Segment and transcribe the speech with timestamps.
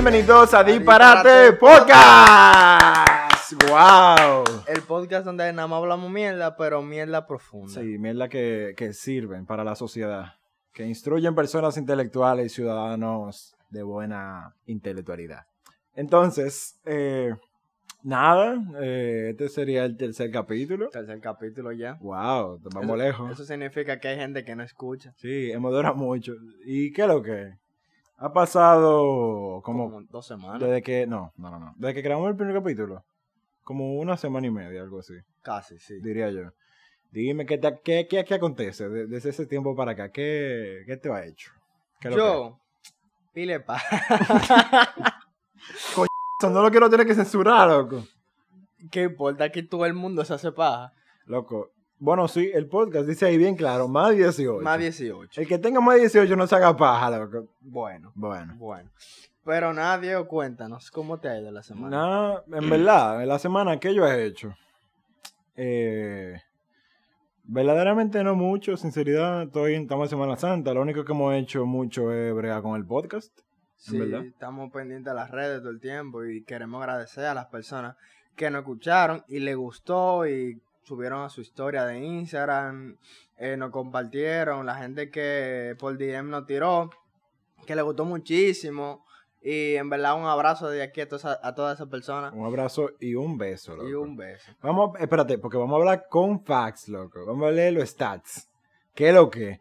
[0.00, 3.08] Bienvenidos a Disparate Podcast.
[3.68, 4.44] ¡Wow!
[4.68, 7.80] El podcast donde nada más hablamos mierda, pero mierda profunda.
[7.80, 10.34] Sí, mierda que, que sirven para la sociedad.
[10.72, 15.46] Que instruyen personas intelectuales y ciudadanos de buena intelectualidad.
[15.96, 17.34] Entonces, eh,
[18.04, 20.90] nada, eh, este sería el tercer capítulo.
[20.90, 21.94] Tercer capítulo ya.
[22.00, 22.60] ¡Wow!
[22.72, 23.32] Vamos Eso- lejos.
[23.32, 25.12] Eso significa que hay gente que no escucha.
[25.16, 26.34] Sí, hemos durado mucho.
[26.64, 27.54] ¿Y qué es lo que?
[28.20, 30.60] Ha pasado como, Como dos semanas.
[30.60, 33.04] desde que no, no, no, no, desde que grabamos el primer capítulo,
[33.62, 36.00] como una semana y media, algo así, Casi, sí.
[36.00, 36.50] diría yo.
[37.12, 40.96] Dime qué te- qué, qué, qué acontece de- desde ese tiempo para acá, qué, qué
[40.96, 41.52] te ha hecho.
[42.00, 42.58] ¿Qué Yo,
[43.32, 43.80] pile pa.
[46.40, 48.04] Eso no lo quiero tener que censurar, loco.
[48.90, 50.92] ¿Qué importa que todo el mundo se hace paja?
[51.26, 51.70] Loco.
[52.00, 54.62] Bueno, sí, el podcast dice ahí bien claro, más 18.
[54.62, 55.40] Más 18.
[55.40, 57.48] El que tenga más 18 no se haga paja, loco.
[57.60, 58.54] Bueno, Bueno.
[58.56, 58.90] bueno.
[59.44, 61.96] Pero nada, Diego, cuéntanos, ¿cómo te ha ido la semana?
[61.96, 64.54] Nada, en verdad, en la semana que yo he hecho,
[65.56, 66.38] eh,
[67.44, 72.12] verdaderamente no mucho, sinceridad, estoy, estamos en Semana Santa, lo único que hemos hecho mucho
[72.12, 73.32] es bregar con el podcast.
[73.76, 74.24] Sí, verdad.
[74.26, 77.96] estamos pendientes de las redes todo el tiempo y queremos agradecer a las personas
[78.36, 82.96] que nos escucharon y les gustó y subieron a su historia de Instagram,
[83.36, 86.90] eh, nos compartieron, la gente que por DM nos tiró,
[87.66, 89.04] que le gustó muchísimo
[89.40, 92.90] y en verdad un abrazo de aquí a, todas- a todas esas personas Un abrazo
[92.98, 93.88] y un beso, loco.
[93.88, 94.50] y un beso.
[94.62, 97.24] Vamos, espérate, porque vamos a hablar con facts, loco.
[97.24, 98.48] Vamos a leer los stats.
[98.94, 99.60] ¿Qué es lo que?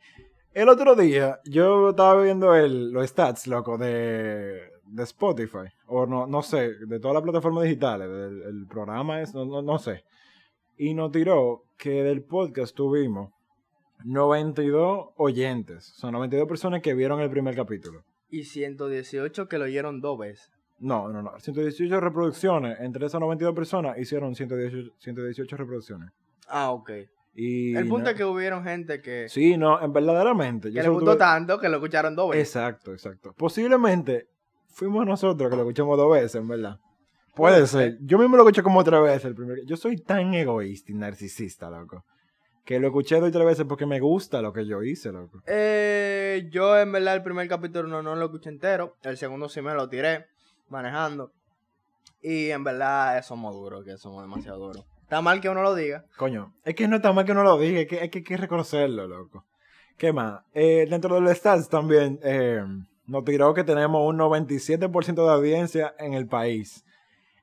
[0.53, 5.67] El otro día yo estaba viendo el, los stats, loco, de, de Spotify.
[5.85, 8.09] O no, no sé, de todas las plataformas digitales.
[8.09, 10.03] Del el programa es, no, no, no sé.
[10.77, 13.31] Y nos tiró que del podcast tuvimos
[14.03, 15.93] 92 oyentes.
[15.97, 18.03] O sea, 92 personas que vieron el primer capítulo.
[18.29, 20.51] Y 118 que lo oyeron dos veces.
[20.79, 21.39] No, no, no.
[21.39, 22.79] 118 reproducciones.
[22.79, 26.11] Entre esas 92 personas hicieron 118, 118 reproducciones.
[26.47, 26.91] Ah, ok.
[27.33, 30.71] Y El punto no- es que hubieron gente que, Sí, no, en verdaderamente.
[30.71, 32.47] que le gustó tuve- tanto que lo escucharon dos veces.
[32.55, 33.33] Exacto, exacto.
[33.37, 34.27] Posiblemente
[34.69, 36.79] fuimos nosotros que lo escuchamos dos veces, en verdad.
[37.37, 37.99] Puede ser.
[38.01, 39.63] Yo mismo lo escuché como otra vez el primer.
[39.65, 42.03] Yo soy tan egoísta y narcisista, loco.
[42.65, 45.43] Que lo escuché dos y tres veces porque me gusta lo que yo hice, loco.
[45.45, 48.95] Eh, yo en verdad el primer capítulo no, no lo escuché entero.
[49.03, 50.25] El segundo sí me lo tiré
[50.69, 51.31] manejando.
[52.23, 54.85] Y en verdad somos duros, que somos demasiado duros.
[55.03, 56.05] Está mal que uno lo diga.
[56.17, 58.23] Coño, es que no está mal que uno lo diga, es que hay que, hay
[58.23, 59.45] que reconocerlo, loco.
[59.95, 60.41] ¿Qué más?
[60.53, 62.63] Eh, dentro de los stats también eh,
[63.05, 66.83] nos tiró que tenemos un 97% de audiencia en el país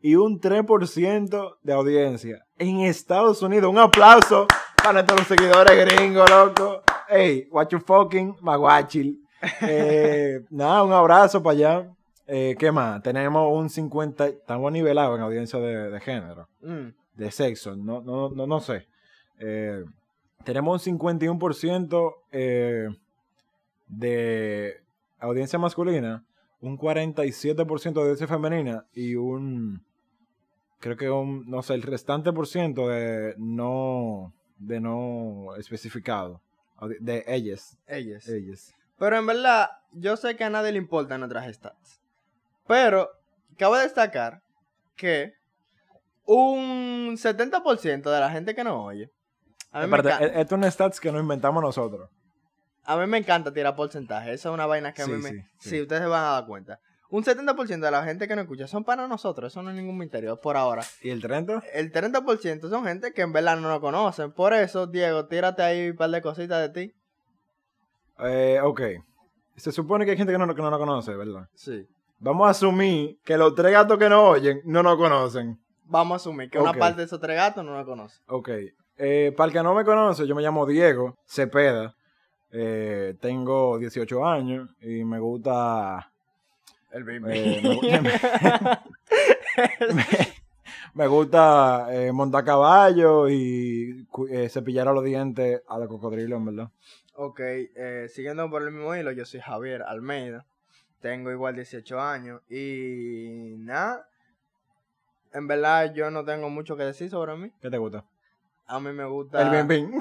[0.05, 3.71] y un 3% de audiencia en Estados Unidos.
[3.73, 6.83] Un aplauso para nuestros seguidores gringos, loco.
[7.09, 9.19] Hey, what you fucking maguachil.
[9.63, 11.91] Eh, nada, un abrazo para allá.
[12.27, 13.03] Eh, ¿Qué más?
[13.03, 18.29] Tenemos un 50, estamos nivelados en audiencia de, de género Mm, de sexo, no, no,
[18.29, 18.87] no, no sé.
[19.39, 19.85] Eh,
[20.45, 22.89] tenemos un 51% eh,
[23.89, 24.83] de
[25.19, 26.25] audiencia masculina,
[26.61, 29.83] un 47% de audiencia femenina y un,
[30.85, 36.43] creo que un, no sé, el restante por ciento de no, de no especificado,
[36.77, 38.29] audi- de ellas, ellas.
[38.29, 38.75] ellas.
[38.99, 42.03] Pero en verdad, yo sé que a nadie le importan nuestras stats.
[42.67, 43.09] Pero,
[43.57, 44.43] cabe destacar
[44.95, 45.33] que
[46.27, 49.11] un 70% de la gente que nos oye.
[49.73, 52.09] A mí, Aparte, e- esto es un stats que nos inventamos nosotros.
[52.85, 54.35] a mí me encanta tirar porcentaje.
[54.35, 55.31] Esa es una vaina que a mí me.
[55.31, 55.81] sí, Sí, sí.
[55.83, 56.79] ustedes se van a dar cuenta.
[57.11, 59.53] Un 70% de la gente que nos escucha son para nosotros.
[59.53, 60.83] Eso no es ningún misterio por ahora.
[61.03, 61.63] ¿Y el 30?
[61.73, 64.33] El 30% son gente que en verdad no nos conocen.
[64.33, 66.95] Por eso, Diego, tírate ahí un par de cositas de ti.
[68.19, 68.81] Eh, ok.
[69.57, 71.49] Se supone que hay gente que no, que no nos conoce, ¿verdad?
[71.55, 71.87] Sí.
[72.19, 75.61] Vamos a asumir que los tres gatos que nos oyen no nos conocen.
[75.85, 78.19] Vamos a asumir que una parte de esos tres gatos no nos conoce.
[78.27, 78.49] Ok.
[78.97, 81.95] Eh, para el que no me conoce, yo me llamo Diego Cepeda.
[82.51, 86.11] Eh, tengo 18 años y me gusta.
[86.95, 87.61] El eh,
[87.91, 88.13] me, me-
[90.95, 96.45] me gusta eh, montar caballo y eh, cepillar a los dientes a los cocodrilos, en
[96.45, 96.71] verdad.
[97.17, 100.47] Ok, eh, siguiendo por el mismo hilo, yo soy Javier Almeida,
[101.01, 104.07] tengo igual 18 años y nada,
[105.33, 108.05] en verdad yo no tengo mucho que decir sobre mí, ¿Qué te gusta?
[108.67, 109.43] a mí me gusta...
[109.43, 109.93] El bien bien.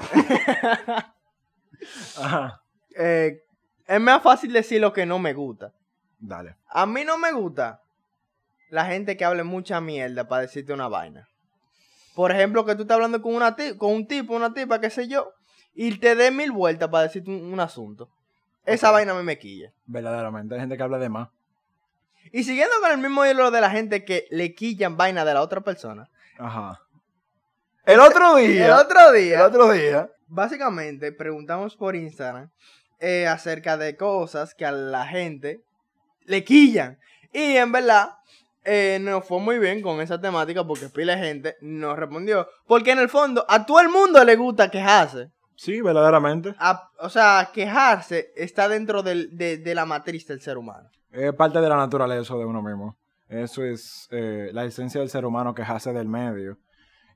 [2.16, 2.62] Ajá.
[2.96, 5.72] Es más fácil decir lo que no me gusta.
[6.18, 6.56] Dale.
[6.68, 7.82] A mí no me gusta
[8.70, 11.28] la gente que hable mucha mierda para decirte una vaina.
[12.14, 15.08] Por ejemplo, que tú estás hablando con, una con un tipo, una tipa, qué sé
[15.08, 15.32] yo,
[15.74, 18.08] y te dé mil vueltas para decirte un, un asunto.
[18.64, 19.72] Esa vaina a mí me quilla.
[19.86, 20.54] Verdaderamente.
[20.54, 21.28] Hay gente que habla de más.
[22.32, 25.42] Y siguiendo con el mismo hilo de la gente que le quillan vaina de la
[25.42, 26.08] otra persona.
[26.38, 26.80] Ajá.
[27.84, 28.66] El otro día.
[28.66, 29.34] El otro día.
[29.36, 30.10] El otro día.
[30.26, 32.50] Básicamente preguntamos por Instagram
[32.98, 35.63] eh, acerca de cosas que a la gente
[36.24, 36.98] le quillan.
[37.32, 38.10] Y en verdad,
[38.64, 42.46] eh, nos fue muy bien con esa temática porque pila de gente nos respondió.
[42.66, 45.30] Porque en el fondo, a todo el mundo le gusta quejarse.
[45.56, 46.54] Sí, verdaderamente.
[46.58, 50.88] A- o sea, quejarse está dentro del- de, de la matriz del ser humano.
[51.12, 52.96] Es parte de la naturaleza de uno mismo.
[53.28, 56.58] Eso es eh, la esencia del ser humano quejarse del medio.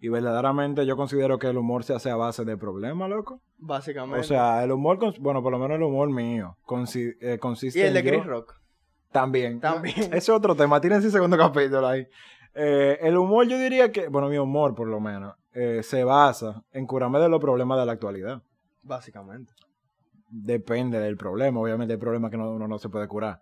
[0.00, 3.40] Y verdaderamente yo considero que el humor se hace a base de problemas, loco.
[3.58, 4.20] Básicamente.
[4.20, 7.82] O sea, el humor, bueno, por lo menos el humor mío, consi- eh, consiste y
[7.82, 8.54] el en de yo- Chris Rock.
[9.12, 9.60] También.
[9.60, 9.96] También.
[10.12, 10.80] Ese es otro tema.
[10.80, 12.06] Tienen ese segundo capítulo ahí.
[12.54, 16.62] Eh, el humor, yo diría que, bueno, mi humor por lo menos, eh, se basa
[16.72, 18.42] en curarme de los problemas de la actualidad.
[18.82, 19.52] Básicamente.
[20.30, 21.60] Depende del problema.
[21.60, 23.40] Obviamente hay problemas que no- uno no se puede curar.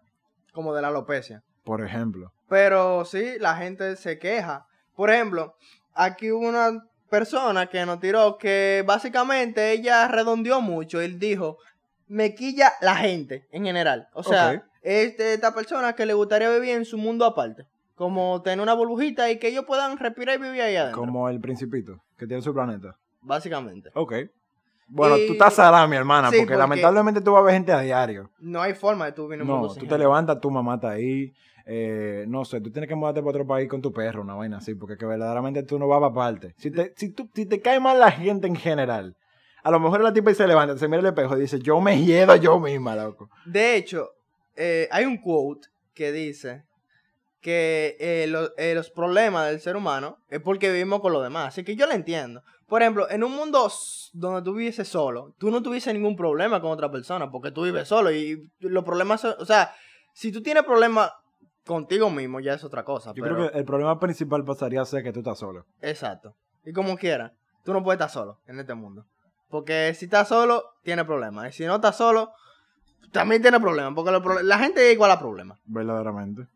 [0.52, 1.42] Como de la alopecia.
[1.64, 2.32] Por ejemplo.
[2.48, 4.66] Pero sí, la gente se queja.
[4.94, 5.54] Por ejemplo,
[5.94, 11.00] aquí hubo una persona que nos tiró que básicamente ella redondeó mucho.
[11.00, 11.58] Él dijo,
[12.06, 14.08] me quilla la gente en general.
[14.14, 14.64] O sea.
[14.86, 17.64] Es de esta persona que le gustaría vivir en su mundo aparte.
[17.96, 21.00] Como tener una burbujita y que ellos puedan respirar y vivir ahí adentro.
[21.00, 22.94] Como el principito, que tiene su planeta.
[23.22, 23.90] Básicamente.
[23.94, 24.12] Ok.
[24.88, 27.54] Bueno, Y- tú estás salada, mi hermana, Sí, porque, porque- lamentablemente tú vas a ver
[27.54, 28.30] gente a diario.
[28.38, 29.98] No hay forma de tú vivir en un No, mundo tú sin te gente.
[29.98, 31.32] levantas, tu mamá está ahí.
[31.68, 34.58] eh, no sé, tú tienes que mudarte para otro país con tu perro, una vaina
[34.58, 36.54] así, porque que verdaderamente tú no vas para parte.
[36.58, 39.16] Si te, si, tú, si te cae mal la gente en general,
[39.64, 41.80] a lo mejor la tipa y se levanta, se mira el espejo y dice, yo
[41.80, 43.28] me hiedo yo misma, loco.
[43.46, 44.10] De hecho,
[44.56, 46.64] eh, hay un quote que dice
[47.40, 51.48] que eh, lo- eh, los problemas del ser humano es porque vivimos con los demás.
[51.48, 52.42] Así que yo lo entiendo.
[52.66, 53.70] Por ejemplo, en un mundo
[54.12, 57.86] donde tú viviese solo, tú no tuviese ningún problema con otra persona porque tú vives
[57.86, 59.72] solo y los problemas son, o sea,
[60.12, 61.12] si tú tienes problemas
[61.64, 63.12] contigo mismo ya es otra cosa.
[63.14, 65.66] Yo pero- creo que el problema principal pasaría a ser que tú estás solo.
[65.80, 66.34] Exacto.
[66.64, 67.32] Y como quiera,
[67.64, 69.06] tú no puedes estar solo en este mundo.
[69.48, 71.48] Porque si estás solo, tiene problemas.
[71.50, 72.32] Y si no estás solo,
[73.12, 73.92] también tiene problemas.
[73.94, 75.58] Porque los la gente es igual a problemas.
[75.66, 76.46] Verdaderamente.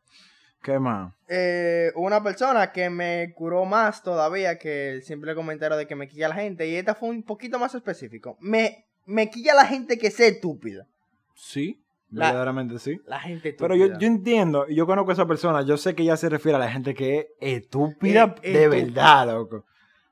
[0.63, 1.13] ¿Qué más?
[1.29, 6.07] Eh, una persona que me curó más todavía que el simple comentario de que me
[6.09, 6.69] quilla la gente.
[6.69, 8.37] Y esta fue un poquito más específico.
[8.41, 10.87] Me, me quilla la gente que sea estúpida.
[11.35, 11.81] Sí,
[12.11, 13.01] La- verdaderamente sí.
[13.07, 13.69] La gente estúpida.
[13.75, 16.29] Pero yo, yo entiendo, y yo conozco a esa persona, yo sé que ella se
[16.29, 18.33] refiere a la gente que es estúpida de
[18.65, 18.69] estúpida.
[18.69, 19.65] verdad, loco.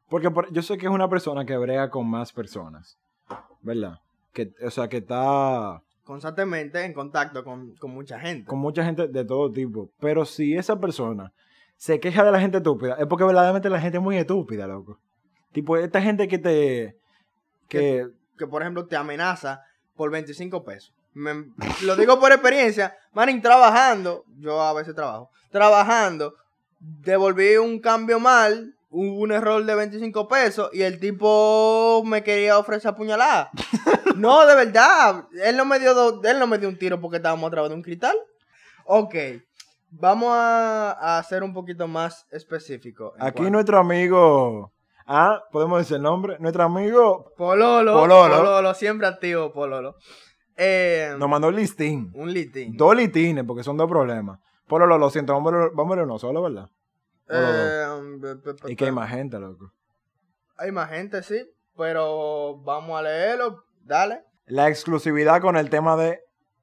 [0.09, 2.97] Porque por- yo sé que es una persona que brega con más personas,
[3.61, 3.99] ¿verdad?
[4.33, 8.47] Que, o sea, que está Constantemente en contacto con, con mucha gente.
[8.49, 9.91] con mucha gente de todo tipo.
[10.01, 11.35] Pero si esa persona
[11.77, 14.99] se queja de la gente estúpida, es porque verdaderamente la gente es muy estúpida, loco.
[15.53, 16.97] Tipo, esta gente que te...
[17.69, 18.07] que
[18.39, 19.61] que por ejemplo te amenaza
[19.97, 20.95] por 25 pesos.
[21.13, 21.53] Me-
[21.85, 26.33] lo digo por experiencia, manín, trabajando, yo a veces trabajo, trabajando,
[26.81, 32.59] devolví un cambio mal, hubo un error de 25 pesos y el tipo me quería
[32.59, 33.51] ofrecer apuñalada.
[34.17, 37.19] no, de verdad, él no me dio do- él no me dio un tiro porque
[37.19, 38.17] estábamos a través de un cristal.
[38.87, 39.15] Ok,
[39.91, 43.13] vamos a, a ser un poquito más específico.
[43.19, 44.73] aquí cuanto- nuestro amigo...
[45.11, 46.37] Ah, podemos decir el nombre.
[46.39, 48.37] Nuestro amigo Pololo, Pololo.
[48.37, 49.95] Pololo, siempre activo, Pololo.
[50.55, 52.11] Eh, nos mandó el listín.
[52.15, 52.77] un litín.
[52.77, 54.39] Dos litines, porque son dos problemas.
[54.67, 55.55] Por lo, siento, vamos
[55.99, 56.69] a uno solo, ¿verdad?
[57.29, 59.71] Pe- Y que hay más gente, loco.
[60.57, 61.49] hay más gente, sí.
[61.77, 63.63] Pero vamos a leerlo.
[63.85, 64.23] Dale.
[64.47, 66.21] La exclusividad con el tema de,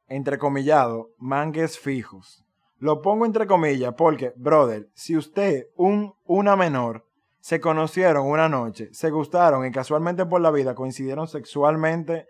[0.07, 2.43] entrecomillado, mangues fijos.
[2.77, 7.05] Lo pongo entre comillas porque, brother, si usted, un, una menor,
[7.39, 12.25] se conocieron una noche, se gustaron y casualmente por la vida coincidieron sexualmente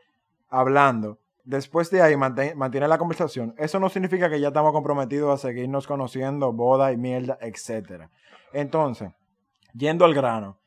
[0.49, 5.47] hablando, después de ahí mantiene la conversación, eso no significa que ya estamos comprometidos a
[5.47, 8.09] seguirnos conociendo, boda y mierda, etc.
[8.55, 9.12] Entonces,
[9.74, 10.57] yendo al grano,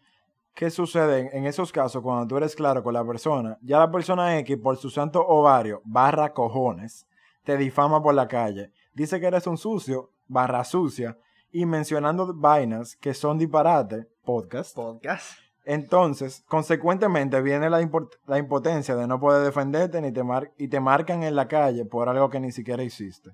[0.55, 3.57] ¿Qué sucede en- esos casos cuando tú eres claro con la persona?
[3.63, 7.07] Ya la persona X, por su santo ovario, barra cojones,
[7.45, 8.73] te difama por la calle.
[8.93, 11.17] Dice que eres un sucio, barra sucia,
[11.53, 14.75] y mencionando vainas que son disparate, podcast.
[14.75, 15.39] Podcast.
[15.65, 21.23] Entonces, consecuentemente, viene la impotencia de no poder defenderte ni te mar- y te marcan
[21.23, 23.31] en la calle por algo que ni siquiera hiciste.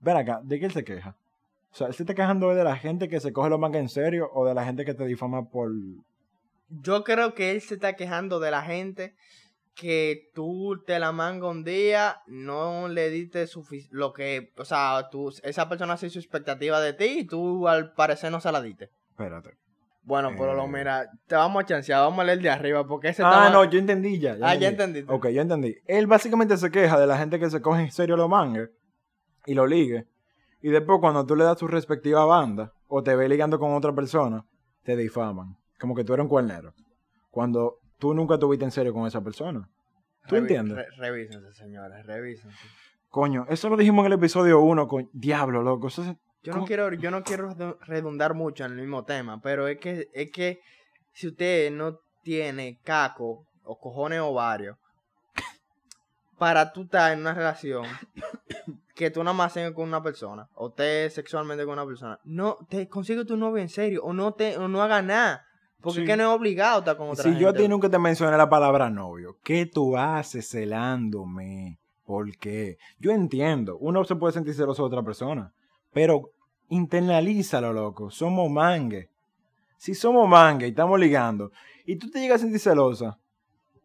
[0.00, 1.14] Ven acá, ¿de qué él se queja?
[1.72, 3.88] O sea, ¿él se está quejando de la gente que se coge los mangas en
[3.88, 5.70] serio o de la gente que te difama por
[6.68, 9.14] Yo creo que él se está quejando de la gente
[9.74, 13.46] que tú te la manga un día, no le diste
[13.90, 17.92] lo que, o sea, tú, esa persona hace su expectativa de ti y tú al
[17.92, 18.90] parecer no se la diste.
[19.10, 19.50] Espérate.
[20.02, 20.68] Bueno, pero lo Eh.
[20.68, 23.78] mira, te vamos a chancear, vamos a leer de arriba porque ese Ah, no, yo
[23.78, 24.36] entendí ya.
[24.40, 25.12] Ah, ya entendiste.
[25.12, 25.76] Ok, ya entendí.
[25.84, 28.70] Él básicamente se queja de la gente que se coge en serio los mangas
[29.44, 30.06] y lo ligue.
[30.62, 33.92] Y después cuando tú le das tu respectiva banda o te ves ligando con otra
[33.94, 34.44] persona,
[34.84, 35.56] te difaman.
[35.78, 36.72] Como que tú eres un cuernero.
[37.30, 39.68] Cuando tú nunca tuviste en serio con esa persona.
[40.26, 40.76] ¿Tú Revi- entiendes?
[40.76, 42.56] re- revísense, señores, revísense.
[43.10, 45.88] Coño, eso lo dijimos en el episodio 1 con Diablo, loco.
[45.88, 49.68] Eso Yo no quiero, yo no quiero redu- redundar mucho en el mismo tema, pero
[49.68, 50.60] es que, es que
[51.12, 54.76] si usted no tiene caco o cojones ovarios
[56.38, 57.84] para tú estar en una relación
[58.96, 62.56] que tú nada más tengas con una persona o estés sexualmente con una persona, no
[62.68, 65.44] te consigue tu novio en serio o no te o no haga nada.
[65.82, 66.02] Porque Sí.
[66.04, 68.36] es que no es obligado estar con otra Si yo a ti nunca te mencioné
[68.36, 71.78] la palabra novio, ¿qué tú haces celándome?
[72.06, 72.78] ¿Por qué?
[72.98, 75.52] Yo entiendo, uno se puede sentir celoso de otra persona,
[75.92, 76.30] pero
[76.68, 78.10] internalízalo, loco.
[78.10, 79.10] Somos mangue.
[79.76, 81.52] Si somos mangue y estamos ligando,
[81.84, 83.18] y tú te llegas a sentir celosa,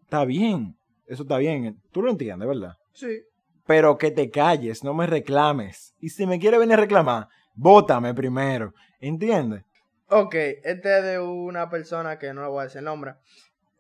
[0.04, 0.78] está bien.
[1.06, 1.78] Eso está bien.
[1.92, 2.78] Tú lo entiendes, ¿verdad?
[2.94, 3.20] Sí.
[3.66, 5.94] Pero que te calles, no me reclames.
[6.00, 8.74] Y si me quieres venir a reclamar, bótame primero.
[9.00, 9.64] ¿Entiendes?
[10.10, 13.14] Ok, este es de una persona que no le voy a decir el nombre.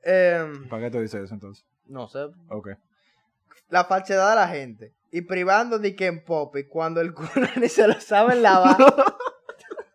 [0.03, 1.65] Em, ¿Para qué tú dices eso entonces?
[1.85, 2.19] no sé,
[2.49, 2.69] Ok.
[3.69, 7.67] la falsedad de la gente y privando de que en Poppy cuando el culo ni
[7.67, 8.77] se lo saben lavar.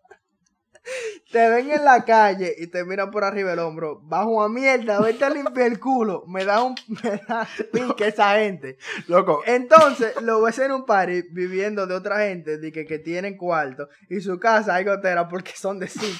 [1.36, 5.02] te ven en la calle y te miran por arriba el hombro, bajo a mierda,
[5.02, 8.78] vete a limpiar el culo, me da un me da pique esa gente.
[9.06, 13.36] Loco, Entonces lo ves en un party viviendo de otra gente de que, que tienen
[13.36, 16.10] cuarto y su casa hay gotera porque son de sí.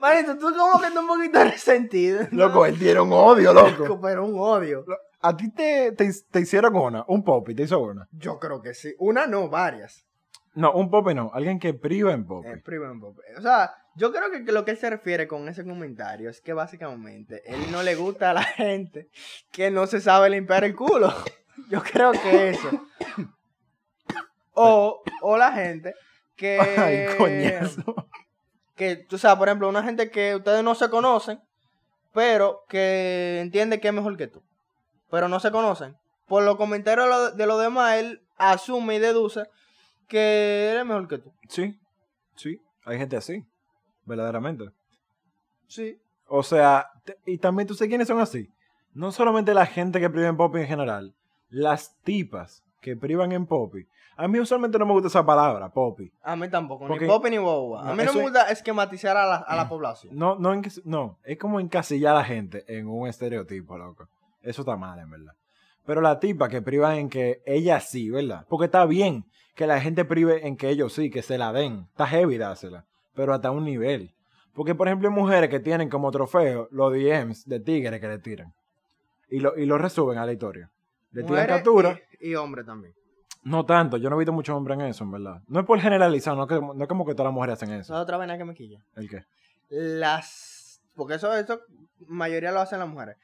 [0.00, 2.22] Manito, tú como que estás un poquito resentido.
[2.30, 2.46] ¿no?
[2.46, 4.00] loco, él tiene un odio, loco.
[4.00, 4.86] Pero un odio.
[5.20, 7.04] ¿A ti te, te, te hicieron una?
[7.06, 8.08] ¿Un popi te hizo una?
[8.12, 8.94] Yo creo que sí.
[8.98, 10.06] Una no, varias.
[10.54, 11.30] No, un popi no.
[11.32, 12.48] Alguien que priva en popi.
[12.48, 13.16] Eh, primo en Bob.
[13.38, 16.52] O sea, yo creo que lo que él se refiere con ese comentario es que
[16.52, 19.08] básicamente él no le gusta a la gente
[19.52, 21.12] que no se sabe limpiar el culo.
[21.70, 22.68] Yo creo que eso.
[24.54, 25.94] O, o la gente
[26.36, 26.58] que.
[26.76, 27.94] Ay, coñazo.
[28.74, 31.40] Que, tú sabes, por ejemplo, una gente que ustedes no se conocen,
[32.12, 34.42] pero que entiende que es mejor que tú.
[35.10, 35.96] Pero no se conocen.
[36.26, 39.44] Por los comentarios de lo- de los demás, él asume y deduce
[40.10, 41.32] que él es mejor que tú.
[41.48, 41.78] Sí,
[42.36, 42.60] sí.
[42.84, 43.46] Hay gente así.
[44.04, 44.64] Verdaderamente.
[45.66, 45.98] Sí.
[46.26, 46.88] O sea,
[47.24, 48.50] y también tú sabes quiénes son así.
[48.92, 51.14] No solamente la gente que priva en popi en general.
[51.48, 53.86] Las tipas que privan en popi.
[54.16, 56.12] A mí usualmente no me gusta esa palabra, popi.
[56.22, 57.80] A mí tampoco, Porque- ni popi ni boba.
[57.88, 60.16] A mí no me es- gusta esquematizar a la, a la población.
[60.16, 64.08] No, no, en, no, es como encasillar a la gente en un estereotipo, loco.
[64.42, 65.34] Eso está mal, en verdad.
[65.86, 68.44] Pero la tipa que priva en que ella sí, ¿verdad?
[68.48, 71.86] Porque está bien que la gente prive en que ellos sí, que se la den.
[71.90, 72.86] Está heavy dársela.
[73.14, 74.14] Pero hasta un nivel.
[74.54, 78.18] Porque, por ejemplo, hay mujeres que tienen como trofeo los DMs de tigres que le
[78.18, 78.52] tiran.
[79.28, 80.70] Y lo, y lo resuben a la historia.
[81.12, 82.00] Le tiran captura.
[82.20, 82.94] Y, y hombre también.
[83.42, 85.42] No tanto, yo no he visto muchos hombres en eso, en verdad.
[85.46, 87.94] No es por generalizar, no, que, no es como que todas las mujeres hacen eso.
[87.94, 88.84] es otra vaina que me quilla.
[88.96, 89.24] ¿El qué?
[89.70, 90.82] Las.
[90.94, 91.60] Porque eso, eso,
[92.06, 93.16] mayoría lo hacen las mujeres.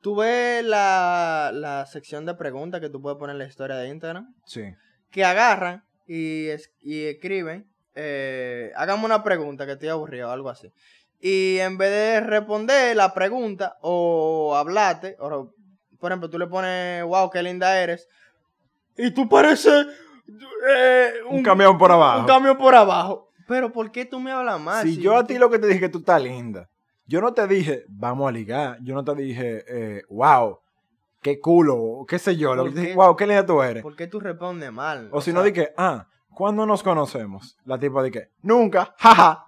[0.00, 3.88] Tú ves la, la sección de preguntas que tú puedes poner en la historia de
[3.88, 4.34] Instagram.
[4.44, 4.62] Sí.
[5.14, 7.66] Que agarran y, es- y escriben.
[7.94, 10.72] Eh, hágame una pregunta que estoy aburrido o algo así.
[11.20, 15.52] Y en vez de responder la pregunta o hablarte, o,
[16.00, 18.08] por ejemplo, tú le pones, wow, qué linda eres.
[18.96, 19.86] Y tú pareces
[20.68, 22.20] eh, Un camión por abajo.
[22.20, 23.30] Un camión por abajo.
[23.46, 24.82] Pero ¿por qué tú me hablas mal?
[24.82, 26.68] Si yo a ti lo que te dije que tú estás linda,
[27.06, 30.58] yo no te dije, vamos a ligar, yo no te dije, eh, wow,
[31.24, 33.82] qué culo, qué sé yo, lo que wow, qué linda tú eres.
[33.82, 35.08] ¿Por qué tú respondes mal?
[35.10, 37.56] O si sea, no, dije, ah, ¿cuándo nos conocemos?
[37.64, 39.46] La tipa dije, nunca, jaja.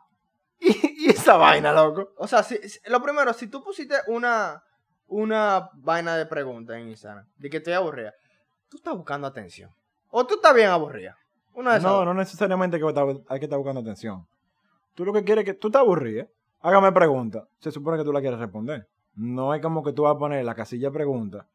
[0.58, 2.12] Y, y esa vaina, loco.
[2.16, 4.62] O sea, si, si- lo primero, si tú pusiste una,
[5.06, 8.14] una vaina de pregunta en Instagram, de que estoy aburrida,
[8.70, 9.70] tú estás buscando atención.
[10.08, 11.14] O tú estás bien aburrida.
[11.52, 12.06] Una de esas No, dos.
[12.06, 12.86] no necesariamente que
[13.28, 14.26] hay que estar buscando atención.
[14.94, 16.26] Tú lo que quieres es que tú te aburrías,
[16.62, 17.44] hágame pregunta.
[17.60, 18.88] Se supone que tú la quieres responder.
[19.14, 21.46] No es como que tú vas a poner la casilla de pregunta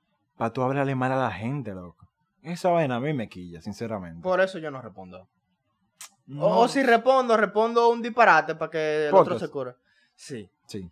[0.42, 2.08] para tú hablarle mal a la gente, loco.
[2.42, 4.24] Esa vaina a mí me quilla, sinceramente.
[4.24, 5.28] Por eso yo no respondo.
[6.26, 6.44] No.
[6.44, 9.76] O, o si respondo, respondo un disparate para que el otro se cure.
[10.16, 10.50] Sí.
[10.66, 10.90] Sí.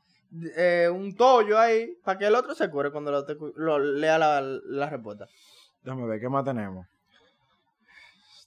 [0.55, 3.79] Eh, un tollo ahí para que el otro se cure cuando lo, te cu- lo-
[3.79, 5.25] lea la, la respuesta.
[5.81, 6.85] Déjame ver, ¿qué más tenemos?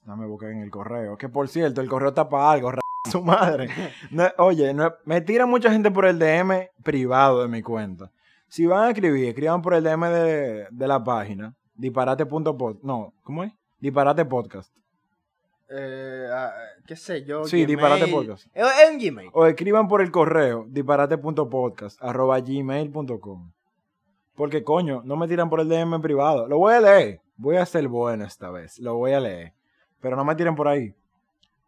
[0.04, 1.16] Dame buscar en el correo.
[1.18, 2.70] Que por cierto, el correo está para algo,
[3.10, 3.68] su madre.
[4.12, 8.12] No, oye, no- me tira mucha gente por el DM privado de mi cuenta.
[8.52, 11.54] Si van a escribir, escriban por el DM de, de la página.
[11.74, 12.82] Disparate.pod.
[12.82, 13.52] No, ¿cómo es?
[13.80, 14.70] Disparate Podcast.
[15.70, 16.52] Eh, ah,
[16.86, 17.44] ¿Qué sé yo?
[17.46, 18.14] Sí, disparate Gmail.
[18.14, 18.46] podcast.
[18.52, 19.30] Es es en Gmail.
[19.32, 23.52] O escriban por el correo disparate.podcast arroba gmail.com.
[24.34, 26.46] Porque coño, no me tiran por el DM privado.
[26.46, 27.22] Lo voy a leer.
[27.38, 28.78] Voy a ser bueno esta vez.
[28.80, 29.54] Lo voy a leer.
[29.98, 30.94] pero no me tiren por ahí.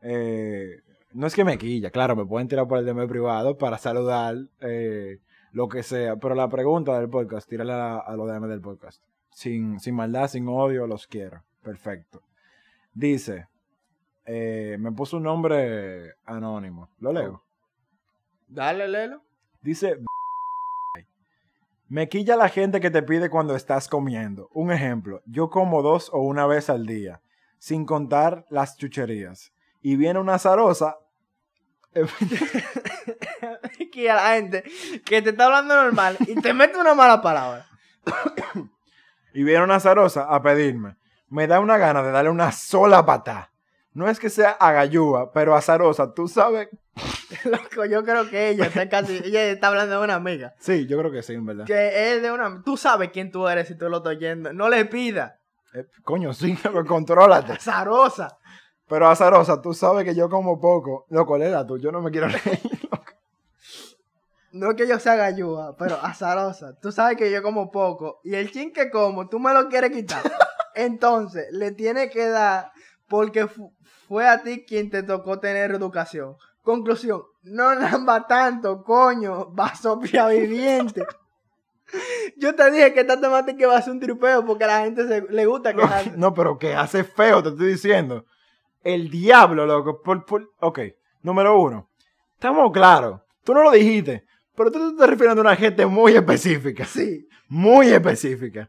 [0.02, 0.82] Eh,
[1.14, 4.36] no es que me quilla, claro, me pueden tirar por el DM privado para saludar,
[4.60, 5.20] eh,
[5.54, 9.00] lo que sea, pero la pregunta del podcast, tírala a, a los DM del podcast.
[9.30, 11.44] Sin, sin maldad, sin odio, los quiero.
[11.62, 12.22] Perfecto.
[12.92, 13.46] Dice,
[14.26, 16.90] eh, me puso un nombre anónimo.
[16.98, 17.44] ¿Lo leo?
[18.48, 19.22] Dale, Lelo.
[19.62, 19.98] Dice,
[21.88, 24.48] me quilla la gente que te pide cuando estás comiendo.
[24.52, 27.20] Un ejemplo, yo como dos o una vez al día,
[27.58, 29.52] sin contar las chucherías.
[29.82, 30.98] Y viene una zarosa.
[33.92, 34.64] que a la gente
[35.04, 37.66] que te está hablando normal y te mete una mala palabra.
[39.32, 40.96] y viene una zarosa a pedirme.
[41.28, 43.50] Me da una gana de darle una sola patada.
[43.92, 46.68] No es que sea agayúa, pero azarosa, tú sabes.
[47.44, 49.20] Loco, yo creo que ella está casi.
[49.24, 50.54] ella está hablando de una amiga.
[50.58, 51.64] Sí, yo creo que sí, en verdad.
[51.64, 52.62] Que es de una.
[52.64, 54.52] Tú sabes quién tú eres si tú lo estás oyendo.
[54.52, 55.34] No le pidas.
[55.74, 56.56] Eh, coño, sí,
[56.88, 57.52] contrólate.
[57.52, 58.36] Azarosa.
[58.94, 61.04] Pero azarosa, tú sabes que yo como poco.
[61.10, 62.60] Loco, léela tú, yo no me quiero reír.
[62.88, 63.04] loco.
[64.52, 66.78] No es que yo sea gallúa, pero azarosa.
[66.80, 68.20] Tú sabes que yo como poco.
[68.22, 70.22] Y el chin que como, tú me lo quieres quitar.
[70.76, 72.70] Entonces, le tienes que dar.
[73.08, 73.72] Porque fu-
[74.06, 76.36] fue a ti quien te tocó tener educación.
[76.62, 81.04] Conclusión, no namba tanto, coño, vasopia viviente.
[82.38, 85.06] Yo te dije que esta temática va a ser un tripeo porque a la gente
[85.08, 86.12] se, le gusta No, quejarse.
[86.16, 88.24] no, pero que hace feo, te estoy diciendo.
[88.84, 90.00] El diablo, loco.
[90.02, 90.80] Por, por- Ok,
[91.22, 91.88] número uno.
[92.34, 93.20] Estamos claros.
[93.44, 94.24] Tú no lo dijiste.
[94.54, 96.84] Pero tú te estás refiriendo a una gente muy específica.
[96.84, 97.26] Sí.
[97.48, 98.68] Muy específica.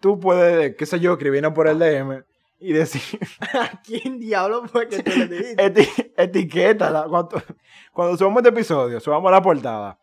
[0.00, 2.24] Tú puedes, qué sé yo, escribirnos por el DM
[2.58, 3.20] y decir,
[3.54, 5.62] ¿A quién diablo fue que tú le dijiste?
[5.72, 7.04] eti- etiquétala.
[7.08, 7.42] Cuando,
[7.92, 9.98] cuando subamos este episodio, subamos la portada,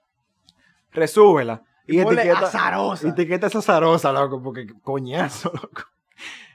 [0.92, 3.10] resúbela y, Ponle etiqueta, azarosa.
[3.10, 5.84] etiqueta esa zarosa, loco, porque coñazo, loco.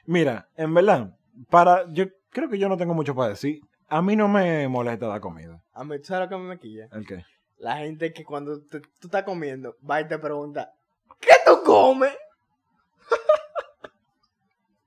[0.07, 1.15] Mira, en verdad,
[1.51, 3.61] para, yo creo que yo no tengo mucho para decir.
[3.89, 5.63] A mí no me molesta la comida.
[5.73, 6.89] A mí, ¿tú ¿sabes lo que me quilla?
[6.93, 7.25] ¿El qué?
[7.59, 10.73] La gente que cuando te- tú estás comiendo va y te pregunta,
[11.21, 12.13] ¿qué tú comes?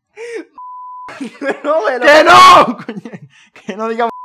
[1.64, 2.78] no, ¡Que no!
[3.66, 4.10] Que no diga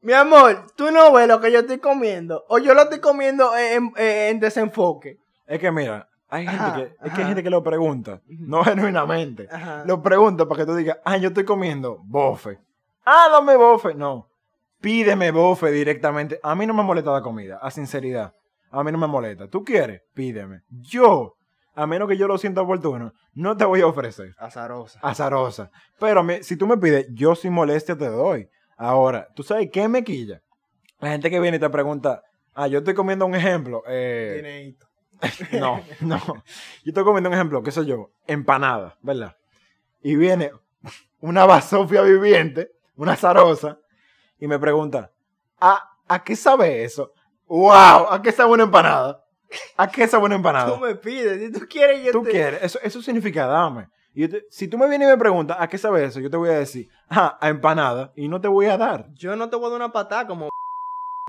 [0.00, 2.44] Mi amor, tú no ves lo que yo estoy comiendo.
[2.48, 5.18] O yo lo estoy comiendo en, en- en desenfoque.
[5.46, 8.62] Es que mira, hay gente Ajá, que, es que hay gente que lo pregunta, no
[8.64, 9.48] genuinamente.
[9.50, 9.84] Ajá.
[9.86, 12.58] Lo pregunta para que tú digas, ah, yo estoy comiendo bofe.
[13.04, 13.94] Ah, dame bofe.
[13.94, 14.28] No.
[14.80, 16.38] Pídeme bofe directamente.
[16.42, 18.32] A mí no me molesta la comida, a sinceridad.
[18.70, 19.48] A mí no me molesta.
[19.48, 20.02] ¿Tú quieres?
[20.14, 20.60] Pídeme.
[20.68, 21.34] Yo,
[21.74, 24.34] a menos que yo lo sienta oportuno, no te voy a ofrecer.
[24.38, 25.00] Azarosa.
[25.02, 25.70] Azarosa.
[25.98, 28.48] Pero me- si tú me pides, yo sin molestia te doy.
[28.76, 30.40] Ahora, ¿tú sabes qué me quilla?
[31.00, 32.22] La gente que viene y te pregunta,
[32.54, 33.82] ah, yo estoy comiendo un ejemplo.
[33.88, 34.86] Eh, Tiene hito.
[35.52, 36.18] no, no.
[36.26, 36.42] Yo
[36.90, 39.36] estoy comiendo un ejemplo, qué sé yo, empanada, ¿verdad?
[40.02, 40.52] Y viene
[41.20, 43.78] una basofia viviente, una zarosa,
[44.38, 45.10] y me pregunta,
[45.60, 47.12] ¿a, ¿a qué sabe eso?
[47.46, 48.06] ¡Wow!
[48.10, 49.24] ¿A qué sabe una empanada?
[49.76, 50.78] ¿A qué sabe una Tú empanada?
[50.78, 52.30] me pides, si tú quieres yo Tú te...
[52.30, 53.88] quieres, eso, eso significa dame.
[54.14, 56.20] Y yo te- si tú me vienes y me preguntas, ¿a qué sabe eso?
[56.20, 59.06] Yo te voy a decir, ah, a empanada, y no te voy a dar.
[59.14, 60.48] Yo no te voy a dar una patada como...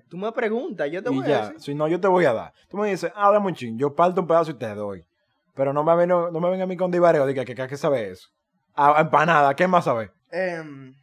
[0.09, 1.61] Tú me preguntas, yo te y voy a decir.
[1.61, 2.53] si no, yo te voy a dar.
[2.67, 5.05] Tú me dices, ah, dame un chin, yo parto un pedazo y te doy.
[5.53, 7.77] Pero no me ven, no, me venga a mí con divareo, diga que, que, ¿qué
[7.77, 8.29] sabe eso?
[8.73, 10.11] A, a empanada, ¿qué más sabe?
[10.31, 10.95] Em,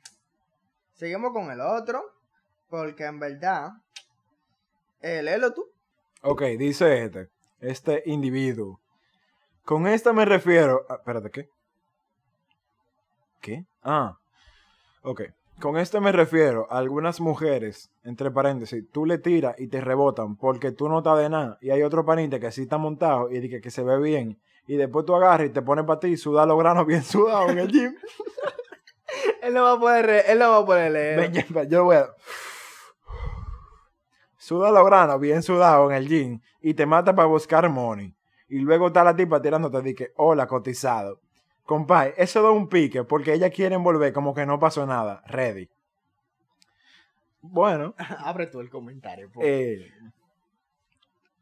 [0.95, 2.03] seguimos con el otro,
[2.69, 3.73] porque en verdad,
[5.01, 5.67] eh, léelo tú.
[6.23, 7.29] Ok, dice este,
[7.61, 8.81] este individuo.
[9.65, 10.85] Con esta me refiero.
[10.89, 11.49] ah, espérate, ¿qué?
[13.41, 13.65] ¿Qué?
[13.83, 14.17] Ah,
[15.03, 15.23] ok.
[15.61, 20.37] Con este me refiero a algunas mujeres, entre paréntesis, tú le tiras y te rebotan
[20.37, 21.59] porque tú no estás de nada.
[21.63, 24.39] Y hay otro panita que sí está montado y dice que se ve bien.
[24.67, 27.53] Y después tú agarras y te pones para ti y sudas los granos bien sudados
[27.53, 27.95] en el gym.
[29.43, 31.33] Él no va a poder, él no va a poder leer.
[31.49, 32.09] Ven, yo voy a.
[34.37, 38.15] Suda los granos bien sudados en el gym y te mata para buscar money.
[38.49, 41.21] Y luego está la tipa tirándote de que, hola, cotizado.
[41.67, 45.23] Compay, eso da un pique porque ellas quieren volver como que no pasó nada.
[45.27, 45.69] Ready.
[47.43, 49.31] Bueno, Abre tú el comentario.
[49.31, 49.41] po.
[49.43, 49.93] eh,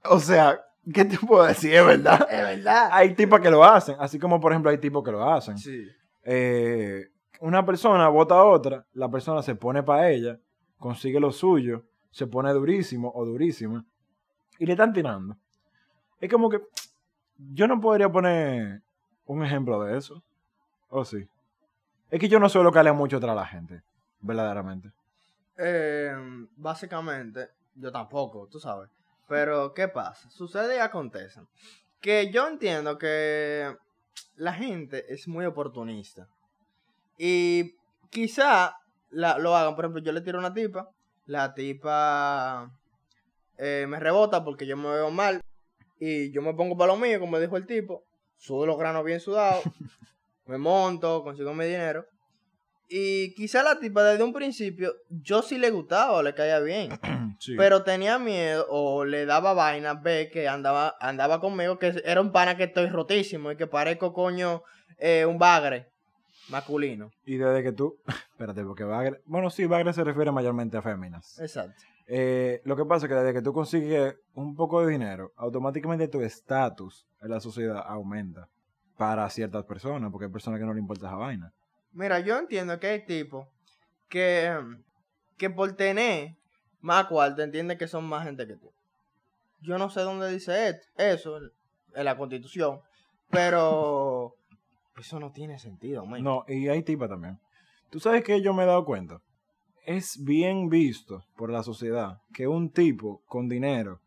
[0.05, 0.61] o sea,
[0.93, 1.75] ¿qué te puedo decir?
[1.75, 2.27] Es verdad.
[2.31, 2.89] es verdad.
[2.93, 5.57] Hay tipas que lo hacen, así como por ejemplo hay tipos que lo hacen.
[5.59, 5.87] Sí.
[6.25, 7.09] eh,
[7.41, 10.39] una persona vota a otra, la persona se pone para ella,
[10.79, 13.85] consigue lo suyo, se pone durísimo o durísima
[14.59, 15.37] y le están tirando.
[16.21, 16.61] Es como que
[17.53, 18.81] yo no podría poner
[19.27, 20.23] un ejemplo de eso.
[20.89, 21.29] ¿O sí?
[22.11, 23.83] Es que yo no suelo caerle mucho atrás a la gente,
[24.21, 24.93] verdaderamente.
[25.57, 28.91] Em, básicamente, yo tampoco, tú sabes.
[29.29, 30.29] Pero, ¿qué pasa?
[30.31, 31.41] Sucede y acontece.
[32.01, 33.75] Que yo entiendo que
[34.37, 36.29] la gente es muy oportunista.
[37.19, 37.75] Y
[38.11, 38.77] quizá
[39.11, 39.75] la, lo hagan.
[39.75, 40.91] Por ejemplo, yo le tiro una tipa.
[41.27, 42.71] La tipa
[43.57, 45.41] eh, me rebota porque yo me veo mal.
[45.99, 48.05] Y yo me pongo para lo mío, como dijo el tipo.
[48.37, 49.65] Sudo los granos bien sudados.
[50.47, 52.07] me monto, consigo mi dinero.
[52.89, 56.91] Y quizá la tipa desde un principio, yo sí le gustaba o le caía bien.
[57.41, 57.57] Sí.
[57.57, 62.31] Pero tenía miedo o le daba vaina ver que andaba, andaba conmigo, que era un
[62.31, 64.63] pana que estoy rotísimo y que parezco coño
[64.99, 65.89] eh, un bagre
[66.49, 67.11] masculino.
[67.27, 67.99] Y desde que tú.
[68.07, 69.21] Espérate, porque Bagre.
[69.27, 71.39] Bueno, sí, Bagre se refiere mayormente a féminas.
[71.41, 71.83] Exacto.
[72.07, 76.09] Eh, lo que pasa es que desde que tú consigues un poco de dinero, automáticamente
[76.09, 78.49] tu estatus en la sociedad aumenta
[78.97, 81.53] para ciertas personas, porque hay personas que no le importa esa vaina.
[81.93, 83.47] Mira, yo entiendo que hay tipos
[84.09, 84.55] que,
[85.39, 86.37] que por tener
[86.81, 88.71] más cuarto entienden que son más gente que tú.
[89.61, 91.39] Yo no sé dónde dice eso
[91.95, 92.81] en la constitución,
[93.31, 94.35] pero
[94.99, 96.23] eso no tiene sentido, man.
[96.23, 97.39] No, y hay tipa también.
[97.91, 99.21] Tú sabes que yo me he dado cuenta.
[99.87, 104.01] Es bien visto por la sociedad que un tipo con dinero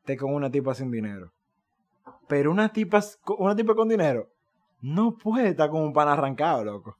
[0.00, 1.32] esté con una tipa sin dinero.
[2.28, 3.02] Pero una tipa,
[3.38, 4.28] una tipa con dinero
[4.82, 6.96] no puede estar con un pan arrancado, loco.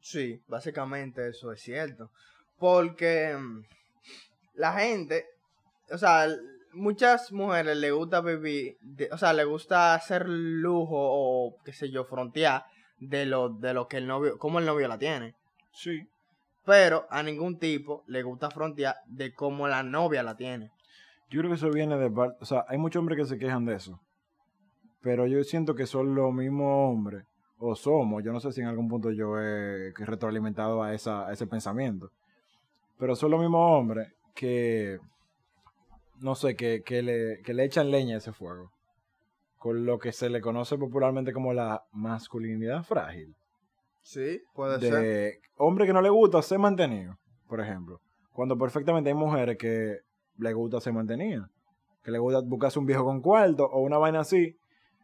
[0.00, 2.10] Sí, básicamente eso es cierto.
[2.58, 3.62] Porque mm,
[4.54, 5.24] la gente,
[5.90, 6.28] o sea,
[6.74, 11.90] muchas mujeres le gusta vivir, de- o sea, le gusta hacer lujo o qué sé
[11.90, 12.64] yo, frontear
[12.98, 15.34] de lo, de lo que el novio, como el novio la tiene.
[15.72, 16.06] Sí.
[16.64, 20.70] Pero a ningún tipo le gusta frontear de cómo la novia la tiene.
[21.30, 22.38] Yo creo que eso viene de parte.
[22.40, 24.00] O sea, hay muchos hombres que se quejan de eso.
[25.02, 27.24] Pero yo siento que son los mismos hombres.
[27.58, 28.24] O somos.
[28.24, 32.10] Yo no sé si en algún punto yo he retroalimentado a, esa, ese pensamiento.
[32.98, 34.98] Pero son los mismos hombres que.
[36.20, 38.70] No sé, que, que, le, que le echan leña a ese fuego.
[39.58, 43.34] Con lo que se le conoce popularmente como la masculinidad frágil.
[44.04, 44.92] Sí, puede ser.
[44.92, 47.16] De hombre que no le gusta ser mantenido,
[47.48, 48.00] por ejemplo.
[48.32, 49.98] Cuando perfectamente hay mujeres que
[50.38, 51.48] le gusta ser mantenida.
[52.02, 54.56] Que le gusta buscarse un viejo con cuarto o una vaina así.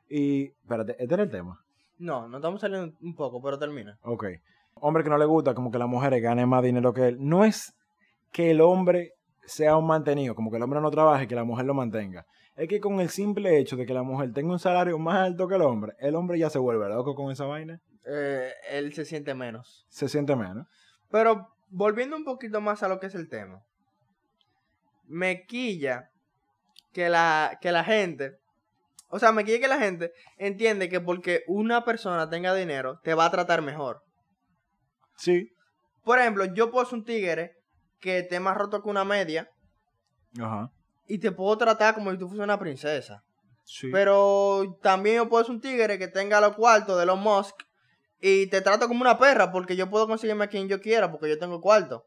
[0.09, 1.59] Y, espérate, este era el tema.
[1.99, 3.99] No, no estamos saliendo un poco, pero termina.
[4.03, 4.27] Ok.
[4.75, 7.17] Hombre que no le gusta como que las mujeres ganen más dinero que él.
[7.21, 7.75] No es
[8.33, 11.45] que el hombre sea un mantenido, como que el hombre no trabaje y que la
[11.45, 12.27] mujer lo mantenga.
[12.57, 15.49] Es que con el simple hecho de que la mujer tenga un salario más alto
[15.49, 17.81] que el hombre, el hombre ya se vuelve loco con esa vaina.
[18.07, 19.87] Eh, él se siente menos.
[19.89, 20.67] Se siente menos.
[21.11, 23.63] Pero volviendo un poquito más a lo que es el tema.
[25.05, 26.11] Me quilla
[26.93, 28.39] que la, que la gente,
[29.09, 33.15] o sea, me quilla que la gente entiende que porque una persona tenga dinero, te
[33.15, 34.03] va a tratar mejor.
[35.17, 35.49] Sí.
[36.05, 37.53] Por ejemplo, yo puedo ser un tigre
[38.01, 39.51] que esté más roto que una media
[40.41, 40.71] Ajá.
[41.07, 43.23] y te puedo tratar como si tú fueras una princesa.
[43.65, 43.91] Sí.
[43.93, 47.55] Pero también yo puedo ser un tigre que tenga los cuartos de los Musk
[48.21, 51.29] y te trato como una perra porque yo puedo conseguirme a quien yo quiera porque
[51.29, 52.05] yo tengo cuarto.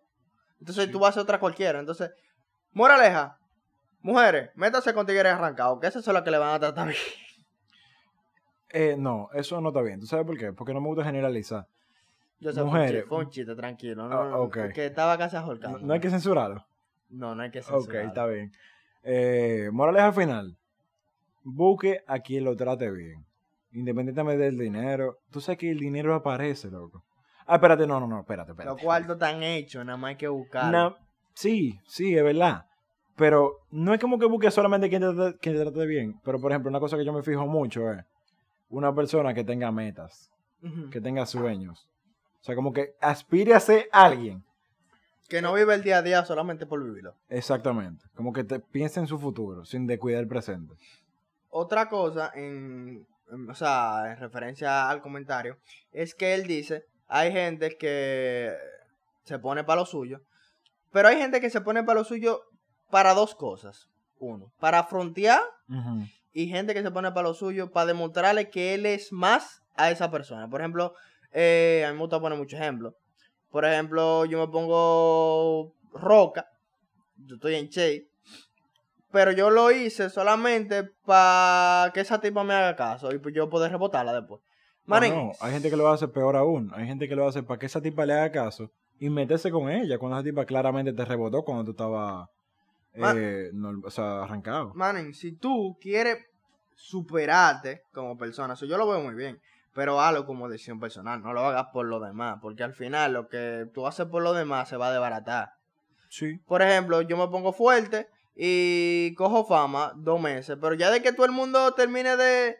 [0.59, 0.91] Entonces Sí.
[0.91, 1.79] tú vas a ser otra cualquiera.
[1.79, 2.11] Entonces,
[2.71, 3.37] moraleja,
[4.01, 6.99] mujeres, métase con tigres arrancados, que esas son las que le van a tratar bien.
[8.69, 9.99] Eh, no, eso no está bien.
[9.99, 10.51] ¿Tú sabes por qué?
[10.53, 11.67] Porque no me gusta generalizar.
[12.39, 13.05] Yo sé, Mujeres.
[13.07, 14.07] fue un chiste, tranquilo.
[14.09, 14.57] No, Ah, no, ok.
[14.73, 15.79] Que estaba casi No, ahorcado.
[15.79, 16.65] no hay que censurarlo.
[17.09, 18.07] No, no hay que Ok, censurarlo.
[18.09, 18.51] está bien.
[19.03, 20.57] Eh, moraleja final.
[21.43, 23.25] Busque a quien lo trate bien.
[23.73, 25.17] Independientemente del dinero.
[25.31, 27.03] Tú sabes que el dinero aparece, loco.
[27.45, 28.75] Ah, espérate, no, no, no, espérate, espérate.
[28.75, 30.71] Los cuartos están hechos, nada más hay que buscar.
[30.71, 30.95] Na-
[31.33, 32.65] sí, sí, es verdad.
[33.15, 36.19] Pero no es como que busque solamente quien te, trate- quien te trate bien.
[36.23, 38.03] Pero, por ejemplo, una cosa que yo me fijo mucho es
[38.69, 40.31] una persona que tenga metas,
[40.89, 41.87] que tenga sueños.
[42.41, 44.43] O sea, como que aspire a ser alguien.
[45.29, 47.15] Que no vive el día a día solamente por vivirlo.
[47.29, 48.05] Exactamente.
[48.15, 50.73] Como que te piense en su futuro, sin descuidar el presente.
[51.49, 53.05] Otra cosa, en-
[53.49, 55.57] o sea, en referencia al comentario,
[55.91, 58.53] es que él dice, hay gente que
[59.23, 60.21] se pone para lo suyo,
[60.91, 62.41] pero hay gente que se pone para lo suyo
[62.89, 63.89] para dos cosas.
[64.19, 65.41] Uno, para frontear
[66.31, 69.91] y gente que se pone para lo suyo para demostrarle que él es más a
[69.91, 70.49] esa persona.
[70.49, 70.93] Por ejemplo,
[71.33, 72.93] eh, a mí me gusta poner muchos ejemplos.
[73.49, 76.47] Por ejemplo, yo me pongo roca,
[77.17, 78.07] yo estoy en Che,
[79.13, 83.71] pero yo lo hice solamente para que esa tipa me haga caso y yo poder
[83.71, 84.41] rebotarla después.
[84.41, 84.45] O
[84.87, 86.71] Manín, no, hay gente que lo hace peor aún.
[86.73, 89.69] Hay gente que lo hace para que esa tipa le haga caso y meterse con
[89.69, 92.27] ella cuando esa tipa claramente te rebotó cuando tú estabas
[92.95, 94.73] eh, no- o sea, arrancado.
[94.73, 96.17] Manín, si tú quieres
[96.75, 99.39] superarte como persona, eso yo lo veo muy bien,
[99.73, 103.27] pero hazlo como decisión personal, no lo hagas por lo demás, porque al final lo
[103.27, 105.49] que tú haces por lo demás se va a desbaratar.
[106.09, 106.39] Sí.
[106.47, 111.13] Por ejemplo, yo me pongo fuerte y cojo fama dos meses, pero ya de que
[111.13, 112.57] todo el mundo termine de...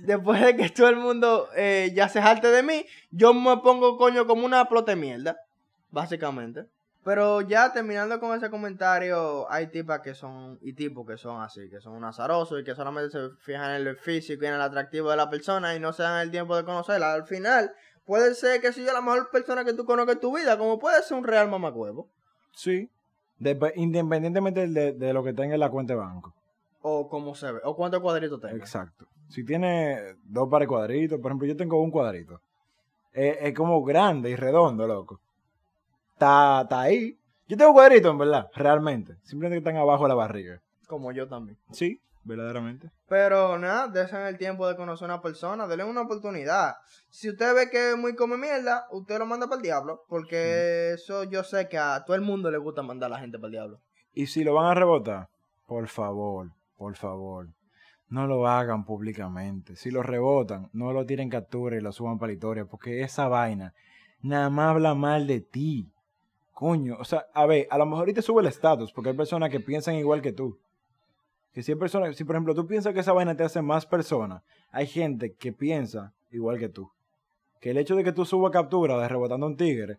[0.00, 3.96] después de que todo el mundo eh, ya se jalte de mí, yo me pongo
[3.96, 5.36] coño como una plota de mierda,
[5.90, 6.66] básicamente.
[7.04, 11.70] Pero ya terminando con ese comentario, hay tipas que son, y tipos que son así,
[11.70, 14.60] que son un azaroso y que solamente se fijan en el físico y en el
[14.60, 17.12] atractivo de la persona y no se dan el tiempo de conocerla.
[17.12, 17.72] Al final,
[18.04, 21.00] puede ser que sea la mejor persona que tú conozcas en tu vida, como puede
[21.04, 22.10] ser un real mamacuevo.
[22.50, 22.90] Sí.
[23.40, 26.32] Dep- independientemente de, de lo que tenga en la cuenta de banco.
[26.82, 28.54] O como se ve, o cuántos cuadritos tenga.
[28.56, 29.06] Exacto.
[29.28, 32.40] Si tiene dos pares de cuadritos, por ejemplo, yo tengo un cuadrito.
[33.12, 35.20] Es, es como grande y redondo, loco.
[36.12, 37.16] Está, está ahí.
[37.48, 39.16] Yo tengo cuadritos, en verdad, realmente.
[39.22, 40.60] Simplemente que están abajo de la barriga.
[40.86, 41.56] Como yo también.
[41.72, 42.90] Sí, verdaderamente.
[43.08, 46.74] Pero nada, desen el tiempo de conocer a una persona, denle una oportunidad.
[47.08, 50.04] Si usted ve que es muy come mierda, usted lo manda para el diablo.
[50.08, 53.38] Porque eso yo sé que a todo el mundo le gusta mandar a la gente
[53.38, 53.80] para el diablo.
[54.12, 55.28] Y si lo van a rebotar,
[55.66, 57.48] por favor, por favor,
[58.08, 59.76] no lo hagan públicamente.
[59.76, 63.28] Si lo rebotan, no lo tiren captura y lo suban para la historia, porque esa
[63.28, 63.74] vaina
[64.22, 65.92] nada más habla mal de ti.
[66.52, 69.50] Coño, o sea, a ver, a lo mejor te sube el estatus, porque hay personas
[69.50, 70.58] que piensan igual que tú.
[71.56, 73.86] Que si hay personas, si por ejemplo tú piensas que esa vaina te hace más
[73.86, 74.42] persona,
[74.72, 76.90] hay gente que piensa igual que tú.
[77.62, 79.96] Que el hecho de que tú subas captura de rebotando a un tigre,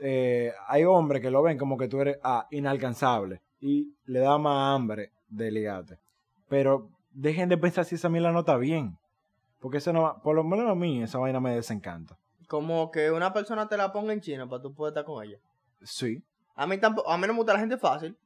[0.00, 4.36] eh, hay hombres que lo ven como que tú eres ah, inalcanzable y le da
[4.36, 6.00] más hambre de ligarte.
[6.48, 8.98] Pero dejen de pensar si esa mierda no está bien.
[9.60, 12.18] Porque eso no, por lo menos a mí, esa vaina me desencanta.
[12.48, 15.38] Como que una persona te la ponga en chino para tú poder estar con ella.
[15.84, 16.20] Sí.
[16.56, 18.16] A mí tampoco, a mí no me gusta la gente fácil.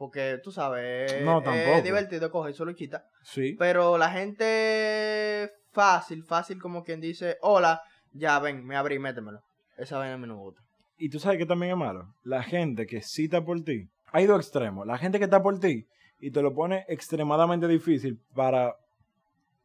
[0.00, 3.04] Porque tú sabes, No, es divertido coger su luchita.
[3.22, 3.54] Sí.
[3.58, 7.82] Pero la gente fácil, fácil como quien dice, hola,
[8.14, 9.42] ya ven, me abrí, métemelo.
[9.76, 10.62] Esa vaina a mí no me gusta.
[10.96, 12.06] Y tú sabes que también es malo.
[12.24, 13.88] La gente que sí está por ti.
[14.10, 14.86] Hay dos extremos.
[14.86, 15.84] La gente que está por ti
[16.18, 18.74] y te lo pone extremadamente difícil para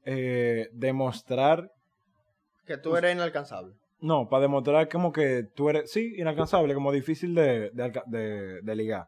[0.03, 1.71] eh, demostrar
[2.67, 3.73] Que tú eres inalcanzable.
[4.01, 8.59] No, para demostrar como que tú eres, sí, inalcanzable, como difícil de, de, alca- de-
[8.61, 9.07] de ligar.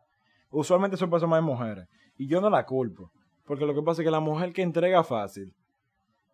[0.50, 1.88] Usualmente son personas más mujeres.
[2.18, 3.12] Y yo no la culpo.
[3.46, 5.54] Porque lo que pasa es que la mujer que entrega fácil,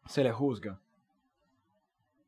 [0.06, 0.80] se le juzga.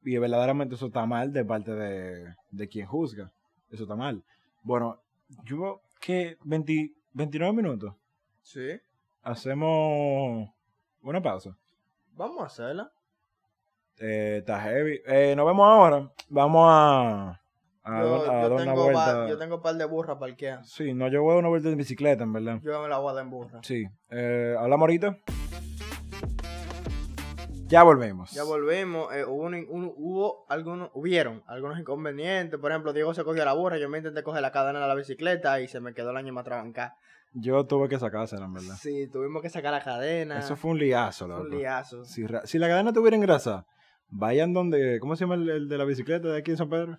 [0.03, 3.31] Y verdaderamente eso está mal de parte de, de quien juzga.
[3.71, 4.23] Eso está mal.
[4.63, 4.99] Bueno,
[5.43, 7.93] yo, que 20 29 minutos.
[8.41, 8.79] Sí.
[9.23, 10.49] Hacemos
[11.01, 11.57] una pausa.
[12.13, 12.91] Vamos a hacerla.
[13.97, 15.01] Eh, está heavy.
[15.05, 16.11] Eh, nos vemos ahora.
[16.29, 17.41] Vamos a,
[17.85, 20.67] a, Yo, a tengo yo tengo un par de burras parqueadas.
[20.69, 22.59] Sí, no, yo voy a una vuelta en bicicleta, en verdad.
[22.63, 23.59] Yo me la voy a dar en burra.
[23.63, 23.85] Sí.
[24.09, 25.17] Eh, Hablamos ahorita.
[27.67, 28.31] Ya volvemos.
[28.31, 29.11] Ya volvimos.
[29.13, 32.59] eh, hubo, un- un- hubo algunos, hubieron algunos inconvenientes.
[32.59, 33.77] Por ejemplo, Diego se cogió la burra.
[33.77, 36.43] Yo me intenté coger la cadena de la bicicleta y se me quedó la ñema
[36.43, 36.95] trabancada.
[37.33, 38.75] Yo tuve que sacársela, en verdad.
[38.79, 40.39] Sí, tuvimos que sacar la cadena.
[40.39, 41.49] Eso fue un liazo, Fue loco.
[41.49, 42.05] un liazo.
[42.05, 43.65] Si, si la cadena tuviera engrasada,
[44.09, 44.99] vayan donde.
[44.99, 46.97] ¿Cómo se llama el, el de la bicicleta de aquí en San Pedro?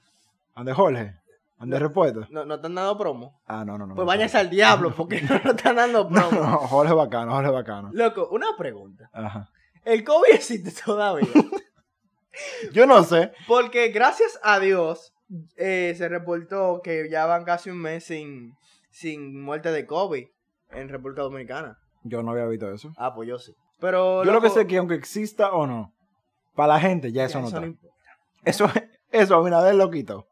[0.57, 1.14] Ande Jorge.
[1.59, 2.27] Ande Repuesto.
[2.31, 3.40] ¿No, ¿No te han dado promo?
[3.47, 3.95] Ah, no, no, no.
[3.95, 6.40] Pues no, váyanse al diablo porque no nos están dando No, promo.
[6.45, 7.90] no, Jorge bacano, Jorge bacano.
[7.92, 9.09] Loco, una pregunta.
[9.12, 9.49] Ajá.
[9.85, 11.29] El COVID existe todavía.
[12.73, 13.33] Yo no sé.
[13.47, 15.12] Porque gracias a Dios
[15.57, 18.53] eh, se reportó que ya van casi un mes sin,
[18.90, 20.27] sin muerte de COVID
[20.73, 21.79] en República Dominicana.
[22.03, 22.92] Yo no había visto eso.
[22.99, 23.55] Ah, pues yo sí.
[23.81, 25.92] Pero Yo lo que sé es que aunque exista o no,
[26.55, 27.64] para la gente ya ya eso no está.
[27.64, 27.97] importa.
[28.45, 28.66] Eso,
[29.11, 30.27] eso Abinader lo quitó.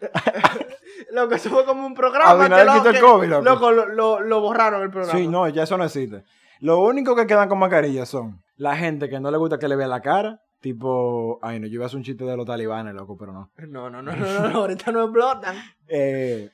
[1.12, 2.48] Loco, eso fue como un programa.
[2.48, 3.70] Que lo- quitó el que- COVID, loco.
[3.72, 5.18] lo, lo- lo borraron el programa.
[5.18, 6.24] Sí, no, ya eso no existe.
[6.60, 9.76] Lo único que quedan con mascarilla son la gente que no le gusta que le
[9.76, 12.94] vea la cara, tipo, ay no, yo iba a hacer un chiste de los talibanes,
[12.94, 13.50] loco, pero no.
[13.68, 15.56] No, no, no, no, no, no, ahorita no explotan.
[15.90, 16.50] Eh,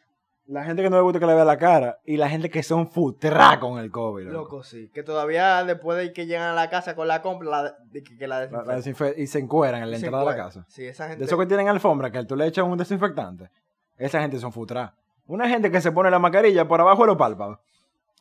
[0.46, 2.62] la gente que no le gusta que le vea la cara y la gente que
[2.62, 4.36] son futra con el COVID, loco.
[4.56, 4.90] Loco, sí.
[4.92, 8.16] Que todavía después de que llegan a la casa con la compra, la, de que,
[8.16, 8.76] que la desinfectan.
[8.82, 10.64] desinfe- y se encueran en la entrada de la casa.
[10.68, 11.20] Sí, esa gente.
[11.20, 13.48] De esos que tienen alfombra, que tú le echas un desinfectante,
[13.96, 14.94] esa gente son futra.
[15.26, 17.58] Una gente que se pone la mascarilla por abajo de los párpados.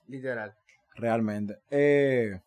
[0.07, 0.53] Literal.
[0.95, 1.57] Realmente.
[1.69, 2.39] Eh,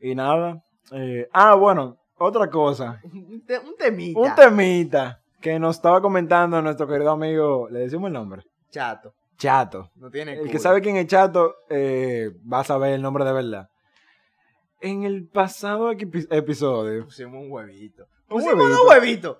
[0.00, 0.62] y nada.
[0.92, 3.00] eh, ah, bueno, otra cosa.
[3.12, 3.42] Un
[3.76, 4.20] temita.
[4.20, 8.42] Un temita que nos estaba comentando nuestro querido amigo, le decimos el nombre,
[8.74, 9.14] Chato.
[9.36, 9.90] Chato.
[9.96, 13.32] No tiene El que sabe quién es Chato eh, va a saber el nombre de
[13.32, 13.68] verdad.
[14.80, 18.02] En el pasado epi- episodio, Pusimos un huevito.
[18.28, 18.76] Un Pusimos huevito.
[18.78, 19.38] dos huevitos.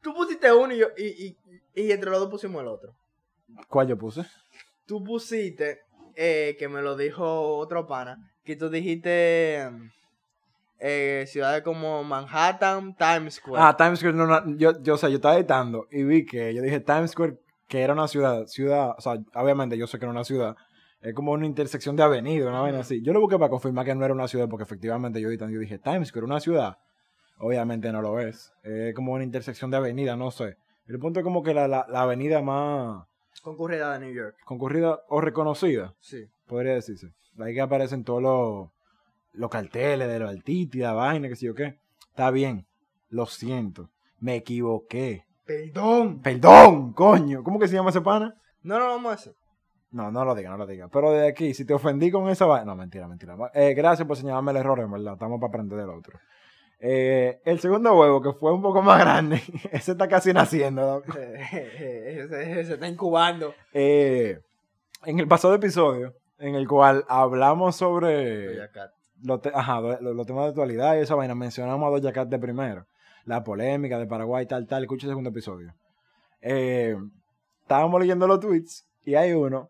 [0.00, 1.36] Tú pusiste uno y, yo, y, y,
[1.74, 2.94] y entre los dos pusimos el otro.
[3.68, 4.24] ¿cuál yo puse?
[4.86, 5.80] Tú pusiste,
[6.14, 9.68] eh, que me lo dijo otro pana, que tú dijiste
[10.78, 13.62] eh, ciudades como Manhattan, Times Square.
[13.62, 16.54] Ah, Times Square, no, no, yo, yo, o sea, yo estaba editando y vi que
[16.54, 17.38] yo dije Times Square,
[17.68, 20.56] que era una ciudad, ciudad, o sea, obviamente yo sé que era una ciudad,
[21.00, 23.02] es como una intersección de avenida, una vaina así.
[23.02, 26.08] Yo lo busqué para confirmar que no era una ciudad, porque efectivamente yo dije Times
[26.08, 26.78] Square, una ciudad.
[27.38, 28.52] Obviamente no lo es.
[28.62, 30.56] Es como una intersección de avenida, no sé.
[30.86, 33.04] El punto es como que la, la, la avenida más
[33.42, 34.36] Concurrida de New York.
[34.44, 36.24] concurrida o reconocida, Sí.
[36.46, 37.12] podría decirse.
[37.38, 38.70] Ahí que aparecen todos los,
[39.34, 41.78] los carteles de los artistas, y la vaina, que sé yo qué.
[42.08, 42.66] Está bien,
[43.10, 45.25] lo siento, me equivoqué.
[45.46, 46.20] Perdón.
[46.22, 47.42] Perdón, coño.
[47.42, 48.34] ¿Cómo que se llama ese pana?
[48.62, 49.34] No, no, vamos a hacer.
[49.92, 50.88] No, no lo diga, no lo diga.
[50.88, 52.66] Pero de aquí, si te ofendí con esa vaina.
[52.66, 53.36] No, mentira, mentira.
[53.54, 55.12] Eh, gracias por señalarme el error, en verdad.
[55.14, 56.18] Estamos para aprender del otro.
[56.80, 59.36] Eh, el segundo huevo, que fue un poco más grande,
[59.72, 60.82] ese está casi naciendo.
[60.96, 61.12] loco.
[61.50, 63.54] se, está incubando.
[63.72, 64.38] Eh,
[65.04, 68.56] en el pasado episodio, en el cual hablamos sobre
[69.22, 72.12] los, te- ajá, lo- lo- los temas de actualidad y esa vaina, mencionamos a Doja
[72.12, 72.84] Cat de primero.
[73.26, 74.82] La polémica de Paraguay, tal, tal.
[74.84, 75.74] Escucha el segundo episodio.
[76.40, 76.96] Eh,
[77.62, 79.68] estábamos leyendo los tweets y hay uno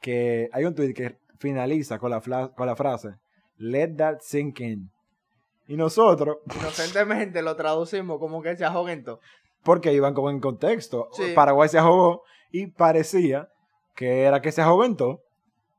[0.00, 3.16] que hay un tweet que finaliza con la, con la frase
[3.58, 4.90] Let that sink in.
[5.66, 9.20] Y nosotros, Inocentemente lo traducimos como que se ahoguen todo.
[9.62, 11.32] porque iban como en contexto, Sí.
[11.34, 13.48] Paraguay se ahogó y parecía
[13.94, 15.22] que era que se ahogó todo,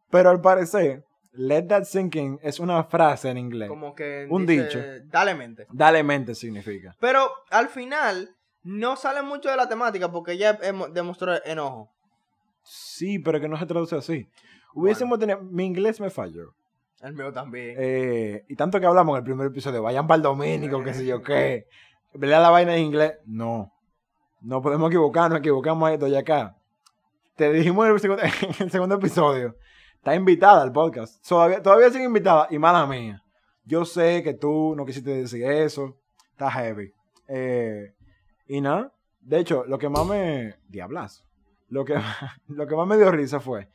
[0.10, 1.05] pero al parecer,
[1.38, 3.70] Let that sink in es una frase en inglés.
[3.70, 4.80] Como que Un dice, dicho.
[5.06, 5.68] Dale mente.
[5.72, 6.96] Dale mente significa.
[7.00, 8.30] Pero al final
[8.64, 11.92] no sale mucho de la temática porque ella emo- demostró enojo.
[12.64, 14.28] Sí, pero que no se traduce así.
[14.74, 15.42] Hubiésemos tenido.
[15.42, 16.54] Mi inglés me falló.
[17.02, 17.76] El mío también.
[17.78, 21.06] Eh, y tanto que hablamos en el primer episodio, vayan para el dominico, qué sé
[21.06, 21.68] yo qué.
[22.14, 23.14] ¿Verdad la vaina en inglés?
[23.26, 23.72] No.
[24.42, 26.56] No podemos equivocarnos, equivocamos esto y acá.
[27.36, 29.56] Te dijimos en el segundo, en el segundo episodio.
[30.06, 31.28] Está invitada al podcast.
[31.28, 33.24] Todavía, todavía sigue invitada y mala mía.
[33.64, 35.98] Yo sé que tú no quisiste decir eso.
[36.30, 36.94] Está heavy.
[37.28, 37.92] Eh,
[38.48, 38.94] y nada.
[39.20, 40.58] De hecho, lo que más me.
[40.68, 41.26] Diablas.
[41.70, 41.96] Lo que,
[42.50, 43.68] lo que más me dio risa fue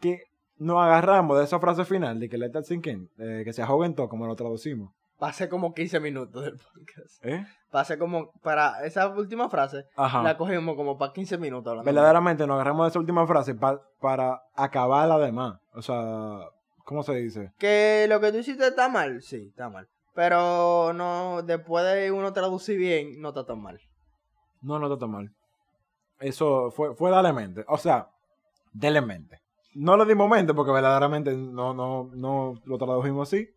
[0.00, 0.24] que
[0.58, 3.62] nos agarramos de esa frase final de que let that sink in, eh, que se
[3.62, 4.92] ahoguen todo, como lo traducimos.
[5.20, 7.24] Pasé como 15 minutos del podcast.
[7.24, 7.46] ¿Eh?
[7.70, 10.22] Pasé como para esa última frase, Ajá.
[10.22, 11.86] la cogimos como para 15 minutos hablando.
[11.86, 15.60] Verdaderamente nos agarramos de esa última frase pa- para acabar la demás.
[15.74, 16.38] O sea,
[16.84, 17.52] ¿cómo se dice?
[17.58, 19.86] Que lo que tú hiciste está mal, sí, está mal.
[20.14, 23.78] Pero no, después de uno traducir bien, no está tan mal.
[24.62, 25.30] No, no está tan mal.
[26.18, 27.64] Eso fue, fue dale mente.
[27.68, 28.08] O sea,
[28.72, 29.38] dele mente.
[29.74, 33.48] No le dimos mente porque verdaderamente no, no, no lo tradujimos así.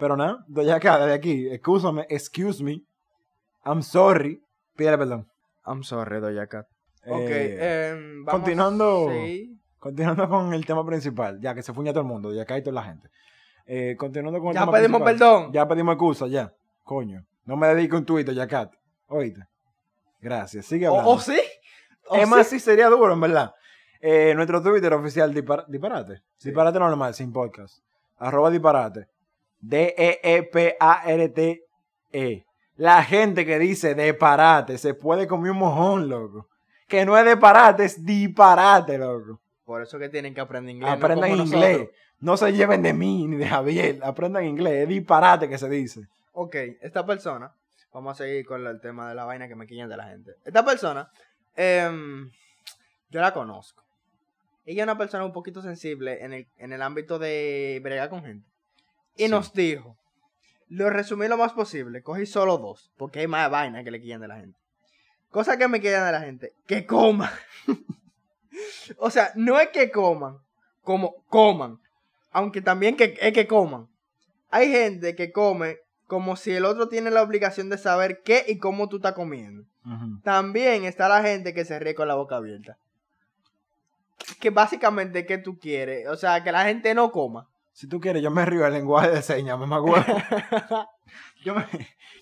[0.00, 2.82] Pero nada, de acá, desde aquí, excúsame, excuse me,
[3.64, 4.42] I'm sorry,
[4.74, 5.28] pídele perdón.
[5.66, 6.66] I'm sorry, Doja Cat.
[7.06, 9.56] Ok, Eh, vamos- continuando- Sí.
[9.78, 12.74] Continuando con el tema principal, ya que se fuña todo el mundo, ya cae toda
[12.74, 13.08] la gente.
[13.66, 15.28] Eh, continuando con el Ya tema pedimos principal.
[15.38, 15.52] perdón.
[15.52, 16.52] Ya pedimos excusa, ya.
[16.84, 17.24] Coño.
[17.46, 18.72] No me dedico un Twitter, ya, Cat.
[19.08, 19.42] Oíste.
[20.20, 20.66] Gracias.
[20.66, 21.10] Sigue ¿O, hablando.
[21.12, 21.40] o sí?
[22.08, 22.58] ¿O es más, sí?
[22.58, 23.54] sí sería duro, en verdad.
[24.02, 26.16] Eh, nuestro Twitter oficial, dipar- disparate.
[26.36, 26.48] Sí.
[26.50, 27.78] Disparate normal, sin podcast.
[28.18, 29.06] Arroba disparate.
[29.62, 30.20] E
[31.20, 32.44] D-E-E-P-A-R-T-E.
[32.76, 36.48] La gente que dice disparate se puede comer un mojón, loco.
[36.88, 39.40] Que no es disparate, es disparate, loco.
[39.64, 40.90] Por eso que tienen que aprender inglés.
[40.90, 41.72] no Aprendan como inglés.
[41.78, 41.96] nosotros.
[42.20, 43.98] No se lleven de mí ni de Javier.
[44.02, 44.82] Aprendan inglés.
[44.82, 46.06] Es disparate que se dice.
[46.32, 47.52] Ok, esta persona,
[47.92, 50.32] vamos a seguir con el tema de la vaina que me quillan de la gente.
[50.44, 51.10] Esta persona,
[51.54, 52.30] em,
[53.10, 53.82] yo la conozco.
[54.64, 58.22] Ella es una persona un poquito sensible en el, en el ámbito de bregar con
[58.22, 58.46] gente.
[59.20, 59.30] Y Sí.
[59.30, 59.96] nos dijo,
[60.68, 64.20] lo resumí lo más posible, cogí solo dos, porque hay más vaina que le quillan
[64.20, 64.58] de la gente.
[65.30, 67.30] Cosa que me quillan de la gente, que coman.
[68.98, 70.38] o sea, no es que coman,
[70.82, 71.78] como coman.
[72.32, 73.88] Aunque también que, es que coman.
[74.50, 78.58] Hay gente que come como si el otro tiene la obligación de saber qué y
[78.58, 79.64] cómo tú estás comiendo.
[80.24, 82.76] También está la gente que se ríe con la boca abierta.
[84.40, 86.08] Que básicamente, ¿qué tú quieres?
[86.08, 87.48] O sea, que la gente no coma.
[87.80, 90.04] Si tú quieres, yo me río del lenguaje de señas, mamá huevo.
[91.44, 91.64] yo, me,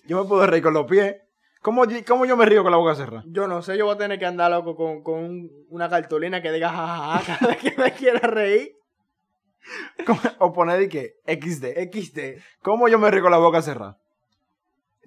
[0.07, 1.17] yo me puedo reír con los pies.
[1.61, 3.25] ¿Cómo, ¿Cómo yo me río con la boca cerrada?
[3.27, 6.41] Yo no sé, yo voy a tener que andar loco con, con un- una cartulina
[6.41, 8.71] que diga jajaja cada vez que me quiera reír.
[10.07, 11.65] ¿Cómo- O poner de que XD.
[11.91, 12.41] XD.
[12.61, 13.97] ¿Cómo yo me río con la boca cerrada?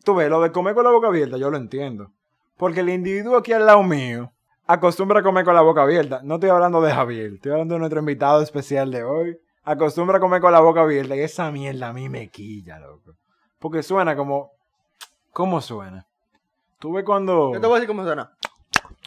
[0.05, 2.09] Tú ves, lo de comer con la boca abierta, yo lo entiendo.
[2.59, 4.33] Porque el individuo aquí al lado mío
[4.67, 6.21] acostumbra a comer con la boca abierta.
[6.23, 9.39] No estoy hablando de Javier, estoy hablando de nuestro invitado especial de hoy.
[9.65, 13.15] Acostumbra a comer con la boca abierta y esa mierda a mí me quilla, loco.
[13.59, 14.51] Porque suena como...
[15.31, 16.07] ¿Cómo suena?
[16.79, 17.53] Tú ves cuando...
[17.55, 18.33] Yo te voy a decir cómo suena.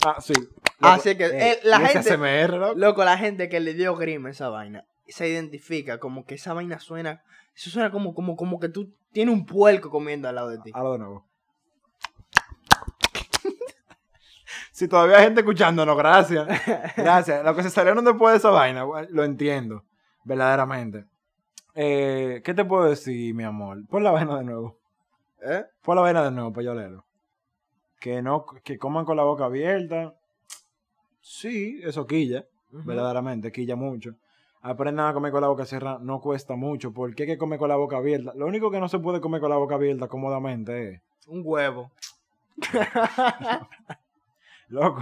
[0.06, 0.34] Ah, sí.
[0.80, 2.74] Así que, eh, la gente- ASMR, loco.
[2.76, 6.53] Loco, la gente que le dio grima a esa vaina se identifica como que esa
[6.53, 7.22] vaina suena.
[7.56, 10.72] Eso suena como, como, como que tú tienes un puerco comiendo al lado de ti.
[10.72, 11.26] De nuevo.
[14.72, 16.47] si todavía hay gente escuchándonos, gracias.
[16.97, 17.43] Gracias.
[17.43, 19.84] Lo que se salieron después de esa vaina, lo entiendo.
[20.26, 21.06] Verdaderamente.
[21.76, 23.86] Eh, ¿Qué te puedo decir, mi amor?
[23.88, 24.78] Pon la vaina de nuevo.
[25.42, 25.64] ¿Eh?
[25.82, 27.06] Fue la vaina de nuevo, para yo leerlo.
[28.00, 30.16] Que no, que coman con la boca abierta.
[31.22, 34.16] Sí, eso quilla, verdaderamente, quilla mucho.
[34.62, 36.92] Aprendan a comer con la boca cerrada, no cuesta mucho.
[36.92, 38.34] ¿Por qué hay que comer con la boca abierta?
[38.36, 41.92] Lo único que no se puede comer con la boca abierta cómodamente es, Un huevo.
[44.70, 45.02] loco.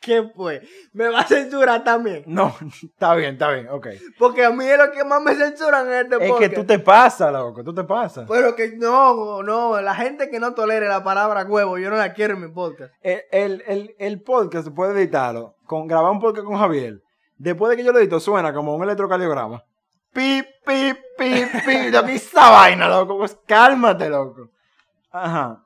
[0.00, 0.62] ¿Qué fue?
[0.94, 2.24] ¿Me va a censurar también?
[2.26, 3.88] No, está bien, está bien, ok.
[4.18, 6.54] Porque a mí es lo que más me censuran en este Es que podcast.
[6.54, 8.26] tú te pasas, loco, tú te pasas.
[8.28, 12.14] Pero que no, no, la gente que no tolere la palabra huevo, yo no la
[12.14, 12.94] quiero en mi podcast.
[13.02, 17.02] El, el, el, el podcast se puede editarlo, con, grabar un podcast con Javier.
[17.36, 19.62] Después de que yo lo edito, suena como un electrocardiograma.
[20.12, 21.90] Pi, pi, pi, pi.
[21.92, 23.18] Loco, ¿y esa vaina, loco.
[23.18, 24.48] Pues cálmate, loco.
[25.12, 25.62] Ajá.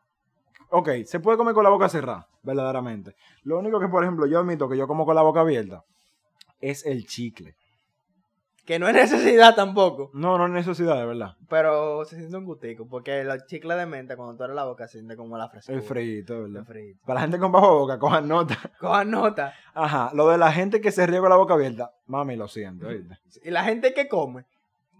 [0.71, 3.15] Ok, se puede comer con la boca cerrada, verdaderamente.
[3.43, 5.83] Lo único que, por ejemplo, yo admito que yo como con la boca abierta
[6.61, 7.55] es el chicle.
[8.65, 10.11] Que no es necesidad tampoco.
[10.15, 11.37] No, no hay necesidad, de verdad.
[11.51, 12.87] Pero se siente un gustico.
[12.89, 15.77] Porque los chicles de menta, cuando tú abres la boca, se siente como la frescura.
[15.77, 16.67] El frito, de El verdad.
[16.67, 17.01] frito.
[17.05, 18.57] Para la gente con bajo boca, cojan nota.
[18.81, 19.53] Cojan nota.
[19.75, 22.87] Ajá, lo de la gente que se ríe con la boca abierta, mami, lo siento,
[22.87, 23.19] ¿oíste?
[23.43, 24.47] Y la gente que come,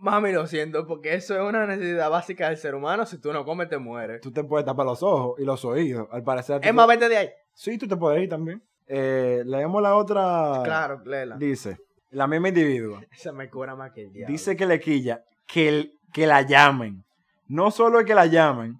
[0.05, 3.05] mami, lo siento, porque eso es una necesidad básica del ser humano.
[3.07, 4.21] Si tú no comes, te mueres.
[4.21, 6.07] Tú te puedes tapar los ojos y los oídos.
[6.13, 6.61] Al parecer.
[6.63, 7.31] Es más, vete de ahí.
[7.55, 8.63] Sí, tú te puedes ir también.
[8.87, 10.61] Eh, leemos la otra.
[10.65, 11.37] Claro, léela.
[11.37, 11.79] Dice,
[12.11, 13.01] la misma individuo.
[13.11, 14.33] Esa me cura más que el diablo.
[14.33, 17.03] Dice que le quilla que, el- que la llamen.
[17.49, 18.73] No solo es que la llamen.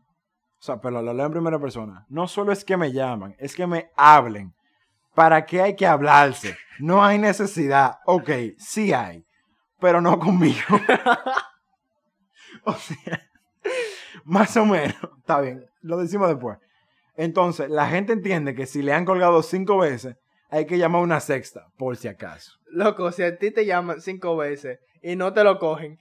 [0.59, 2.07] O sea, pero lo leo en primera persona.
[2.09, 4.55] No solo es que me llaman, es que me hablen.
[5.15, 6.57] ¿Para qué hay que hablarse?
[6.81, 7.99] No hay necesidad.
[8.07, 9.25] Ok, sí hay.
[9.85, 10.57] Pero no conmigo.
[12.65, 13.29] o sea,
[14.25, 14.97] más o menos.
[15.19, 16.57] Está bien, lo decimos después.
[17.19, 20.17] Entonces, la gente entiende que si le han colgado cinco veces,
[20.49, 22.53] hay que llamar una sexta, por si acaso.
[22.69, 25.99] Loco, si a ti te llaman cinco veces y no te lo cogen,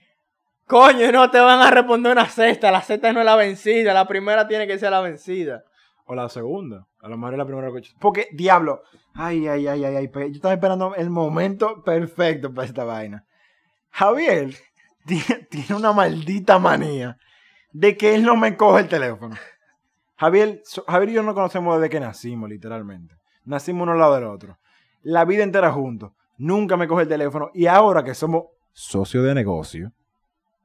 [0.66, 2.70] coño, no te van a responder una sexta.
[2.70, 3.92] La sexta no es la vencida.
[3.92, 5.62] La primera tiene que ser la vencida.
[6.06, 6.86] O la segunda.
[7.00, 8.82] A lo mejor es la primera que Porque, diablo.
[9.12, 10.10] Ay, ay, ay, ay, ay.
[10.10, 13.26] Yo estaba esperando el momento perfecto para esta vaina.
[13.94, 14.54] Javier
[15.06, 17.16] ti- tiene una maldita manía
[17.72, 19.36] de que él no me coge el teléfono.
[20.16, 23.14] Javier, Javier y yo nos conocemos desde que nacimos, literalmente.
[23.44, 24.58] Nacimos uno al lado del otro.
[25.02, 26.12] La vida entera juntos.
[26.38, 27.50] Nunca me coge el teléfono.
[27.54, 29.92] Y ahora que somos socios de negocio,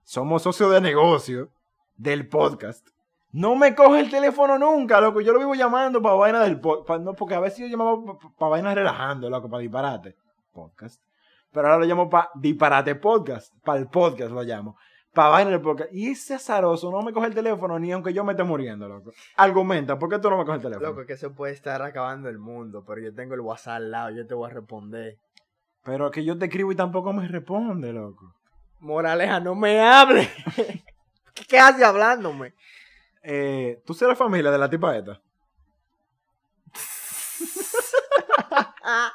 [0.04, 1.50] somos socios de negocio
[1.98, 2.88] del podcast.
[3.32, 5.22] No me coge el teléfono nunca, loco.
[5.22, 7.02] Yo lo vivo llamando para vaina del podcast.
[7.04, 7.98] No, porque a veces yo llamaba
[8.38, 10.16] para vainas relajando, loco, para disparate.
[10.54, 11.00] Podcast.
[11.52, 13.54] Pero ahora lo llamo para disparate podcast.
[13.64, 14.78] Para el podcast lo llamo.
[15.14, 15.92] Para vaina del podcast.
[15.92, 19.12] Y ese azaroso no me coge el teléfono ni aunque yo me esté muriendo, loco.
[19.36, 20.90] Argumenta, ¿por qué tú no me coges el teléfono?
[20.90, 24.10] Loco, que se puede estar acabando el mundo, pero yo tengo el WhatsApp al lado,
[24.12, 25.18] yo te voy a responder.
[25.84, 28.36] Pero que yo te escribo y tampoco me responde, loco.
[28.80, 30.30] Moraleja, no me hable.
[31.34, 32.54] ¿Qué, qué hace hablándome?
[33.24, 35.20] Eh, ¿Tú serás familia de la tipa esta?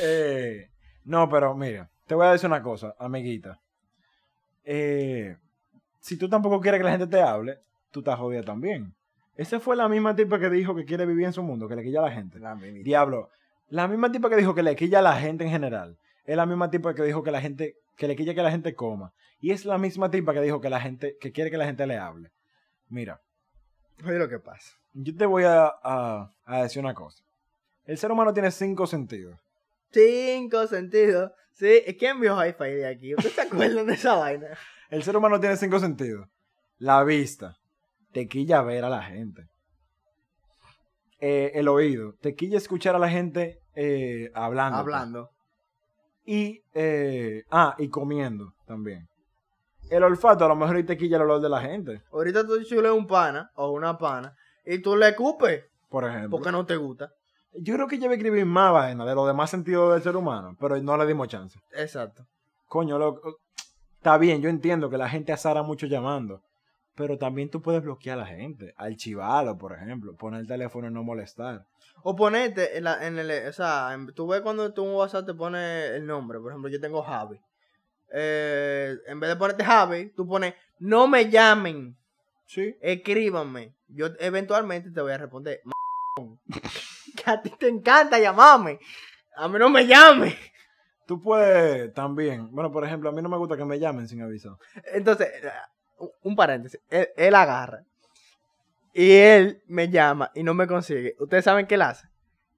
[0.00, 0.67] Eh,
[1.08, 3.58] no, pero mira, te voy a decir una cosa, amiguita.
[4.64, 5.36] Eh,
[6.00, 7.58] si tú tampoco quieres que la gente te hable,
[7.90, 8.94] tú estás jodida también.
[9.36, 11.82] Esa fue la misma tipa que dijo que quiere vivir en su mundo, que le
[11.82, 12.38] quilla a la gente.
[12.38, 12.54] La.
[12.56, 13.30] Diablo,
[13.68, 15.96] la misma tipa que dijo que le quilla a la gente en general.
[16.24, 18.74] Es la misma tipa que dijo que la gente, que le quilla que la gente
[18.74, 19.12] coma.
[19.40, 21.86] Y es la misma tipa que dijo que la gente, que quiere que la gente
[21.86, 22.30] le hable.
[22.88, 23.20] Mira,
[24.04, 24.76] Oye lo que pasa.
[24.94, 27.22] yo te voy a, a- a decir una cosa.
[27.84, 29.40] El ser humano tiene cinco sentidos.
[29.90, 31.32] Cinco sentidos.
[31.52, 33.14] Sí, ¿quién vio Hi-Fi de aquí?
[33.14, 34.46] ¿Ustedes se acuerdan de esa vaina?
[34.90, 36.28] El ser humano tiene cinco sentidos.
[36.78, 37.56] La vista,
[38.12, 39.48] te quilla ver a la gente.
[41.20, 44.78] Eh, el oído, te quilla escuchar a la gente eh, hablando.
[44.78, 45.30] Hablando.
[46.24, 49.08] Y, eh, ah, y comiendo también.
[49.90, 52.62] El olfato, a lo mejor y te quilla el olor de la gente, Ahorita tú
[52.62, 56.30] chules un pana o una pana y tú le cupes por ejemplo.
[56.30, 57.10] porque no te gusta.
[57.60, 60.16] Yo creo que yo voy a escribir más vaina de los demás sentidos del ser
[60.16, 61.58] humano, pero no le dimos chance.
[61.72, 62.26] Exacto.
[62.66, 63.38] Coño, loco,
[63.96, 66.42] está bien, yo entiendo que la gente azara mucho llamando,
[66.94, 70.92] pero también tú puedes bloquear a la gente, archivarlo, por ejemplo, poner el teléfono y
[70.92, 71.64] no molestar.
[72.02, 75.26] O ponete en, la, en el, o sea, en- tú ves cuando tú en WhatsApp
[75.26, 77.40] te pone el nombre, por ejemplo, yo tengo Javi.
[78.12, 81.96] Eh, en vez de ponerte Javi, tú pones, no me llamen,
[82.46, 82.76] Sí.
[82.80, 83.72] escríbanme.
[83.88, 85.60] Yo eventualmente te voy a responder.
[87.22, 88.78] Que a ti te encanta llamarme.
[89.36, 90.34] A mí no me llames.
[91.06, 94.20] Tú puedes también, bueno, por ejemplo, a mí no me gusta que me llamen sin
[94.22, 94.58] aviso.
[94.92, 95.28] Entonces,
[96.22, 97.82] un- paréntesis, él, él agarra
[98.92, 101.14] y él me llama y no me consigue.
[101.18, 102.08] ¿Ustedes saben qué él hace?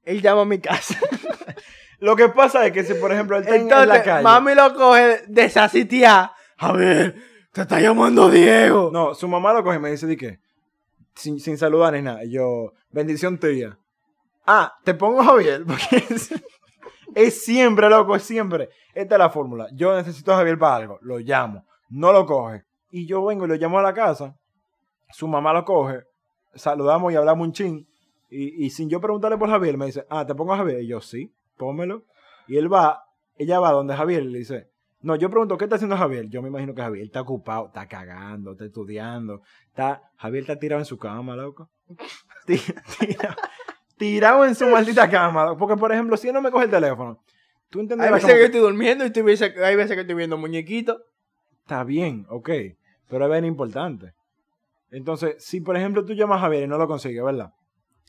[0.04, 0.98] Él llama a mi casa.
[2.00, 4.22] Lo que pasa es que si, por ejemplo, él está en- en la Entonces, calle.
[4.24, 6.30] mami lo coge desasitiar.
[6.56, 7.14] A ver,
[7.52, 8.90] te está llamando Diego.
[8.92, 10.40] No, su mamá lo coge y me dice, ¿de qué?
[11.14, 12.24] sin, sin saludar ni nada.
[12.24, 13.76] Y yo, bendición tía.
[14.46, 16.04] Ah, te pongo Javier, porque
[17.14, 18.68] es, siempre, loco, es siempre.
[18.94, 19.68] Esta es la fórmula.
[19.72, 20.98] Yo necesito a Javier para algo.
[21.02, 21.64] Lo llamo.
[21.88, 22.64] No lo coge.
[22.90, 24.34] Y yo vengo y lo llamo a la casa.
[25.10, 26.00] Su mamá lo coge.
[26.54, 27.86] Saludamos y hablamos un chin.
[28.28, 30.82] Y, y sin yo preguntarle por Javier, me dice, ah, ¿te pongo a Javier?
[30.82, 32.04] Y yo, sí, pónmelo.
[32.48, 33.02] Y él va,
[33.36, 34.68] ella va donde Javier le dice,
[35.00, 36.28] no, yo pregunto, ¿qué está haciendo Javier?
[36.28, 39.42] Yo me imagino que Javier está ocupado, está cagando, está estudiando.
[39.68, 41.70] Está, Javier está tirado en su cama, loco.
[42.46, 43.36] Tira-
[44.00, 45.56] tirado en su maldita cama.
[45.58, 47.22] Porque, por ejemplo, si él no me coge el teléfono,
[47.68, 50.16] tú Hay entenderás veces como que estoy durmiendo y tú veces- hay veces que estoy
[50.16, 50.96] viendo muñequitos.
[51.60, 52.48] Está bien, ok.
[53.08, 54.14] Pero es bien importante.
[54.90, 57.52] Entonces, si por ejemplo tú llamas a Javier y no lo consigues, ¿verdad?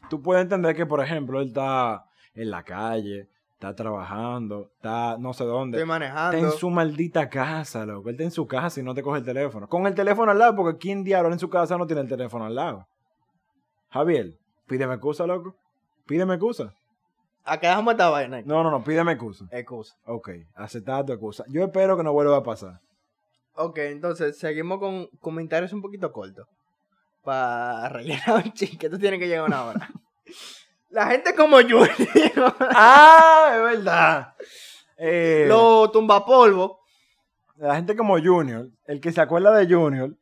[0.09, 5.33] Tú puedes entender que, por ejemplo, él está en la calle, está trabajando, está no
[5.33, 5.77] sé dónde.
[5.77, 6.37] Estoy Está manejando.
[6.37, 8.07] en su maldita casa, loco.
[8.09, 9.67] Él está en su casa y no te coge el teléfono.
[9.67, 12.45] Con el teléfono al lado, porque ¿quién diablo en su casa no tiene el teléfono
[12.45, 12.87] al lado?
[13.89, 14.33] Javier,
[14.67, 15.55] pídeme excusa, loco.
[16.11, 16.73] Pídeme excusa.
[17.45, 18.41] Acá dejamos esta vaina.
[18.43, 19.45] No, no, no, pídeme excusa.
[19.49, 19.95] Excusa.
[20.05, 21.45] Ok, aceptada tu excusa.
[21.47, 22.81] Yo espero que no vuelva a pasar.
[23.53, 26.45] Ok, entonces seguimos con comentarios un poquito cortos.
[27.23, 29.89] Para rellenar un ching, que esto tiene que llegar una hora.
[30.89, 31.89] La gente como Junior,
[32.59, 33.53] ¡Ah!
[33.55, 34.33] Es verdad.
[34.97, 36.79] Eh, lo tumba polvo.
[37.55, 40.13] La gente como Junior, el que se acuerda de Junior,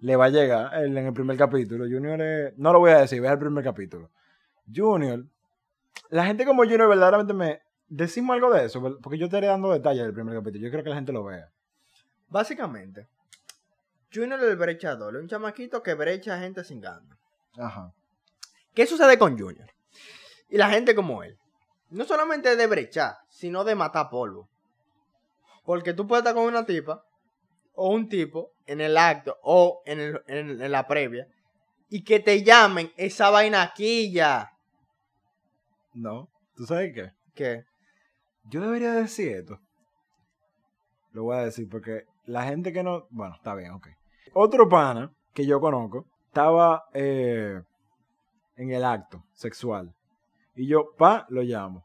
[0.00, 1.84] le va a llegar el- en el primer capítulo.
[1.84, 4.10] Junior es, no lo voy a decir, ve el primer capítulo.
[4.74, 5.24] Junior,
[6.10, 7.60] la gente como Junior verdaderamente me...
[7.88, 10.62] Decimos algo de eso, porque yo estaré dando detalles del primer capítulo.
[10.64, 11.48] Yo creo que la gente lo vea.
[12.28, 13.08] Básicamente,
[14.14, 17.18] Junior el brechador, es un chamaquito que brecha gente sin ganas.
[17.58, 17.92] Ajá.
[18.74, 19.68] ¿Qué sucede con Junior?
[20.48, 21.36] Y la gente como él.
[21.90, 24.48] No solamente de brechar, sino de matar polvo.
[25.64, 27.04] Porque tú puedes estar con una tipa
[27.74, 31.26] o un tipo en el acto o en, el- en- en la previa
[31.88, 34.49] y que te llamen esa vaina aquí ya.
[35.94, 36.28] No.
[36.54, 37.12] ¿Tú sabes qué?
[37.34, 37.64] Que
[38.44, 39.58] Yo debería decir esto.
[41.12, 43.06] Lo voy a decir porque la gente que no.
[43.10, 43.88] Bueno, está bien, ok.
[44.32, 47.60] Otro pana que yo conozco estaba eh,
[48.56, 49.92] en el acto sexual.
[50.54, 51.84] Y yo, pa, lo llamo.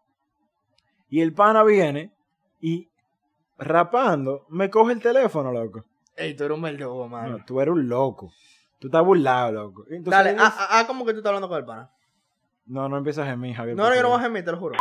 [1.10, 2.12] Y el pana viene
[2.60, 2.90] y
[3.58, 5.86] rapando me coge el teléfono, loco.
[6.16, 7.38] Ey, tú eres un verdugo, mano.
[7.38, 8.32] No, tú eres un loco.
[8.80, 9.84] Tú estás burlado, loco.
[9.90, 11.92] Entonces, Dale, ah, ah, ah, como que tú estás hablando con el pana.
[12.66, 13.76] No, no empiezas en mí, Javier.
[13.76, 14.76] No, no, yo no voy a gemir, te lo juro.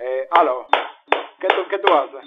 [0.00, 0.66] Eh, aló.
[1.40, 2.20] ¿Qué tú, ¿Qué tú haces?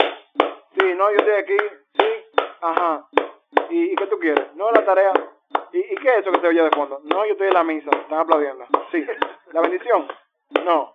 [0.78, 1.58] Sí, no, yo estoy aquí.
[1.98, 3.08] Sí, ajá.
[3.70, 4.46] ¿Y, y qué tú quieres?
[4.56, 5.12] No, la tarea.
[5.74, 7.02] ¿Y, ¿Y qué es eso que se oye de fondo?
[7.04, 7.90] No, yo estoy en la misa.
[7.92, 8.66] Están aplaudiendo.
[8.92, 9.06] Sí.
[9.52, 10.08] ¿La bendición?
[10.64, 10.94] No.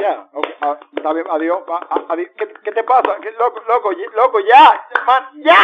[0.00, 1.60] Ya, ok, ah, está bien, adiós.
[1.68, 2.28] ah, adiós.
[2.36, 3.16] ¿Qué, qué te pasa?
[3.20, 5.56] ¿Qué, loco, loco, loco, ya, man, ya.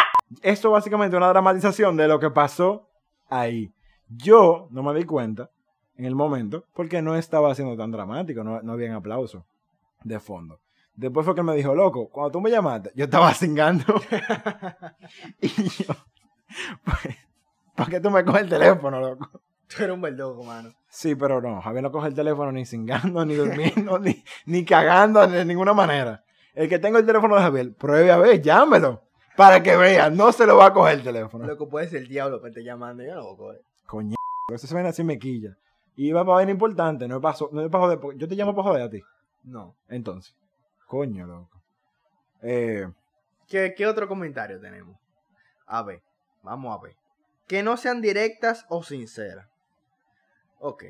[0.43, 2.89] Esto básicamente es una dramatización de lo que pasó
[3.29, 3.73] ahí.
[4.09, 5.51] Yo no me di cuenta
[6.03, 9.47] en el momento porque no estaba siendo tan dramático, no, no había aplauso
[10.03, 10.59] de fondo.
[10.95, 13.85] Después fue que me dijo, loco, cuando tú me llamaste, yo estaba cingando.
[15.41, 15.95] y yo,
[16.85, 17.17] pues,
[17.77, 19.31] ¿para qué tú me coges el teléfono, loco?
[19.69, 20.75] Tú eres un verdugo, mano.
[20.89, 25.25] Sí, pero no, Javier no coge el teléfono ni cingando, ni durmiendo, ni, ni cagando
[25.29, 26.25] de ninguna manera.
[26.53, 29.05] El que tenga el teléfono de Javier, pruebe a ver, llámelo.
[29.37, 31.47] Para que vea, no se lo va a coger el teléfono.
[31.47, 33.61] Lo que puede ser el diablo que esté llamando, yo no lo voy a coger.
[33.87, 34.17] Coño,
[34.53, 35.57] eso se ven así mequilla.
[35.97, 38.69] Y iba para vaina importante, no es para, so- no porque yo te llamo para
[38.69, 39.03] joder a ti.
[39.45, 39.75] No.
[39.89, 40.35] Entonces,
[40.87, 41.61] coño, loco.
[42.43, 42.89] Eh,
[43.49, 44.97] ¿Qué, qué otro comentario tenemos?
[45.67, 46.03] A ver,
[46.43, 46.97] vamos a ver.
[47.47, 49.47] Que no sean directas o sinceras.
[50.59, 50.85] Ok.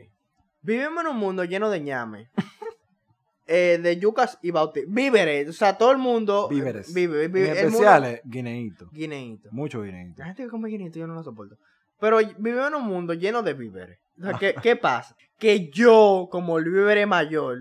[0.63, 2.31] Vivimos en un mundo lleno de ñame.
[3.47, 4.93] eh, de yucas y bautistas.
[4.93, 5.49] Víveres.
[5.49, 6.49] O sea, todo el mundo.
[6.51, 6.95] eh, víveres.
[6.95, 8.89] Vive, en vive- el mundo- especiales, guineíto.
[8.93, 9.49] Guineíto.
[9.51, 10.21] Mucho guineíto.
[10.21, 11.57] La gente que come guineíto yo no lo soporto.
[12.03, 14.01] Pero vivimos en un mundo lleno de víveres.
[14.21, 15.15] O sea, ¿qué, ¿qué pasa?
[15.39, 17.59] Que yo, como el vívere mayor,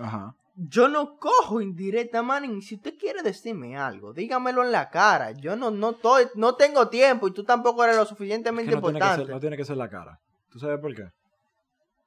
[0.00, 0.34] Ajá.
[0.56, 2.62] yo no cojo indirecta, man.
[2.62, 5.32] Si usted quiere decirme algo, dígamelo en la cara.
[5.32, 8.76] Yo no, no, estoy, no tengo tiempo y tú tampoco eres lo Es suficientemente que
[8.76, 9.26] no, tiene que importante.
[9.26, 10.18] ser, no tiene que ser la cara.
[10.50, 11.10] ¿Tú sabes por qué?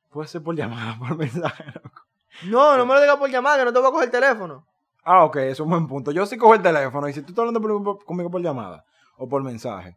[0.10, 1.66] Puede ser por llamada, por mensaje.
[2.46, 4.66] No, no me lo digas por llamada, que no te voy a coger el teléfono.
[5.04, 6.12] Ah, ok, eso es un buen punto.
[6.12, 8.84] Yo sí cojo el teléfono y si tú estás hablando por- por- conmigo por llamada
[9.18, 9.96] o por mensaje,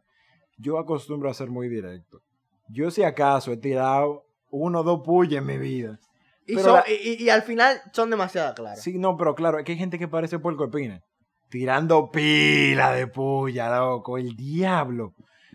[0.58, 2.20] yo acostumbro a ser muy directo.
[2.68, 5.98] Yo si acaso he tirado uno o dos puyas en mi vida.
[6.46, 8.82] Y, Pero son- la- y, y- al final son demasiado claras.
[8.82, 11.02] Sí, no, pero claro, es que hay gente que parece puerco espine.
[11.50, 15.12] Tirando pila de puya, loco, el diablo.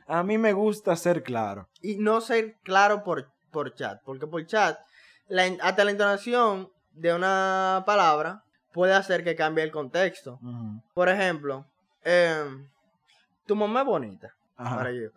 [0.07, 1.67] A mí me gusta ser claro.
[1.81, 3.99] Y no ser claro por, por chat.
[4.05, 4.77] Porque por chat,
[5.27, 8.43] la hasta la entonación de una palabra
[8.73, 10.39] puede hacer que cambie el contexto.
[10.93, 11.65] Por ejemplo,
[12.03, 12.69] em,
[13.45, 14.29] tu mamá es bonita.
[14.57, 14.77] Ajá.
[14.77, 15.09] Para yo.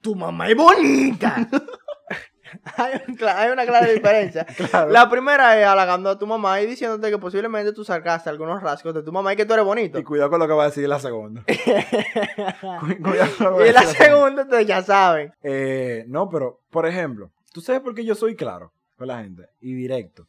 [0.00, 1.48] tu mamá es bonita.
[2.76, 4.44] hay, un cla- hay una clara diferencia.
[4.70, 4.90] Claro.
[4.90, 8.92] La primera es halagando a tu mamá y diciéndote que posiblemente tú sacaste algunos rasgos
[8.94, 9.98] de tu mamá y que tú eres bonito.
[9.98, 11.42] Y cuidado con lo que va a decir la segunda.
[12.80, 15.32] Cu- cuidado con lo que va a Y la segunda, entonces ya saben.
[15.42, 19.46] Eh, no, pero, por ejemplo, ¿tú sabes por qué yo soy claro con la gente?
[19.60, 20.26] Y directo.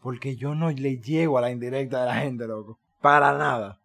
[0.00, 2.78] Porque yo no le llego a la indirecta de la gente, loco.
[3.00, 3.78] Para nada.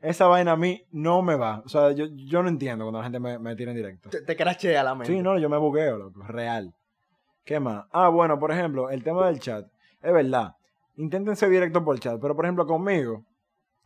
[0.00, 1.62] Esa vaina a mí no me va.
[1.64, 4.10] O sea, yo, yo no entiendo cuando la gente me, me tira en directo.
[4.10, 5.12] Te, te crachea la mente.
[5.12, 6.22] Sí, no, yo me bugueo, loco.
[6.22, 6.72] Real.
[7.44, 7.86] ¿Qué más?
[7.90, 9.66] Ah, bueno, por ejemplo, el tema del chat.
[10.02, 10.54] Es verdad.
[10.96, 12.20] Intenten ser directo por chat.
[12.20, 13.24] Pero, por ejemplo, conmigo,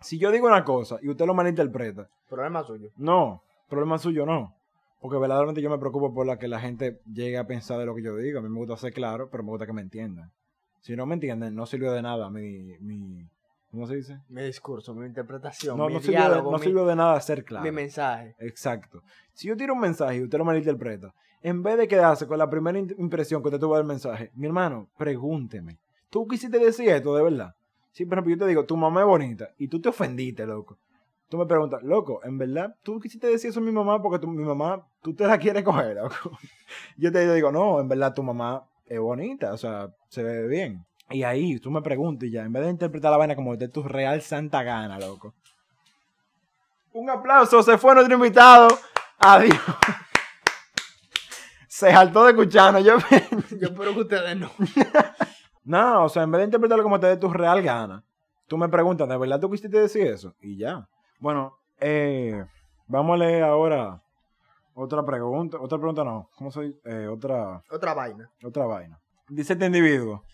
[0.00, 2.88] si yo digo una cosa y usted lo malinterpreta, Problema suyo.
[2.96, 4.54] no, problema suyo no.
[5.00, 7.94] Porque verdaderamente yo me preocupo por la que la gente llegue a pensar de lo
[7.94, 8.38] que yo digo.
[8.38, 10.30] A mí me gusta ser claro, pero me gusta que me entiendan.
[10.80, 12.76] Si no me entienden, no sirvió de nada mi...
[12.80, 13.26] mi
[13.72, 14.20] ¿Cómo se dice?
[14.28, 17.18] Mi discurso, mi interpretación, No, mi no sirvió, de, diálogo, no mi, sirvió de nada
[17.22, 17.64] ser claro.
[17.64, 18.36] mi mensaje.
[18.38, 19.02] Exacto.
[19.32, 22.50] Si yo tiro un mensaje y usted lo malinterpreta, en vez de quedarse con la
[22.50, 25.78] primera impresión que usted tuvo del mensaje, mi hermano, pregúnteme.
[26.10, 27.54] ¿Tú quisiste decir esto de verdad?
[27.92, 30.76] Si, por ejemplo, yo te digo, tu mamá es bonita y tú te ofendiste, loco.
[31.30, 34.28] Tú me preguntas, loco, ¿en verdad tú quisiste decir eso a mi mamá porque tu,
[34.28, 36.36] mi mamá, tú te la quieres coger, loco?
[36.98, 40.84] Yo te digo, no, en verdad tu mamá es bonita, o sea, se ve bien.
[41.12, 43.68] Y ahí tú me preguntas y ya, en vez de interpretar la vaina como de
[43.68, 45.34] tu real santa gana, loco.
[46.94, 48.68] Un aplauso, se fue nuestro invitado.
[49.18, 49.58] Adiós.
[51.68, 52.84] Se saltó de escucharnos.
[52.84, 52.96] Yo...
[53.58, 54.50] Yo espero que ustedes no.
[55.64, 58.02] no, o sea, en vez de interpretarlo como te dé tu real gana,
[58.46, 60.34] tú me preguntas, ¿de verdad tú quisiste decir eso?
[60.40, 60.86] Y ya.
[61.18, 62.44] Bueno, eh,
[62.86, 64.02] vamos a leer ahora
[64.74, 65.58] otra pregunta.
[65.60, 66.28] Otra pregunta no.
[66.36, 66.78] ¿Cómo soy?
[66.84, 68.30] Eh, otra, Otra vaina.
[68.44, 68.98] otra vaina.
[69.28, 70.24] Dice este individuo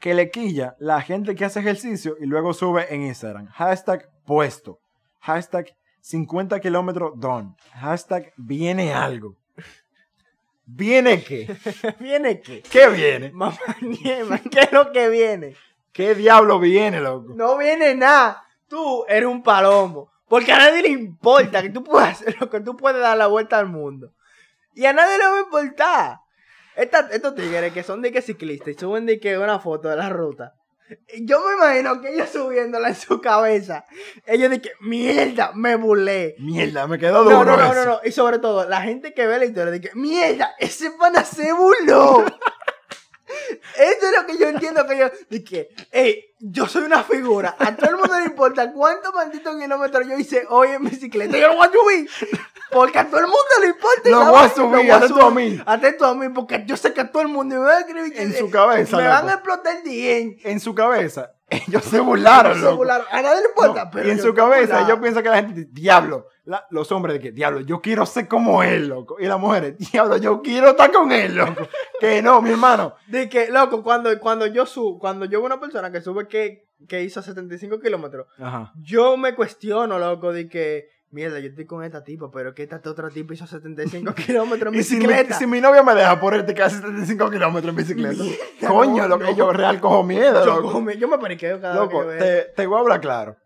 [0.00, 3.46] que le quilla la gente que hace ejercicio y luego sube en Instagram.
[3.48, 4.80] Hashtag puesto.
[5.20, 5.66] Hashtag
[6.00, 7.54] 50 kilómetros don.
[7.74, 9.36] Hashtag viene algo.
[10.64, 11.54] ¿Viene qué?
[12.00, 12.62] ¿Viene qué?
[12.62, 13.30] ¿Qué viene?
[13.32, 15.54] Mamá Niema, ¿qué es lo que viene?
[15.92, 17.34] ¿Qué diablo viene, loco?
[17.34, 18.44] No viene nada.
[18.68, 20.10] Tú eres un palomo.
[20.28, 23.26] Porque a nadie le importa que tú puedas hacer lo que tú puedes dar la
[23.26, 24.12] vuelta al mundo.
[24.74, 26.19] Y a nadie le va a importar.
[26.80, 29.96] Esta- estos tigres que son de que ciclistas y suben de que una foto de
[29.96, 30.54] la ruta.
[31.20, 33.84] Yo me imagino que ellos subiéndola en su cabeza.
[34.26, 36.34] Ellos de que, mierda, me burlé.
[36.38, 37.74] Mierda, me quedó No, duro no, no, eso.
[37.74, 38.00] no, no.
[38.04, 41.52] Y sobre todo, la gente que ve la historia de que, mierda, ese pana se
[41.52, 42.24] burló.
[43.78, 47.54] Esto es lo que yo entiendo que yo, de que, hey, yo soy una figura.
[47.58, 51.36] A todo el mundo le importa cuántos malditos kilómetros yo hice hoy en bicicleta.
[51.36, 52.10] Yo lo voy a subir.
[52.70, 54.10] Porque a todo el mundo le importa.
[54.10, 55.60] Lo voy a subir, atento a mí.
[55.66, 58.12] Atento a mí, porque yo sé que a todo el mundo me va a escribir.
[58.16, 60.38] En su cabeza, Me van a explotar el DM.
[60.44, 62.76] En su cabeza, ellos se burlaron, Se loco.
[62.78, 63.06] burlaron.
[63.10, 63.84] A nadie le importa.
[63.86, 66.90] No, pero y en yo su cabeza, ellos piensan que la gente, diablo, la- los
[66.92, 69.16] hombres de que, diablo, yo quiero ser como él, loco.
[69.18, 71.66] Y las mujeres, diablo, yo quiero estar con él, loco.
[72.00, 72.94] que no, mi hermano.
[73.08, 76.68] De que, loco, cuando, cuando yo subo, cuando yo veo una persona que sube que,
[76.88, 78.26] que hizo 75 kilómetros,
[78.80, 82.80] yo me cuestiono, loco, de que, mierda, yo estoy con esta tipa, pero que esta
[82.88, 85.34] otra tipa hizo 75 kilómetros en Y si mi, bicicleta.
[85.38, 89.08] si mi novia me deja por este casi 75 kilómetros en bicicleta, Mierda, coño, no,
[89.08, 89.36] lo que no.
[89.36, 90.90] yo real cojo miedo, yo, loco.
[90.92, 92.44] yo me periqueo cada Loco, vez que veo.
[92.46, 93.36] te, te voy a hablar claro.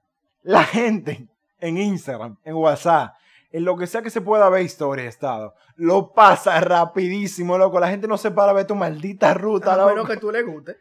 [0.42, 1.26] La gente
[1.60, 3.14] en Instagram, en WhatsApp,
[3.50, 7.80] en lo que sea que se pueda ver historia, estado, lo pasa rapidísimo, loco.
[7.80, 9.88] La gente no se para a ver tu maldita ruta, A loco.
[9.90, 10.76] menos que tú le guste.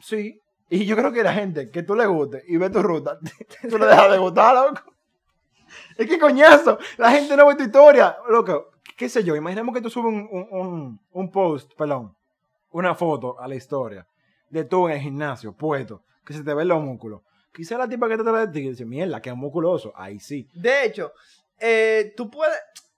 [0.00, 0.40] Sí.
[0.70, 3.18] Y yo creo que la gente que tú le guste y ve tu ruta,
[3.70, 4.82] tú le dejas de gustar, loco.
[5.98, 8.70] Es que coñazo, la gente no ve tu historia, loco.
[8.96, 9.36] ¿Qué sé yo?
[9.36, 12.16] Imaginemos que tú subes un, un, un- post, perdón,
[12.70, 14.06] una foto a la historia
[14.48, 17.20] de tú en el gimnasio, puesto, que se te ven los músculos.
[17.52, 19.92] Quizá la tipa que te trae de ti dice, mierda, que es musculoso.
[19.96, 20.48] Ahí sí.
[20.54, 21.12] De hecho,
[21.58, 22.56] eh, tú puedes,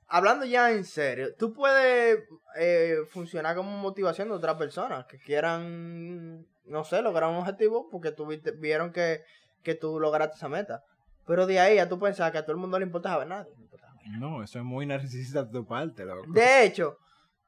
[0.08, 2.18] hablando ya en serio, tú puedes
[2.56, 8.12] eh, funcionar como motivación de otras personas que quieran, no sé, lograr un objetivo porque
[8.12, 8.26] tú
[8.58, 9.22] vieron que,
[9.62, 10.82] que tú lograste esa meta.
[11.26, 13.46] Pero de ahí a tú pensar que a todo el mundo le importa saber nada.
[14.18, 16.24] no eso es muy narcisista de tu parte, loco.
[16.28, 16.96] De hecho,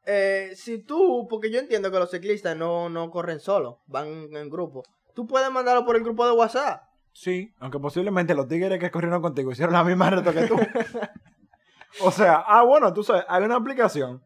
[0.04, 4.50] eh, si tú, porque yo entiendo que los ciclistas no, no corren solos, van en
[4.50, 4.82] grupo.
[5.14, 6.82] Tú puedes mandarlo por el grupo de WhatsApp.
[7.12, 10.56] Sí, aunque posiblemente los tigres que corrieron contigo hicieron la misma reto que tú.
[12.02, 14.22] o sea, ah, bueno, tú sabes, hay una aplicación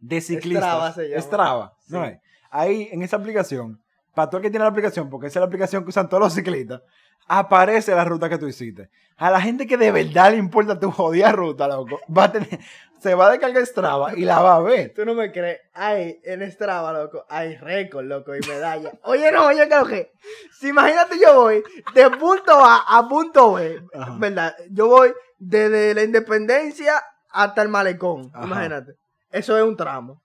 [0.00, 0.64] de ciclistas.
[0.64, 1.22] Strava se llama.
[1.22, 2.18] Strava, ¿no es?
[2.50, 3.80] Ahí, en esa aplicación,
[4.14, 6.22] para tú el que tiene la aplicación, porque esa es la aplicación que usan todos
[6.22, 6.82] los ciclistas,
[7.26, 8.90] aparece la ruta que tú hiciste.
[9.16, 12.60] A la gente que de verdad le importa tu jodida ruta, loco, va a tener,
[13.00, 14.92] se va a descargar Strava y la va a ver.
[14.94, 15.60] Tú no me crees.
[15.72, 18.92] Hay en Strava, loco, hay récord, loco, y medalla.
[19.04, 20.12] Oye, no, oye, creo que.
[20.52, 21.62] Si imagínate, yo voy
[21.94, 24.16] de punto A a punto B, Ajá.
[24.18, 24.54] ¿verdad?
[24.70, 28.30] Yo voy desde la independencia hasta el malecón.
[28.34, 28.44] Ajá.
[28.44, 28.92] Imagínate.
[29.30, 30.20] eso es un tramo.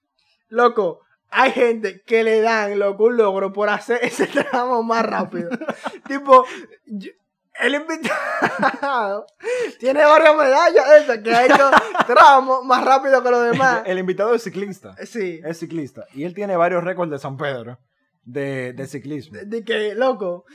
[0.49, 0.99] Loco,
[1.31, 5.49] hay gente que le dan, loco, un logro por hacer ese tramo más rápido.
[6.07, 6.45] tipo,
[6.85, 7.11] yo-
[7.59, 9.27] el invitado
[9.79, 11.69] tiene varias medallas esas que ha hecho
[12.07, 13.83] tramos más rápido que los demás.
[13.85, 14.95] El invitado es ciclista.
[15.05, 15.41] Sí.
[15.43, 16.05] Es ciclista.
[16.13, 17.77] Y él tiene varios récords de San Pedro
[18.23, 19.37] de, de ciclismo.
[19.37, 20.45] De, de que, loco,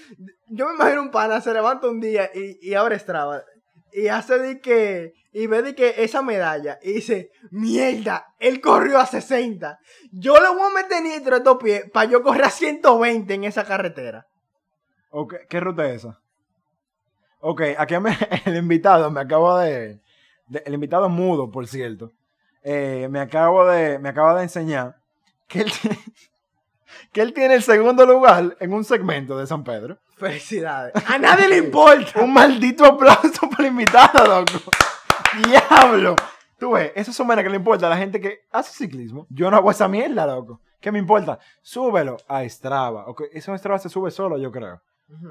[0.48, 3.42] yo me imagino un pana se levanta un día y, y abre Strava
[3.92, 8.98] y hace de que, y ve de que esa medalla y dice, mierda, él corrió
[8.98, 9.78] a 60.
[10.10, 13.44] Yo le voy a meter nitro a estos pies para yo correr a 120 en
[13.44, 14.26] esa carretera.
[15.10, 16.18] Ok, ¿Qué ruta es esa?
[17.40, 18.16] Ok, aquí me-
[18.46, 20.00] el invitado me acaba de,
[20.46, 22.12] de- El invitado mudo, por cierto.
[22.62, 24.96] eh, me, acabo de, me acaba de enseñar
[25.48, 25.98] que él, tiene,
[27.12, 29.98] que él tiene el segundo lugar en un segmento de San Pedro.
[30.16, 30.94] Felicidades.
[31.06, 32.22] A nadie le importa.
[32.22, 34.70] Un maldito aplauso para el invitado, loco.
[35.44, 36.16] ¡Diablo!
[36.58, 39.26] Tú ves, eso maneras que le importa a la gente que hace ciclismo.
[39.28, 40.60] Yo no hago esa mierda, loco.
[40.80, 41.38] ¿Qué me importa?
[41.62, 43.06] Súbelo a Strava.
[43.06, 44.80] Ok, Eso en Strava se sube solo, yo creo.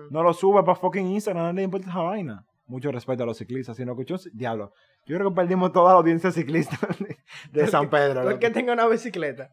[0.09, 2.45] No lo sube para fucking Instagram, nadie le importa esa vaina.
[2.67, 3.77] Mucho respeto a los ciclistas.
[3.77, 4.73] Si no escuchó, diablo.
[5.05, 7.17] Yo creo que perdimos toda la audiencia ciclista de,
[7.51, 8.13] de San Pedro.
[8.13, 8.39] Tú el loco.
[8.39, 9.51] que tenga una bicicleta.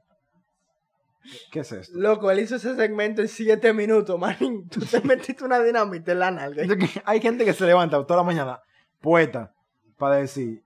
[1.51, 1.99] ¿Qué es esto?
[1.99, 4.69] Loco, él hizo ese segmento en 7 minutos, manín.
[4.69, 6.65] Tú te metiste una dinamita en la nalga.
[7.05, 8.61] Hay gente que se levanta toda la mañana,
[9.01, 9.53] poeta,
[10.03, 10.65] para decir,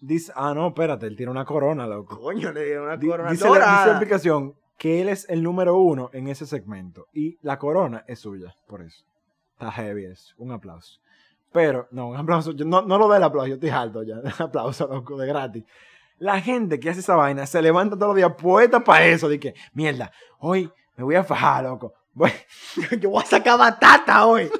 [0.00, 2.18] dice, ah, no, espérate, él tiene una corona, loco.
[2.18, 5.42] Coño, le dieron una Di- corona dice, la, dice la explicación que él es el
[5.42, 9.04] número uno en ese segmento y la corona es suya, por eso.
[9.52, 10.34] Está heavy eso.
[10.38, 10.98] Un aplauso.
[11.52, 12.52] Pero, no, un aplauso.
[12.52, 14.16] yo- no, no lo dé el aplauso, yo estoy alto ya.
[14.24, 15.64] Un aplauso, loco, de gratis.
[16.18, 19.28] La gente que hace esa vaina se levanta todos los días poeta para eso.
[19.28, 21.92] De que, mierda, hoy me voy a fajar, loco.
[22.16, 22.32] Voy-
[22.98, 24.50] Yo voy a sacar batata hoy.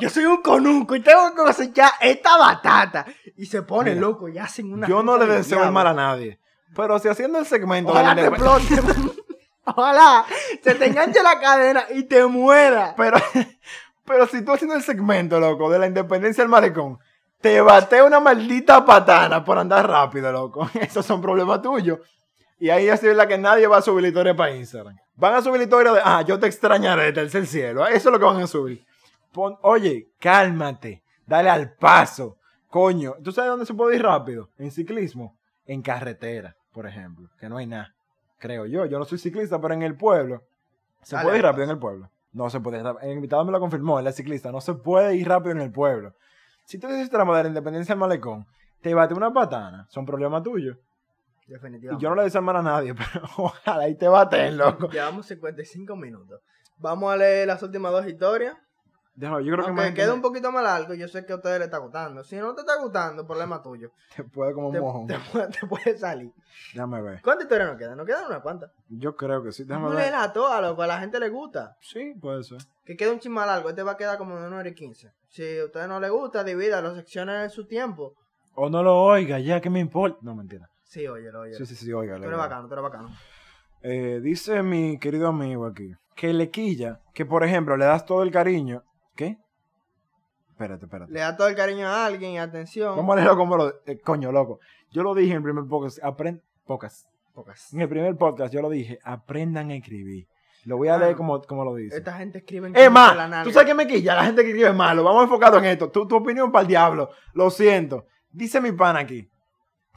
[0.00, 3.04] Yo soy un conuco y tengo que cosechar esta batata.
[3.36, 4.88] Y se pone Mira, loco y hacen una.
[4.88, 6.40] yo no le deseo el mal a nadie.
[6.74, 9.12] Pero si haciendo el segmento de Ojalá la te explote.
[9.66, 10.24] Ojalá
[10.62, 12.94] se te enganche la cadena y te muera.
[12.96, 13.18] Pero,
[14.06, 16.98] pero si tú haciendo el segmento, loco, de la independencia del malecón,
[17.42, 20.70] te bate una maldita patana por andar rápido, loco.
[20.80, 21.98] Esos son problemas tuyos.
[22.58, 24.96] Y ahí es la que nadie va a subir la historia para Instagram.
[25.16, 27.86] Van a subir la historia de, ah, yo te extrañaré, tercer cielo.
[27.86, 28.84] Eso es lo que van a subir.
[29.32, 31.02] Pon- oye, cálmate.
[31.26, 32.36] Dale al paso.
[32.68, 34.50] Coño, ¿tú sabes dónde se puede ir rápido?
[34.58, 35.36] En ciclismo.
[35.66, 37.28] En carretera, por ejemplo.
[37.38, 37.94] Que no hay nada.
[38.38, 38.84] Creo yo.
[38.86, 40.42] Yo no soy ciclista, pero en el pueblo.
[41.02, 42.10] Se Dale puede ir rápido en el pueblo.
[42.32, 43.08] No se puede ir rápido.
[43.08, 44.50] El invitado me lo confirmó, él es ciclista.
[44.50, 46.12] No se puede ir rápido en el pueblo.
[46.64, 48.46] Si tú dices tramo de la independencia del malecón,
[48.80, 50.76] te bate una patana, son problemas tuyos.
[51.46, 52.02] Y Definitivamente.
[52.02, 54.88] yo no le deseo mal a nadie, pero ojalá y te baten, loco.
[54.88, 56.40] Llevamos 55 minutos.
[56.78, 58.56] Vamos a leer las últimas dos historias.
[59.16, 61.36] Déjalo, yo creo que Aunque más queda un poquito más largo, yo sé que a
[61.36, 62.24] ustedes les está gustando.
[62.24, 63.92] Si no te está gustando, problema tuyo.
[64.16, 65.06] te puede como un Te, mojón.
[65.06, 66.32] te puede, te puede salir.
[66.72, 67.22] Déjame ver.
[67.22, 67.96] ¿Cuántas historias nos quedan?
[67.96, 68.72] Nos quedan unas cuantas.
[68.88, 69.62] Yo creo que sí.
[69.62, 70.06] Déjame No ver.
[70.06, 70.82] léela todas, loco.
[70.82, 71.76] A la gente le gusta.
[71.80, 72.58] Sí, puede ser.
[72.84, 73.68] Que quede un chisme largo.
[73.68, 75.12] Este va a quedar como de 1 hora y 15.
[75.28, 78.14] Si a ustedes no les gusta, divida las secciones en su tiempo.
[78.56, 80.18] O no lo oiga, ya que me importa.
[80.22, 80.68] No, mentira.
[80.94, 81.58] Sí, óyelo, óyelo.
[81.58, 82.16] Sí, sí, sí, oiga.
[82.16, 83.10] Tú eres bacano, tú eres bacano.
[83.82, 88.22] Eh, dice mi querido amigo aquí que le quilla que, por ejemplo, le das todo
[88.22, 88.84] el cariño.
[89.16, 89.36] ¿Qué?
[90.50, 91.12] Espérate, espérate.
[91.12, 92.94] Le da todo el cariño a alguien y atención.
[92.96, 93.74] Vamos a leerlo como lo.
[93.86, 94.60] eh, coño, loco.
[94.92, 95.98] Yo lo dije en el primer podcast.
[96.04, 97.06] Aprend, podcast.
[97.34, 97.72] Pocas.
[97.74, 99.00] En el primer podcast yo lo dije.
[99.02, 100.28] Aprendan a escribir.
[100.64, 100.98] Lo voy a Ah.
[100.98, 101.96] leer como, como lo dice.
[101.96, 104.14] Esta gente escribe en Es más, tú sabes que me quilla.
[104.14, 105.02] La gente que escribe es malo.
[105.02, 105.90] Vamos enfocado en esto.
[105.90, 107.10] Tu, tu opinión para el diablo.
[107.32, 108.06] Lo siento.
[108.30, 109.28] Dice mi pan aquí.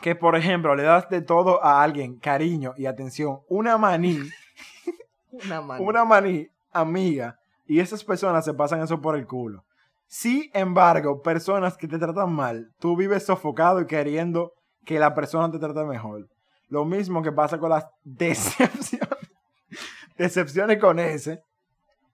[0.01, 3.39] Que, por ejemplo, le das de todo a alguien cariño y atención.
[3.49, 4.19] Una maní.
[5.79, 9.63] Una maní amiga y esas personas se pasan eso por el culo.
[10.07, 14.53] Sin embargo, personas que te tratan mal, tú vives sofocado y queriendo
[14.85, 16.29] que la persona te trate mejor.
[16.69, 19.09] Lo mismo que pasa con las decepciones,
[20.17, 21.41] decepciones con ese,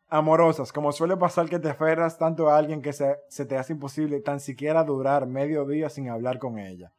[0.10, 3.74] amorosas, como suele pasar que te aferras tanto a alguien que se, se te hace
[3.74, 6.92] imposible tan siquiera durar medio día sin hablar con ella.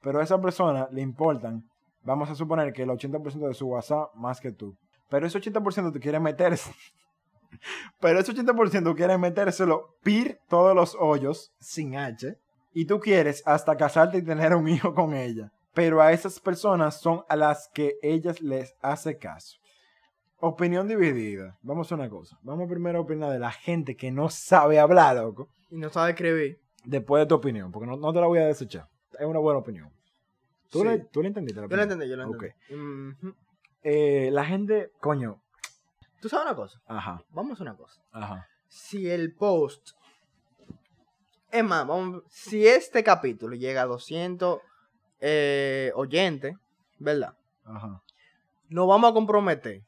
[0.00, 1.68] Pero a esa persona le importan,
[2.02, 4.76] vamos a suponer que el 80% de su WhatsApp más que tú.
[5.08, 6.72] Pero ese 80% tú quieres meterse.
[8.00, 12.36] Pero ese 80% quieres metérselo, pir todos los hoyos, sin H.
[12.72, 15.50] Y tú quieres hasta casarte y tener un hijo con ella.
[15.74, 19.58] Pero a esas personas son a las que ellas les hace caso.
[20.40, 21.56] Opinión dividida.
[21.62, 22.38] Vamos a una cosa.
[22.42, 25.48] Vamos primero a opinar de la gente que no sabe hablar, loco.
[25.70, 26.60] Y no sabe escribir.
[26.84, 28.88] Después de tu opinión, porque no, no te la voy a desechar.
[29.18, 29.90] Es una buena opinión.
[30.70, 30.84] ¿Tú, Sí.
[30.86, 32.54] le, ¿tú le entendiste la Yo lo entendí, yo lo entendí.
[32.74, 33.34] Ujú.
[33.82, 35.40] Eh, la gente, coño.
[36.20, 36.80] ¿Tú sabes una cosa?
[36.86, 38.00] Ajá, Vamos a una cosa.
[38.12, 38.46] ajá.
[38.66, 39.90] Si el post...
[41.50, 44.60] Es más, vamos, si este capítulo llega a 200
[45.20, 46.54] eh, oyentes,
[46.98, 47.34] ¿verdad?
[47.64, 48.02] Ajá.
[48.68, 49.82] Nos vamos a comprometer.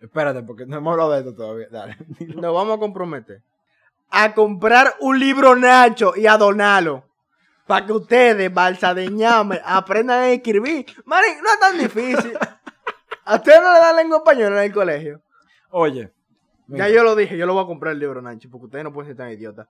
[0.00, 1.68] Espérate, porque no hemos hablado de esto todavía.
[1.70, 1.98] Dale.
[2.34, 3.42] Nos vamos a comprometer.
[4.08, 7.04] A comprar un libro Nacho y a donarlo.
[7.70, 10.86] Para que ustedes, balsa de ñame, aprendan a escribir.
[11.04, 12.36] Marín, no es tan difícil.
[13.24, 15.22] ¿A ustedes no le dan lengua española en el colegio?
[15.70, 16.10] Oye.
[16.66, 18.92] Ya yo lo dije, yo lo voy a comprar el libro Nacho, porque ustedes no
[18.92, 19.68] pueden ser tan idiotas.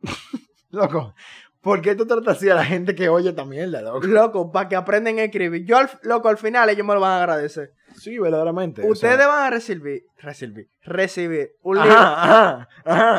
[0.70, 1.14] Loco,
[1.60, 4.06] ¿por qué tú tratas así a la gente que oye esta mierda, loco?
[4.06, 5.66] Loco, para que aprendan a escribir.
[5.66, 7.74] Yo, al- loco, al final ellos me lo van a agradecer.
[7.96, 8.82] Sí, verdaderamente.
[8.82, 11.92] o Ustedes sea, van a recibir, recibir, recibir un libro.
[11.92, 12.68] Ajá, ajá,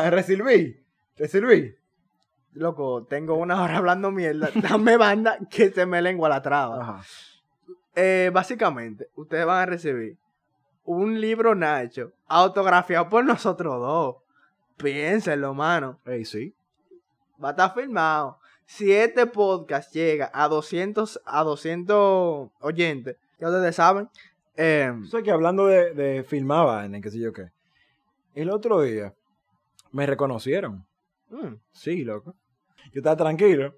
[0.00, 0.84] ajá, resilví.
[2.54, 4.50] Loco, tengo una hora hablando mierda.
[4.54, 6.80] Dame banda que se me lengua la traba.
[6.82, 7.02] Ajá.
[7.94, 10.16] Eh, básicamente, ustedes van a recibir
[10.84, 14.16] un libro Nacho autografiado por nosotros dos.
[14.76, 15.98] Piénsenlo, mano.
[16.06, 16.54] Ey, sí.
[17.42, 18.38] Va a estar filmado.
[18.66, 24.08] Si este podcast llega a 200, a 200 oyentes, ya ustedes saben.
[24.56, 27.50] eh, Tú sabes que hablando de, de filmar vaina, qué sé yo qué.
[28.34, 29.14] El otro día
[29.90, 30.84] me reconocieron.
[31.30, 32.34] Mm, Sí, loco.
[32.92, 33.74] Yo estaba tranquilo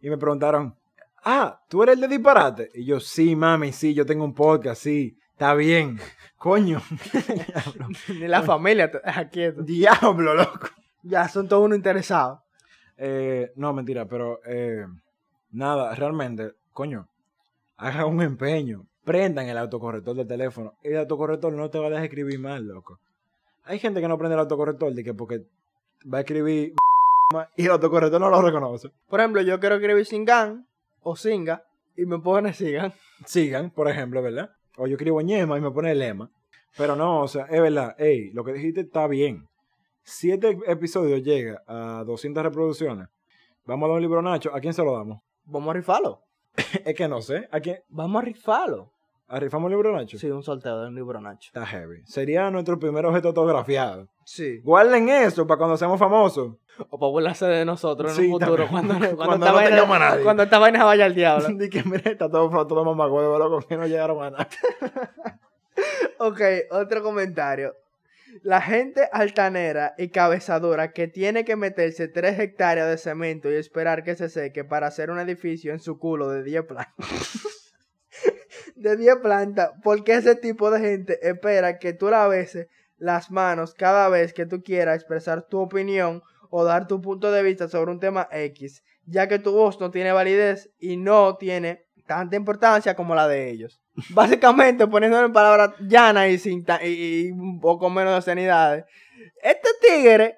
[0.00, 0.76] y me preguntaron,
[1.24, 2.70] ah, ¿tú eres el de disparate?
[2.74, 5.98] Y yo, sí, mami, sí, yo tengo un podcast, sí, está bien.
[6.38, 6.80] Coño.
[8.08, 8.90] Ni la familia
[9.30, 9.62] quieto.
[9.62, 10.68] Diablo, loco.
[11.02, 12.40] Ya son todos uno interesados.
[12.96, 14.86] Eh, no, mentira, pero eh,
[15.50, 17.08] nada, realmente, coño,
[17.76, 20.74] hagan un empeño, prendan el autocorrector del teléfono.
[20.82, 23.00] El autocorrector no te va a dejar escribir mal, loco.
[23.64, 25.46] Hay gente que no prende el autocorrector de que porque
[26.12, 26.74] va a escribir
[27.56, 28.90] y el autocorrector no lo reconoce.
[29.08, 30.66] Por ejemplo, yo quiero escribir Singan
[31.00, 31.64] o Singa
[31.96, 32.92] y me pone Singan.
[33.26, 34.50] Sigan, por ejemplo, ¿verdad?
[34.76, 36.30] O yo escribo ñema y me pone lema.
[36.76, 39.48] Pero no, o sea, es verdad, ey, lo que dijiste está bien.
[40.02, 43.08] Si este episodio llega a 200 reproducciones,
[43.64, 45.20] vamos a dar un libro a Nacho, ¿a quién se lo damos?
[45.44, 46.20] Vamos a rifarlo.
[46.84, 47.78] es que no sé, ¿a quién?
[47.88, 48.90] Vamos a rifarlo.
[49.28, 50.18] ¿Arrifamos el libro a Nacho?
[50.18, 51.48] Sí, un sorteo de un libro Nacho.
[51.48, 52.02] Está heavy.
[52.04, 54.08] Sería nuestro primer objeto autografiado.
[54.24, 54.58] Sí.
[54.60, 56.54] Guarden eso para cuando seamos famosos.
[56.90, 58.66] O para burlarse de nosotros en Sí, un futuro.
[58.68, 60.24] Cuando, cuando, Cuando no vaina, nadie.
[60.24, 61.48] cuando esta vaina vaya al diablo.
[61.58, 64.48] Di que mira, está todo, todo mamagüevo, loco, que no llegaron a nada.
[66.18, 67.74] ok, otro comentario.
[68.42, 74.02] La gente altanera y cabezadura que tiene que meterse 3 hectáreas de cemento y esperar
[74.02, 77.72] que se seque para hacer un edificio en su culo de 10 plantas.
[78.74, 79.70] de 10 plantas.
[79.84, 82.66] Porque ese tipo de gente espera que tú la beses
[83.04, 87.42] las manos cada vez que tú quieras expresar tu opinión o dar tu punto de
[87.42, 91.84] vista sobre un tema X, ya que tu voz no tiene validez y no tiene
[92.06, 93.82] tanta importancia como la de ellos.
[94.10, 98.84] Básicamente, poniéndolo en palabras llanas y, sin ta- y, un poco menos de obscenidades.
[99.42, 100.36] Este tigre,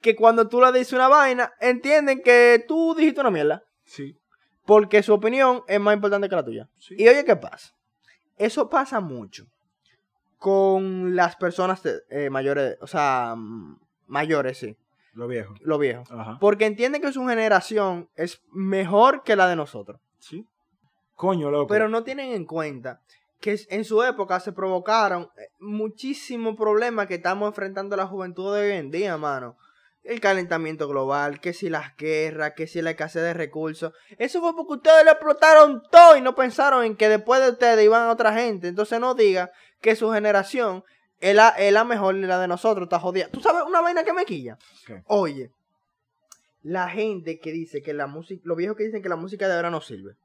[0.00, 3.62] que cuando tú le dices una vaina, entienden que tú dijiste una mierda.
[3.84, 4.16] Sí.
[4.64, 6.68] Porque su opinión es más importante que la tuya.
[6.78, 6.94] Sí.
[6.98, 7.72] Y oye, ¿qué pasa?
[8.38, 9.44] Eso pasa mucho
[10.38, 14.76] con las personas eh, mayores, o sea, mm, mayores, sí,
[15.12, 15.54] Lo viejo.
[15.60, 16.10] los viejos.
[16.10, 16.38] Ajá.
[16.40, 20.00] Porque entienden que su generación es mejor que la de nosotros.
[20.20, 20.46] Sí.
[21.14, 21.66] Coño, loco.
[21.66, 23.00] Pero no tienen en cuenta
[23.40, 28.62] que en su época se provocaron eh, muchísimos problemas que estamos enfrentando la juventud de
[28.62, 29.56] hoy en día, mano.
[30.04, 33.92] El calentamiento global, que si las guerras, que si la escasez de recursos.
[34.16, 37.84] Eso fue porque ustedes le explotaron todo y no pensaron en que después de ustedes
[37.84, 38.68] iban a otra gente.
[38.68, 39.50] Entonces no diga
[39.80, 40.84] que su generación
[41.20, 43.28] es la, es la mejor y la de nosotros está jodida.
[43.28, 44.58] ¿Tú sabes una vaina que me quilla?
[44.86, 45.02] ¿Qué?
[45.06, 45.50] Oye,
[46.62, 49.54] la gente que dice que la música, los viejos que dicen que la música de
[49.54, 50.16] ahora no sirve.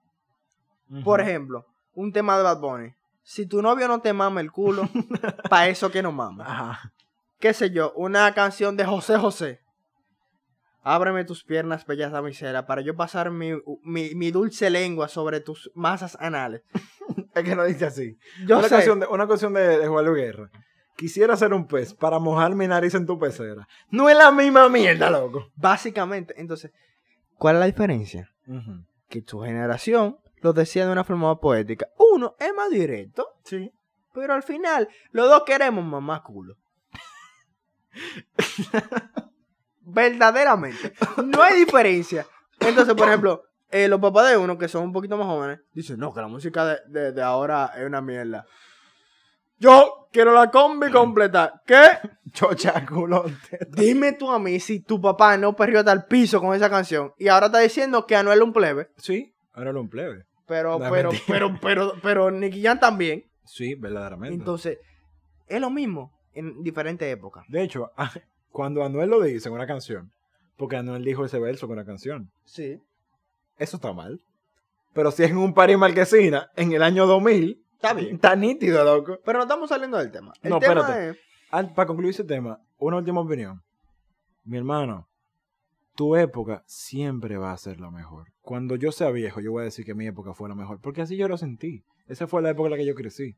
[1.04, 2.93] Por ejemplo, un tema de Bad Bunny.
[3.24, 4.88] Si tu novio no te mama el culo,
[5.49, 6.43] para eso que no mama.
[6.45, 6.93] Ajá.
[7.39, 9.62] Qué sé yo, una canción de José José.
[10.84, 13.52] Ábreme tus piernas, bella damisela, para yo pasar mi,
[13.84, 16.62] mi, mi dulce lengua sobre tus masas anales.
[17.36, 18.18] Es que no dice así.
[18.46, 20.50] Yo una, sé, canción de, una canción de, de Juan Luis Guerra.
[20.96, 23.68] Quisiera ser un pez para mojar mi nariz en tu pecera.
[23.90, 25.50] No es la misma mierda, loco.
[25.56, 26.72] básicamente, entonces,
[27.38, 28.30] ¿cuál es la diferencia?
[29.10, 31.88] Que tu generación lo decía de una forma más poética.
[31.98, 33.72] Uno es más directo, Sí.
[34.14, 36.56] pero al final, los dos queremos mamá culo.
[39.94, 40.94] Verdaderamente.
[41.26, 42.26] No hay diferencia.
[42.60, 45.98] Entonces, por ejemplo, eh, los papás de uno que son un poquito más jóvenes dicen,
[46.00, 48.46] no, que la música de, de- de ahora es una mierda.
[49.60, 51.62] Yo quiero la combi completa.
[51.66, 51.82] ¿Qué?
[52.34, 53.38] Chocha, culón.
[53.70, 57.14] Dime tú a mí si tu papá no perrió hasta el piso con esa canción
[57.18, 58.89] y ahora está diciendo que Anuel es un plebe.
[58.98, 59.34] Sí.
[59.54, 60.24] Ahora era un plebe.
[60.48, 61.26] Pero, No, pero, mentira.
[61.28, 63.24] pero, pero, pero, Nicky Jam también.
[63.46, 64.36] Sí, verdaderamente.
[64.36, 64.80] Entonces,
[65.48, 67.46] es lo mismo en diferentes épocas.
[67.48, 67.91] de hecho,
[68.54, 70.12] cuando Anuel lo dice en una canción,
[70.56, 72.80] porque Anuel dijo ese verso con una canción, Sí.
[73.58, 74.22] eso está mal.
[74.93, 78.16] Pero si es en un par en Marquesina, en el año 2000, Está bien.
[78.16, 79.18] Está nítido, loco.
[79.26, 80.32] Pero no estamos saliendo del tema.
[80.41, 81.10] El No, tema espérate.
[81.10, 81.18] es...
[81.51, 83.62] Al- para concluir ese tema, una última opinión.
[84.45, 85.10] Mi hermano,
[85.95, 88.28] tu época siempre va a ser la mejor.
[88.41, 91.01] Cuando yo sea viejo, yo voy a decir que mi época fue la mejor, porque
[91.01, 91.84] así yo lo sentí.
[92.08, 93.36] Esa fue la época en la que yo crecí.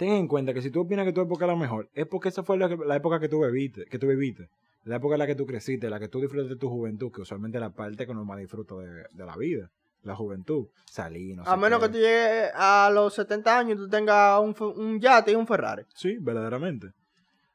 [0.00, 2.30] Ten en cuenta que si tú opinas que tu época es la mejor, es porque
[2.30, 4.48] esa fue la, la época que tú viviste, que tú viviste.
[4.84, 7.20] La época en la que tú creciste, la que tú disfrutas de tu juventud, que
[7.20, 9.70] usualmente es la parte que uno más disfruta de, de la vida.
[10.02, 10.68] La juventud.
[10.86, 11.86] Salí, no sé A menos qué.
[11.86, 15.46] que tú llegues a los 70 años y tú tengas un, un yate y un
[15.46, 15.82] Ferrari.
[15.94, 16.92] Sí, verdaderamente.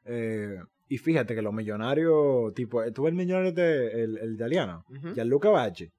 [0.04, 0.56] Eh,
[0.88, 4.84] y fíjate que los millonarios, tipo, eh, tú ves el millonario de, el, el italiano.
[5.14, 5.90] Gianluca Bachi.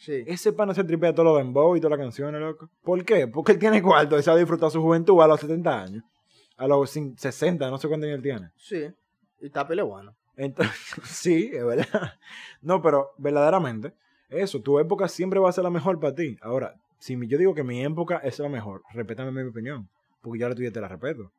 [0.00, 0.24] Sí.
[0.26, 2.70] Ese pana se tripea todo lo de dembow y todas las canciones, loco.
[2.82, 3.28] ¿Por qué?
[3.28, 6.04] Porque él tiene cuarto y sabe disfrutar su juventud a los 70 años.
[6.56, 8.50] A los cin- 60, no sé cuántos años él tiene.
[8.56, 8.88] Sí.
[9.40, 10.14] Y está pile bueno.
[10.36, 10.74] Entonces,
[11.04, 12.14] sí, es verdad.
[12.62, 13.92] No, pero verdaderamente,
[14.30, 16.38] eso, tu época siempre va a ser la mejor para ti.
[16.40, 19.86] Ahora, si yo digo que mi época es la mejor, respétame mi opinión.
[20.22, 21.30] Porque yo ahora tú ya te la respeto.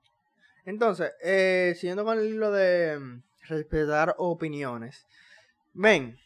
[0.66, 5.07] Entonces, eh, siguiendo con el hilo de mm, respetar opiniones.
[5.74, 6.18] Ven,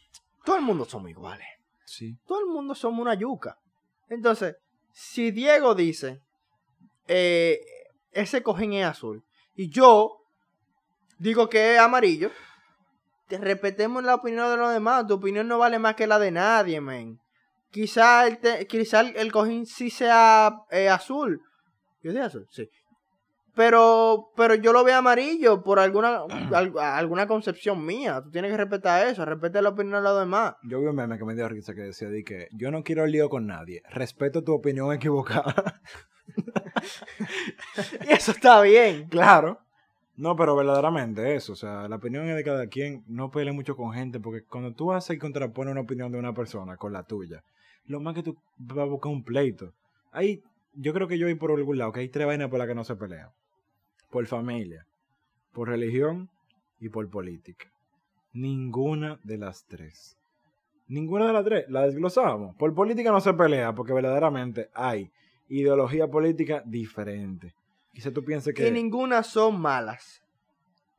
[0.43, 1.47] todo el mundo somos iguales.
[2.25, 3.57] Todo el mundo somos una yuca.
[4.09, 4.55] Entonces,
[4.91, 6.21] si Diego dice,
[7.07, 7.59] eh,
[8.11, 9.23] ese cojín es azul,
[9.55, 10.21] y yo
[11.17, 12.31] digo que es amarillo,
[13.27, 15.07] te respetemos la opinión de los demás.
[15.07, 17.19] Tu opinión no vale más que la de nadie, men.
[17.71, 18.39] Quizá el,
[19.15, 21.41] el cojín sí sea eh, azul.
[22.03, 22.69] Yo dije azul, sí.
[23.55, 28.21] Pero, pero yo lo veo amarillo por alguna, al- alguna concepción mía.
[28.23, 29.23] Tú tienes que respetar eso.
[29.25, 30.55] Respeta la opinión de los demás.
[30.63, 33.05] Yo vi un meme que me dio risa que decía di que yo no quiero
[33.05, 35.81] lío con nadie, respeto tu opinión equivocada.
[38.07, 39.07] Y eso está bien.
[39.07, 39.59] claro.
[40.17, 43.75] No, pero verdaderamente eso, o sea, la opinión es de cada quien, no pelee mucho
[43.75, 47.03] con gente, porque cuando tú haces y contrapones una opinión de una persona con la
[47.03, 47.43] tuya,
[47.85, 49.73] lo más que tú vas a buscar un pleito.
[50.13, 50.41] Ahí,
[50.73, 52.75] yo creo que yo voy por algún lado, que hay tres vainas por las que
[52.75, 53.27] no se pelean.
[54.15, 54.87] Por familia,
[55.51, 56.29] por religión
[56.79, 57.65] y por política.
[58.31, 60.17] Ninguna de las tres.
[60.87, 61.65] Ninguna de las tres.
[61.67, 62.55] La desglosamos.
[62.55, 65.11] Por política no se pelea porque verdaderamente hay
[65.49, 67.53] ideología política diferente.
[67.91, 68.65] Quizá tú pienses que...
[68.65, 70.23] Y ninguna son malas.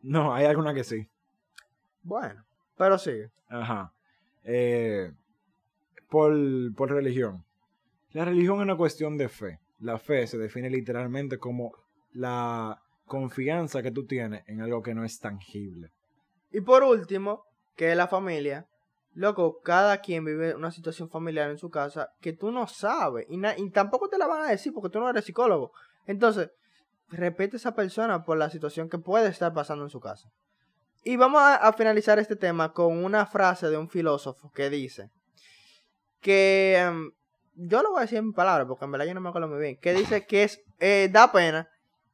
[0.03, 1.09] No, hay alguna que sí.
[2.03, 2.45] Bueno,
[2.77, 3.15] pero sí.
[3.49, 3.95] Ajá.
[4.45, 5.11] Eh,
[6.11, 6.35] por,
[6.75, 7.47] por religión.
[8.11, 9.59] La religión es una cuestión de fe.
[9.79, 11.73] La fe se define literalmente como
[12.13, 15.91] la confianza que tú tienes en algo que no es tangible.
[16.51, 17.45] Y por último,
[17.77, 18.67] que es la familia.
[19.15, 23.27] Loco, cada quien vive una situación familiar en su casa que tú no sabes.
[23.31, 25.73] Y, y tampoco te la van a decir porque tú no eres psicólogo.
[26.07, 26.51] Entonces,
[27.09, 30.29] respeta a esa persona por la situación que puede estar pasando en su casa.
[31.03, 35.11] Y vamos a, a finalizar este tema con una frase de un filósofo que dice
[36.21, 37.13] que em,
[37.55, 39.61] yo lo voy a decir en palabras porque en verdad yo no me acuerdo muy
[39.61, 39.79] bien.
[39.81, 41.69] Que dice que es eh, da pena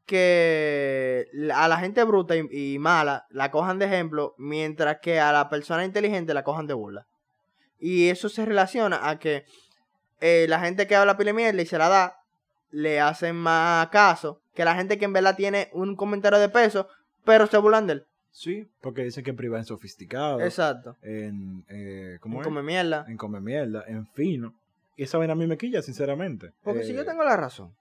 [0.07, 5.33] que a la gente bruta y, y mala la cojan de ejemplo, mientras que a
[5.33, 7.07] la persona inteligente la cojan de burla.
[7.79, 9.45] Y eso se relaciona a que
[10.21, 12.17] eh, la gente que habla pile mierda y se la da,
[12.71, 16.89] le hacen más caso que la gente que en verdad tiene un comentario de peso,
[17.25, 18.07] pero se burlan de él.
[18.31, 20.97] Sí, porque dicen que priva en sofisticado, Exacto.
[21.03, 21.65] en...
[21.69, 22.47] Eh, ¿Cómo es?
[22.47, 23.05] Come mierda.
[23.09, 24.55] En come mierda, en fino.
[24.97, 26.53] Y esa vaina a mí me quilla, sinceramente.
[26.63, 27.75] Porque si Eh, yo tengo la razón,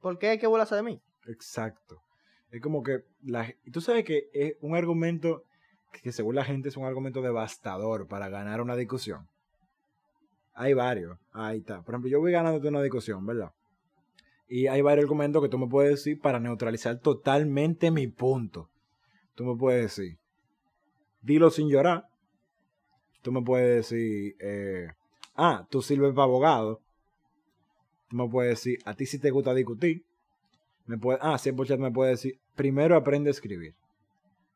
[0.00, 1.00] ¿por qué hay que burlarse de mí?
[1.26, 2.02] Exacto.
[2.50, 5.44] Es como que la, tú sabes que es un argumento
[6.02, 9.26] que según la gente es un argumento devastador para ganar una discusión.
[10.54, 11.18] Hay varios.
[11.32, 11.82] Ahí está.
[11.82, 13.52] Por ejemplo, yo voy ganándote una discusión, ¿verdad?
[14.48, 18.68] Y hay varios argumentos que tú me puedes decir para neutralizar totalmente mi punto.
[19.34, 20.18] Tú me puedes decir,
[21.22, 22.04] dilo sin llorar.
[23.22, 24.88] Tú me puedes decir, eh,
[25.36, 26.80] ah, tú sirves para abogado.
[28.10, 30.04] Tú me puedes decir, a ti sí te gusta discutir
[30.86, 33.74] me puede, ah, 100% me puede decir, primero aprende a escribir.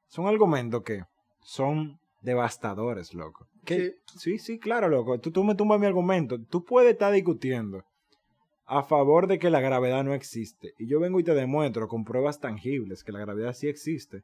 [0.09, 1.03] Son argumentos que
[1.43, 3.47] son devastadores, loco.
[3.65, 4.39] Que, sí.
[4.39, 5.19] sí, claro, loco.
[5.19, 6.39] Tú, tú me tumbas mi argumento.
[6.51, 7.85] Tú puedes estar discutiendo
[8.67, 10.73] a favor de que la gravedad no existe.
[10.79, 14.23] Y yo vengo y te demuestro con pruebas tangibles que la gravedad sí existe.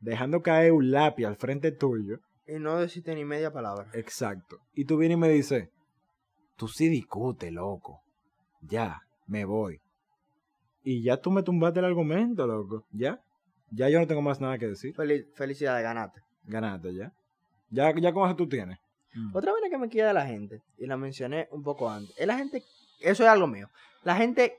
[0.00, 2.18] Dejando caer un lápiz al frente tuyo.
[2.46, 3.88] Y no decirte ni media palabra.
[3.94, 4.58] Exacto.
[4.74, 5.68] Y tú vienes y me dices,
[6.56, 8.00] tú sí discute, loco.
[8.60, 9.80] Ya, me voy.
[10.88, 12.84] Y ya tú me tumbaste el argumento, loco.
[12.92, 13.20] Ya.
[13.72, 14.94] Ya yo no tengo más nada que decir.
[14.94, 16.20] Fel- felicidades, ganaste.
[16.44, 17.12] Ganaste ya.
[17.70, 18.78] Ya, ya con eso tú tienes.
[19.34, 22.26] Otra manera que me queda de la gente, y la mencioné un poco antes, es
[22.26, 22.62] la gente,
[23.00, 23.68] eso es algo mío,
[24.04, 24.58] la gente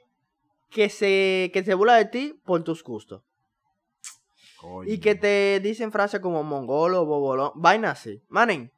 [0.72, 3.22] que se, que se burla de ti por tus gustos.
[4.60, 4.92] Coño.
[4.92, 8.20] Y que te dicen frases como mongolo, bobolón, vaina así.
[8.30, 8.72] Manen,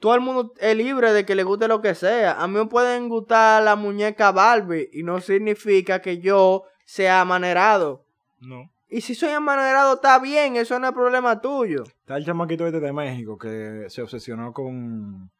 [0.00, 2.40] todo el mundo es libre de que le guste lo que sea.
[2.42, 8.04] A mí me pueden gustar la muñeca Barbie y no significa que yo sea amanerado.
[8.40, 8.70] No.
[8.88, 11.84] Y si soy amanerado, está bien, eso no es problema tuyo.
[11.84, 15.30] Está el chamaquito este de México que se obsesionó con.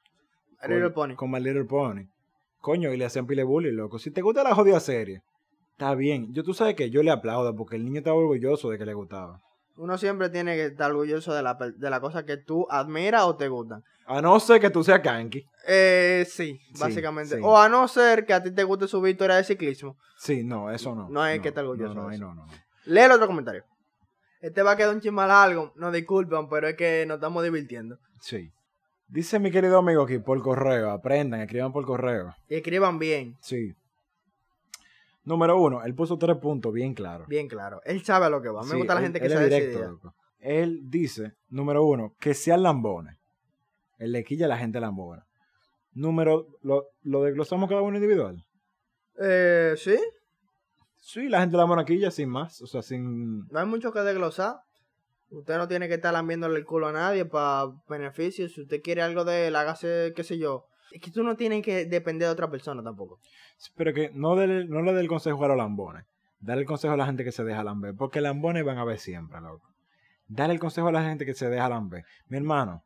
[0.59, 1.15] A Little con- Pony.
[1.17, 2.07] Con My Little Pony.
[2.61, 3.99] Coño, y le hacían pile bully, loco.
[3.99, 5.21] Si te gusta la jodida serie,
[5.73, 6.33] está bien.
[6.33, 8.95] Yo, tú sabes que yo le aplaudo porque el niño estaba orgulloso de que le
[8.95, 9.41] gustaba.
[9.77, 13.37] Uno siempre tiene que estar orgulloso de la, de la cosa que tú admiras o
[13.37, 13.83] te gustan.
[14.07, 15.45] A no ser que tú seas Kanki.
[15.67, 17.37] Eh, sí, básicamente.
[17.37, 17.41] sí.
[17.43, 19.97] O a no ser que a ti te guste su victoria de ciclismo.
[20.19, 21.09] Sí, no, eso no.
[21.09, 22.25] No hay que estar orgulloso No, no, de eso.
[22.27, 22.53] no, no, no.
[22.85, 23.65] Lee el otro comentario.
[24.41, 25.73] Este va a quedar un chismal algo.
[25.75, 27.99] No disculpen, pero es que nos estamos divirtiendo.
[28.21, 28.51] Sí.
[29.09, 30.91] Dice mi querido amigo aquí por correo.
[30.91, 32.35] Aprendan, escriban por correo.
[32.49, 33.75] Y escriban bien, Sí.
[35.25, 37.27] Número uno, él puso tres puntos bien claros.
[37.29, 37.81] bien claro.
[37.85, 38.63] Él sabe a lo que va.
[38.63, 40.15] Me Sí, gusta la él- gente que él es directo, loco.
[40.39, 43.17] Él dice, número uno, que sean lambones.
[43.99, 45.25] Él le quilla a la gente lambona.
[45.93, 48.45] Número, lo, lo desglosamos cada uno individual.
[49.21, 49.97] Eh, sí,
[50.99, 52.61] Sí, la gente lambona quilla sin más.
[52.63, 53.47] O sea, sin.
[53.49, 54.57] no hay mucho que desglosar.
[55.31, 58.53] Usted no tiene que estar lambiéndole el culo a nadie para beneficios.
[58.53, 60.65] Si usted quiere algo de él, hágase, qué sé yo.
[60.95, 63.19] Es que tú no tienes que depender de otra persona tampoco.
[63.77, 66.05] Pero que no, dele- no le dé el consejo a los lambones.
[66.41, 67.95] Dale el consejo a la gente que se deja lamber.
[67.97, 69.67] Porque lambones van a ver siempre, loco.
[70.29, 72.05] Dale el consejo a la gente que se deja lamber.
[72.29, 72.83] Mi hermano,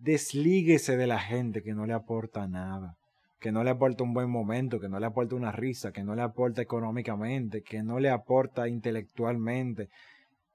[0.00, 2.96] deslíguese de la gente que no le aporta nada.
[3.38, 6.14] Que no le aporta un buen momento, que no le aporta una risa, que no
[6.14, 9.88] le aporta económicamente, que no le aporta intelectualmente.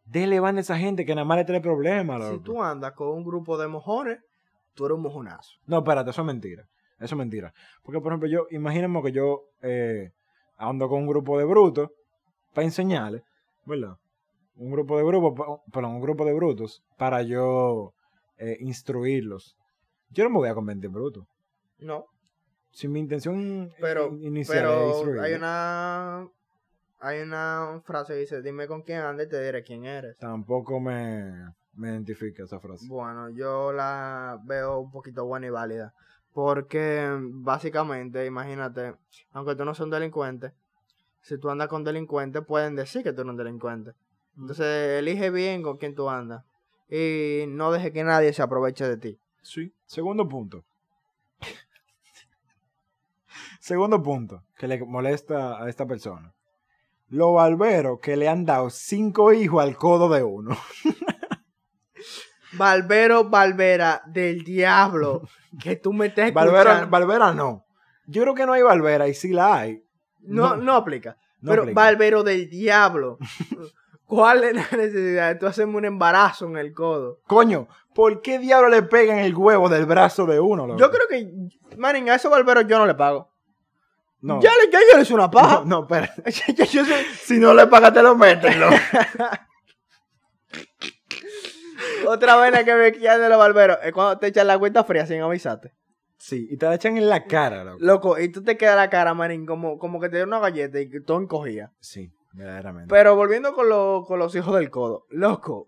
[0.05, 2.33] Dele van a esa gente que nada más le trae problemas, loco.
[2.37, 4.19] Si tú andas con un grupo de mojones,
[4.73, 5.51] tú eres un mojonazo.
[5.67, 6.65] No, espérate, eso es mentira.
[7.01, 7.53] Eso es mentira.
[7.83, 10.11] Porque, por ejemplo, yo, imagínense que yo eh,
[10.57, 11.89] ando con un grupo de brutos
[12.53, 13.23] para enseñarles,
[13.65, 13.95] ¿verdad?
[14.55, 17.93] Un grupo de grupos, perdón, un grupo de brutos para yo
[18.37, 19.55] eh, instruirlos.
[20.09, 21.25] Yo no me voy a convertir en bruto.
[21.79, 22.05] No,
[22.71, 26.27] Si mi intención pero, in- inicial es pero instruirlos, hay una
[26.99, 30.15] hay una frase que dice, dime con quién andas y te diré quién eres.
[30.19, 31.31] tampoco me,
[31.73, 32.85] me identifica esa frase.
[32.87, 35.93] Bueno, yo la veo un poquito buena y válida.
[36.34, 38.95] Porque básicamente, imagínate,
[39.34, 40.53] aunque tú no seas un delincuente,
[41.21, 43.91] si tú andas con delincuentes, pueden decir que tú eres un delincuente.
[44.38, 46.43] Entonces, elige bien con quién tú andas.
[46.89, 49.19] Y no deje que nadie se aproveche de ti.
[49.41, 49.71] Sí.
[49.86, 50.63] Segundo punto.
[53.59, 56.34] Segundo punto que le molesta a esta persona.
[57.09, 60.57] Los barberos que le han dado cinco hijos al codo de uno.
[62.53, 65.21] Barbero, Barbera, del diablo,
[65.61, 67.65] que tú me estás Barbera, no.
[68.07, 69.83] Yo creo que no hay barbera y si la hay.
[70.21, 71.17] no, no- no aplica.
[71.41, 71.81] no Pero aplica.
[71.81, 73.17] barbero del diablo.
[74.05, 77.19] ¿Cuál es la necesidad de tú hacerme un embarazo en el codo?
[77.27, 80.67] Coño, ¿por qué diablo le pegan el huevo del brazo de uno?
[80.67, 80.77] loco?
[80.79, 83.31] Yo creo que, manín, a esos barberos yo no le pago.
[84.19, 84.41] No.
[84.41, 85.61] Ya, le, ya yo le hice una paja.
[85.65, 86.13] no, no, espera.
[86.71, 86.83] Yo
[87.23, 88.53] Si no le pagas, te lo meten.
[92.07, 95.05] Otra vaina que me queda de los barberos es cuando te echan la cuenta fría
[95.05, 95.71] sin avisarte.
[96.17, 97.77] Sí, y te la echan en la cara, loco.
[97.79, 100.79] Loco, y tú te quedas la cara, manín, como, como que te dieron una galleta
[100.79, 101.71] y todo encogía.
[101.79, 102.89] Sí, verdaderamente.
[102.89, 105.05] Pero volviendo con, lo- con los hijos del codo.
[105.09, 105.67] Loco,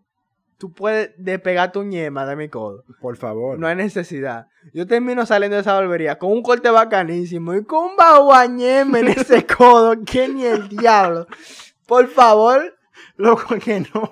[0.59, 2.83] tú puedes despegar tu ñema de mi codo.
[3.01, 3.57] Por favor.
[3.57, 4.45] No hay necesidad.
[4.75, 9.07] Yo termino saliendo de esa barbería con un corte bacanísimo y con un baguañeme en
[9.07, 11.25] ese codo que ni el diablo.
[11.87, 12.75] Por favor.
[13.17, 14.11] Loco, que no.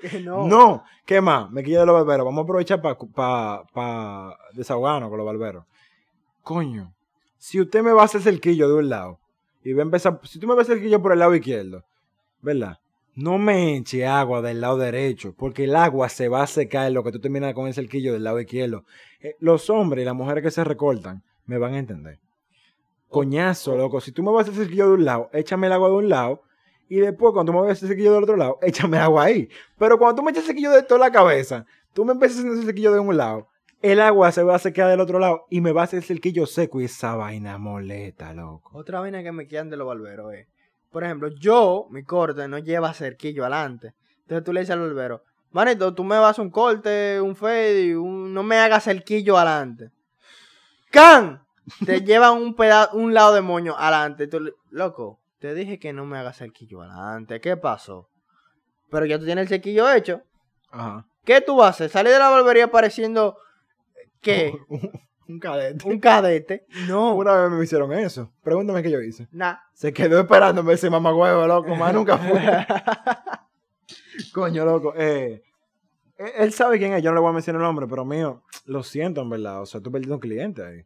[0.00, 0.46] que no.
[0.46, 0.84] No.
[1.04, 1.50] ¿Qué más?
[1.50, 2.24] Me quilla de los barberos.
[2.24, 5.64] Vamos a aprovechar para pa, pa desahogarnos con los barberos.
[6.42, 6.94] Coño,
[7.38, 9.20] si usted me va a hacer cerquillo de un lado
[9.62, 11.84] y va a empezar, si tú me vas a hacer cerquillo por el lado izquierdo,
[12.40, 12.78] ¿verdad?
[13.14, 16.94] No me eche agua del lado derecho, porque el agua se va a secar en
[16.94, 18.84] lo que tú terminas con el cerquillo del lado izquierdo.
[19.20, 22.18] Eh, los hombres y las mujeres que se recortan me van a entender.
[23.08, 24.00] Coñazo, loco.
[24.00, 26.08] Si tú me vas a hacer cerquillo de un lado, échame el agua de un
[26.08, 26.42] lado.
[26.88, 29.24] Y después, cuando tú me vas a hacer cerquillo del otro lado, échame el agua
[29.24, 29.48] ahí.
[29.78, 32.64] Pero cuando tú me echas cerquillo de toda la cabeza, tú me empiezas a hacer
[32.64, 33.48] cerquillo de un lado,
[33.82, 36.46] el agua se va a secar del otro lado y me va a hacer cerquillo
[36.46, 38.70] seco y esa vaina molesta, loco.
[38.72, 40.46] Otra vaina que me quedan de los barberos es,
[40.90, 43.92] por ejemplo, yo, mi corte no lleva cerquillo adelante.
[44.22, 48.32] Entonces tú le dices al barbero, manito, tú me vas un corte, un fade, un-
[48.32, 49.90] no me hagas cerquillo adelante.
[50.90, 51.42] ¡Can!
[51.84, 54.28] Te llevan un peda un lado de moño adelante.
[54.70, 57.40] Loco, te dije que no me hagas cerquillo adelante.
[57.40, 58.08] ¿Qué pasó?
[58.90, 60.22] Pero ya tú tienes el cerquillo hecho.
[60.70, 61.06] Ajá.
[61.24, 61.90] ¿Qué tú hacer?
[61.90, 63.36] ¿Salir de la barbería pareciendo
[64.20, 64.52] ¿qué?
[65.28, 65.88] Un cadete.
[65.88, 66.66] ¿Un cadete?
[66.86, 67.14] No.
[67.16, 68.32] Una vez me hicieron eso.
[68.44, 69.26] Pregúntame qué yo hice.
[69.32, 69.56] Nah.
[69.72, 71.74] Se quedó esperándome ese mamagüevo, loco.
[71.74, 72.40] Más nunca fue.
[74.32, 74.94] Coño, loco.
[74.96, 75.42] Eh,
[76.16, 77.02] él él sabe quién es.
[77.02, 79.62] Yo no le voy a mencionar el nombre, pero mío, lo siento en verdad.
[79.62, 80.84] O sea, tú perdiste un cliente ahí.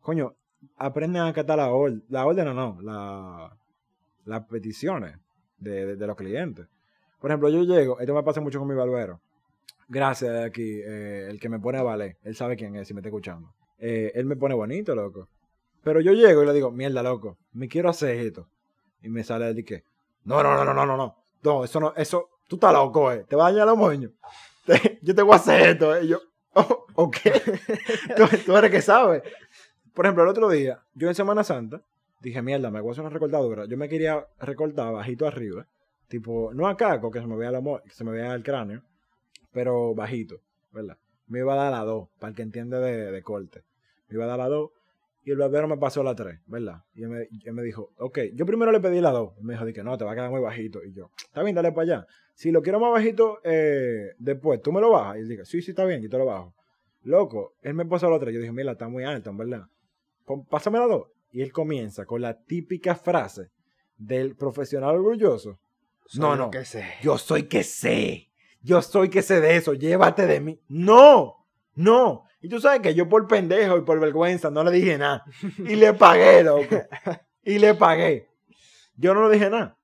[0.00, 0.36] Coño,
[0.76, 2.04] aprenden a acatar la orden.
[2.08, 3.56] La orden o no, la,
[4.24, 5.16] las peticiones.
[5.58, 6.66] de, de- los clientes.
[7.20, 9.20] Por ejemplo, yo llego, esto me pasa mucho con mi barbero.
[9.88, 13.00] Gracias aquí, eh, el que me pone a valer, él sabe quién es, si me
[13.00, 13.52] está escuchando.
[13.78, 15.28] Eh, él me pone bonito, loco.
[15.82, 18.48] Pero yo llego y le digo, mierda, loco, me quiero hacer esto.
[19.02, 19.82] Y me sale y que,
[20.24, 23.24] no, no, no, no, no, no, no, no, eso no, eso, tú estás loco, eh,
[23.28, 24.12] te va a dañar los moños.
[25.02, 26.04] Yo te voy a hacer esto, eh.
[26.04, 26.20] Y yo,
[26.54, 27.16] oh, ok,
[28.16, 29.22] tú, tú eres que sabes.
[29.94, 31.82] Por ejemplo, el otro día, yo en Semana Santa,
[32.20, 33.64] dije, mierda, me voy a hacer una recortadura.
[33.66, 35.66] Yo me quería recortar bajito arriba,
[36.08, 37.52] tipo, no acá, que se me vea,
[37.90, 38.82] se me vea el cráneo,
[39.52, 40.40] pero bajito,
[40.72, 40.96] ¿verdad?
[41.26, 43.62] Me iba a dar la 2, para el que entiende de, corte.
[44.08, 44.70] Me iba a dar la 2
[45.22, 46.82] y el barbero me pasó la 3, ¿verdad?
[46.94, 49.40] Y él me, y dijo, ok, yo primero le pedí la 2.
[49.40, 50.82] Me dijo, que no, te va a quedar muy bajito.
[50.84, 52.06] Y yo, está bien, dale para allá.
[52.34, 55.18] Si lo quiero más bajito, eh, después, ¿tú me lo bajas?
[55.18, 56.54] Y él dice, sí, sí, está bien, yo te lo bajo.
[57.02, 58.34] Loco, él me pasó la 3.
[58.34, 59.66] Yo dije, mira, está muy alta, verdad.
[60.48, 61.08] Pásame la 2.
[61.32, 63.50] Y él comienza con la típica frase
[63.96, 65.58] del profesional orgulloso.
[66.06, 66.50] Soy No, no.
[66.50, 66.84] que sé.
[67.02, 68.30] Yo soy que sé.
[68.62, 69.74] Yo soy que sé de eso.
[69.74, 70.60] Llévate de mí.
[70.68, 72.24] No, no.
[72.42, 75.24] Y tú sabes que yo por pendejo y por vergüenza no le dije nada.
[75.58, 76.64] Y le pagué, loco.
[77.44, 78.28] Y le pagué.
[78.96, 79.76] Yo no le dije nada.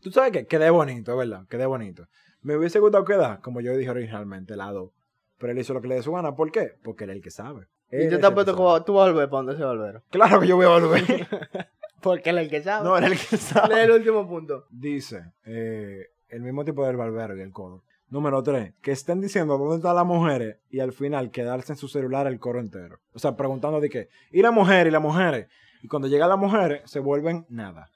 [0.00, 1.46] Tú sabes que quedé bonito, ¿verdad?
[1.48, 2.06] Quedé bonito.
[2.42, 4.90] Me hubiese gustado quedar, como yo dije originalmente, la 2.
[5.38, 6.34] Pero él hizo lo que le dio su gana.
[6.34, 6.72] ¿Por qué?
[6.82, 7.66] Porque él es el que sabe.
[7.90, 8.44] Y tú sabe.
[8.54, 10.02] como, tú vas a volver para donde barbero.
[10.10, 11.04] Claro que yo voy a volver.
[12.00, 12.84] Porque él es el que sabe.
[12.84, 13.74] no, él es el que sabe.
[13.74, 14.66] Lee el último punto.
[14.70, 17.82] Dice, eh, el mismo tipo del barbero y el codo.
[18.08, 21.88] Número 3, que estén diciendo dónde están las mujeres y al final quedarse en su
[21.88, 23.00] celular el coro entero.
[23.12, 24.08] O sea, preguntando de qué.
[24.30, 25.48] Y la mujer y las mujeres.
[25.82, 27.90] Y cuando llegan las mujeres, se vuelven nada.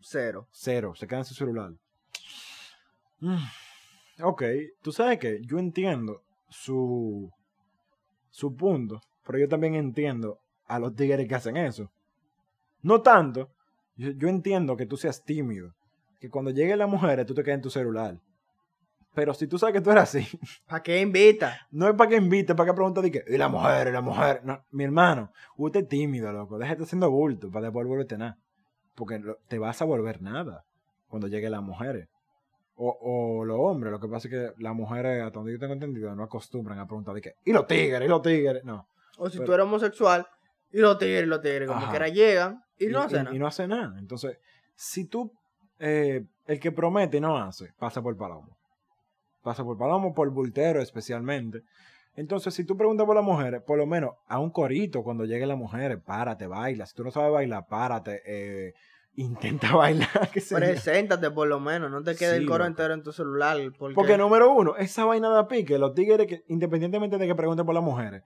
[0.00, 0.46] Cero.
[0.50, 0.94] Cero.
[0.94, 1.72] Se quedan en su celular.
[3.20, 3.36] Mm,
[4.20, 4.42] Ok,
[4.82, 7.30] tú sabes que yo entiendo su,
[8.38, 10.38] su punto, pero yo también entiendo
[10.68, 11.90] a los tigres que hacen eso.
[12.82, 13.50] No tanto.
[13.96, 15.74] Yo, yo entiendo que tú seas tímido.
[16.20, 18.16] Que cuando lleguen las mujeres tú te quedes en tu celular.
[19.12, 20.24] Pero si tú sabes que tú eres así,
[20.68, 21.66] ¿Para qué invita?
[21.72, 24.02] no es para que invite, para que pregunte de que, y la mujer, y la
[24.02, 24.42] mujer.
[24.44, 26.58] No, mi hermano, usted es tímido, loco.
[26.58, 28.38] Déjate haciendo bulto para después volverte nada.
[28.94, 30.64] Porque te vas a volver nada
[31.08, 32.08] cuando lleguen las mujeres.
[32.80, 32.96] O,
[33.40, 36.14] o los hombres, lo que pasa es que las mujeres, hasta donde yo tengo entendido,
[36.14, 38.62] no acostumbran a preguntar de que, y los tigres, y los tigres.
[38.64, 38.86] No.
[39.18, 40.26] O si Pero- tú eres homosexual,
[40.70, 43.34] y los tigres, y los tigres, como quiera llegan y, no hacen nada.
[43.34, 43.98] y no hace nada.
[43.98, 44.38] Entonces,
[44.76, 45.32] si tú,
[45.80, 48.56] eh, el que promete y no hace, pasa por palomo.
[49.42, 51.62] Pasa por palomo, por bultero especialmente.
[52.14, 55.48] Entonces, si tú preguntas por las mujeres, por lo menos a un corito cuando lleguen
[55.48, 56.86] las mujeres, párate, baila.
[56.86, 58.72] Si tú no sabes bailar, párate, eh,
[59.14, 60.30] intenta bailar.
[60.34, 60.56] yo.
[60.56, 63.56] Preséntate por lo menos, no te quede Sí, el coro entero en tu celular.
[63.78, 67.66] Porque, Porque número uno, esa vaina de pique, los tigres que, independientemente de que pregunten
[67.66, 68.22] por las mujeres,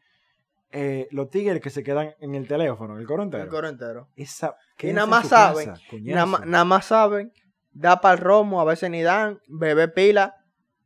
[0.70, 4.08] eh, los tigres que se quedan en el teléfono, el coro entero, el coro entero.
[4.16, 7.32] esa, Y nada más saben, casa, Nada, nada más saben,
[7.72, 10.36] da para el romo, a veces ni dan, bebé pila,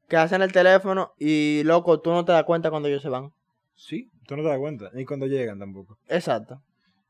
[0.09, 3.33] que hacen el teléfono y loco, tú no te das cuenta cuando ellos se van.
[3.75, 5.99] Sí, tú no te das cuenta, ni cuando llegan tampoco.
[6.09, 6.63] Exacto.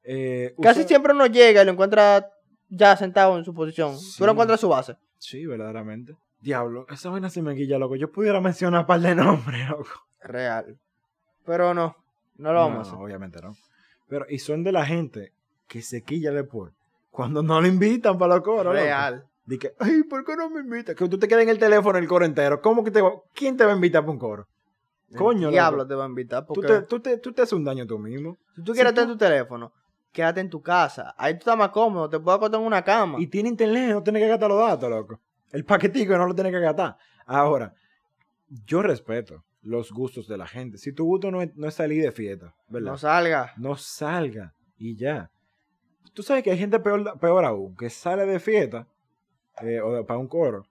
[0.03, 2.29] Eh, Casi siempre uno llega y lo encuentra
[2.69, 3.99] ya sentado en su posición.
[3.99, 4.19] Sí.
[4.19, 4.97] Tú lo encuentras en su base.
[5.19, 6.17] Sí, verdaderamente.
[6.41, 7.97] Diablo, esa vaina se me guilla, loco.
[7.97, 9.89] Yo pudiera mencionar un par de nombres, loco.
[10.23, 10.79] Real.
[11.45, 11.97] Pero no,
[12.37, 12.95] no lo vamos No, a hacer.
[12.95, 13.57] obviamente no.
[14.09, 15.33] Pero, y son de la gente
[15.69, 16.73] que se quilla después.
[17.11, 18.77] Cuando no le invitan para los coros, loco.
[18.85, 19.25] Real.
[19.47, 20.95] Di que, ay, ¿por qué no me invitas?
[20.97, 22.61] Que tú te quedes en el teléfono el coro entero.
[22.61, 24.47] ¿Cómo que te va- ¿Quién te va a invitar para un coro?
[25.17, 25.89] Coño, El diablo loco.
[25.89, 26.45] te va a invitar.
[26.47, 28.37] Tú Porque te, tú, te, tú te haces un daño tú mismo.
[28.57, 29.73] si tú quieres si tú- tener tu teléfono,
[30.17, 31.15] quédate en tu casa.
[31.19, 33.19] Ahí tú estás más cómodo, te puedes acostar en una cama.
[33.21, 35.21] Y tiene internet, no tiene que gastar los datos, loco.
[35.53, 36.97] El paquetico no lo tiene que gastar.
[37.27, 37.75] Ahora,
[38.65, 40.79] yo respeto los gustos de la gente.
[40.79, 42.91] Si tu gusto no es, no es salir de fiesta, ¿verdad?
[42.93, 43.53] no salga.
[43.59, 45.31] no salga y ya.
[46.15, 48.87] Tú sabes que hay gente peor, peor aún, que sale de fiesta
[49.61, 50.67] eh, o de- para un coro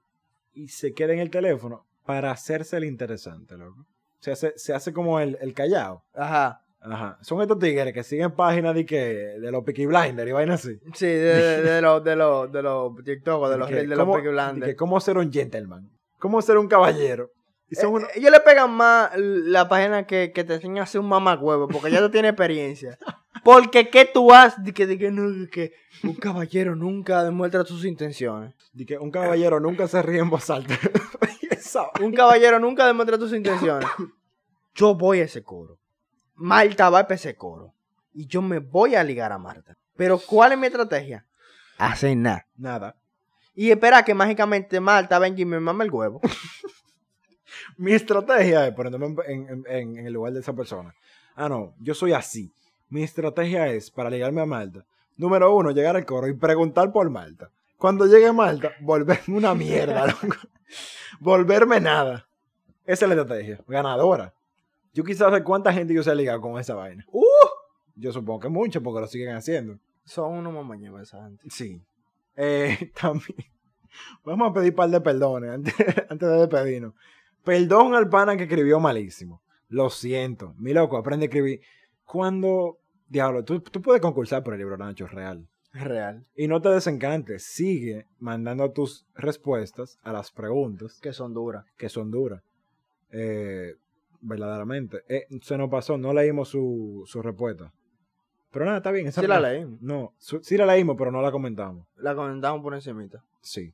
[0.53, 3.85] y se queda en el teléfono para hacerse el interesante, loco.
[4.19, 6.01] Se hace, se hace como el, el callado.
[6.15, 6.61] Ajá.
[6.87, 7.17] Ajá.
[7.21, 8.97] Son estos tigres que siguen páginas de que
[9.39, 10.79] de los Peaky Blinders y vainas así.
[10.93, 14.13] Sí, de, de, los de los de los TikTok, de los que de los cómo-
[14.13, 14.65] Peaky Blinders.
[14.65, 15.89] que cómo ser un gentleman.
[16.19, 17.31] Cómo ser un caballero.
[17.69, 20.85] Y son Eh, unos- Ellos le pegan más la página que, que te enseña a
[20.85, 22.97] ser un mamagüevo, porque ya tú tienes experiencia.
[23.43, 24.63] Porque, ¿qué tú haces?
[24.63, 28.55] De que, de que, no, de que un caballero nunca demuestra sus intenciones.
[28.73, 30.73] de que un caballero nunca se ríe en voz alta.
[32.01, 33.87] Un caballero nunca demuestra sus intenciones.
[34.75, 35.77] Yo voy a ese coro.
[36.35, 37.73] Marta va para ese coro.
[38.13, 39.75] Y yo me voy a ligar a Marta.
[39.97, 41.25] Pero, ¿cuál es mi estrategia?
[41.77, 42.45] Hacer nada.
[42.57, 42.95] Nada.
[43.55, 46.21] Y espera que mágicamente Marta venga y me mame el huevo.
[47.77, 50.93] Mi estrategia es ponerme en, en- en- en el lugar de esa persona.
[51.35, 52.51] Ah, no, yo soy así.
[52.89, 54.85] Mi estrategia es, para ligarme a Malta,
[55.17, 57.49] número uno, llegar al coro y preguntar por Malta.
[57.77, 60.35] Cuando llegue a Malta, volverme una mierda, loco.
[61.19, 62.25] volverme nada.
[62.85, 63.59] Esa es la estrategia.
[63.67, 64.33] Ganadora.
[64.95, 67.05] Yo quisiera saber cuánta gente yo se ha ligado con esa vaina.
[67.11, 67.21] ¡Uh!
[67.95, 69.77] Yo supongo que mucho porque lo siguen haciendo.
[70.05, 71.43] Son unos mamaños esa gente.
[71.49, 71.81] Sí.
[72.37, 73.35] Eh, también.
[74.23, 75.73] Vamos a pedir un par de perdones antes,
[76.09, 76.93] antes de despedirnos.
[77.43, 79.41] Perdón al pana que escribió malísimo.
[79.67, 80.53] Lo siento.
[80.57, 81.59] Mi loco, aprende a escribir.
[82.05, 82.79] Cuando.
[83.09, 85.45] Diablo, tú, tú puedes concursar por el libro Nacho Real.
[85.73, 86.25] Real.
[86.37, 87.43] Y no te desencantes.
[87.43, 91.65] Sigue mandando tus respuestas a las preguntas Que son duras.
[91.75, 92.41] que son duras.
[93.11, 93.75] Eh,
[94.21, 95.01] verdaderamente.
[95.07, 97.71] Eh, se nos pasó, no leímos su, su respuesta.
[98.51, 99.07] Pero nada, está bien.
[99.07, 99.81] esa Sí la leímos.
[99.81, 101.85] No, su- sí la leímos, pero no la comentamos.
[101.97, 103.23] La comentamos por encimita.
[103.41, 103.73] Sí.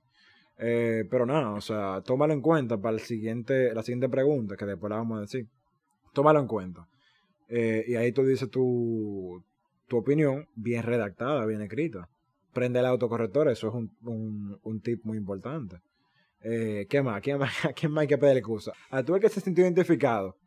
[0.58, 4.66] Eh, pero nada, o sea, tómalo en cuenta para el siguiente, la siguiente pregunta, que
[4.66, 5.48] después la vamos a decir.
[6.14, 6.88] Tómalo en cuenta.
[7.50, 9.44] Eh, y ahí tú dices tu,
[9.88, 12.08] tu opinión bien redactada, bien escrita.
[12.54, 15.78] Prende el autocorrector, eso es un, un, un tip muy importante.
[16.44, 17.18] Eh, ¿Qué más?
[17.18, 18.74] ¿A quién más, a quién más hay que pedir excusa?
[18.90, 20.38] A tú el que se sintió identificado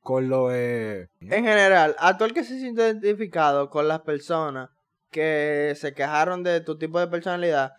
[0.00, 1.08] con lo de...
[1.20, 4.70] En general, a todo el que se siente identificado con las personas
[5.10, 7.72] que se quejaron de tu tipo de personalidad,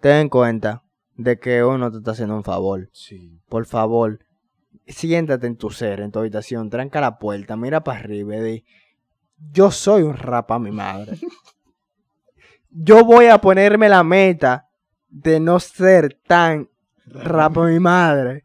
[0.00, 0.82] ten en cuenta
[1.16, 2.90] de que uno te está haciendo un favor.
[2.92, 3.40] Sí.
[3.48, 4.18] Por favor,
[4.86, 8.64] siéntate en tu ser, en tu habitación, tranca la puerta, mira para arriba y di,
[9.52, 11.18] yo soy un rapa mi madre.
[12.70, 14.68] yo voy a ponerme la meta
[15.08, 16.68] de no ser tan
[17.12, 18.44] rapa mi madre,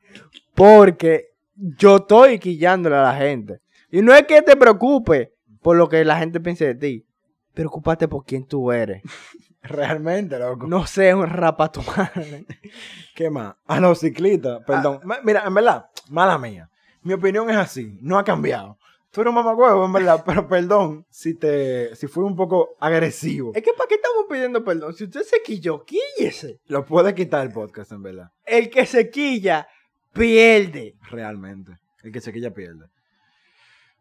[0.53, 3.59] porque yo estoy quillándole a la gente.
[3.91, 5.29] Y no es que te preocupes
[5.61, 7.05] por lo que la gente piense de ti,
[7.53, 9.01] preocúpate por quién tú eres.
[9.61, 10.67] Realmente, loco.
[10.67, 12.45] No seas un rapa tu madre.
[13.15, 13.55] ¿Qué más?
[13.65, 14.99] A los ciclistas, perdón.
[15.03, 16.69] Ma- Mira, en verdad, mala mía.
[17.01, 18.77] Mi opinión es así, no ha cambiado.
[19.15, 23.53] Tú eres un mamacuevo, en verdad, pero perdón si te si fui un poco agresivo.
[23.55, 24.93] Es que ¿para qué estamos pidiendo perdón?
[24.93, 26.59] Si usted se quilló, quíllese.
[26.67, 28.31] Lo puede quitar el podcast, en verdad.
[28.45, 29.69] El que se quilla,
[30.11, 30.97] pierde.
[31.09, 31.77] Realmente.
[32.03, 32.87] El que se quilla pierde.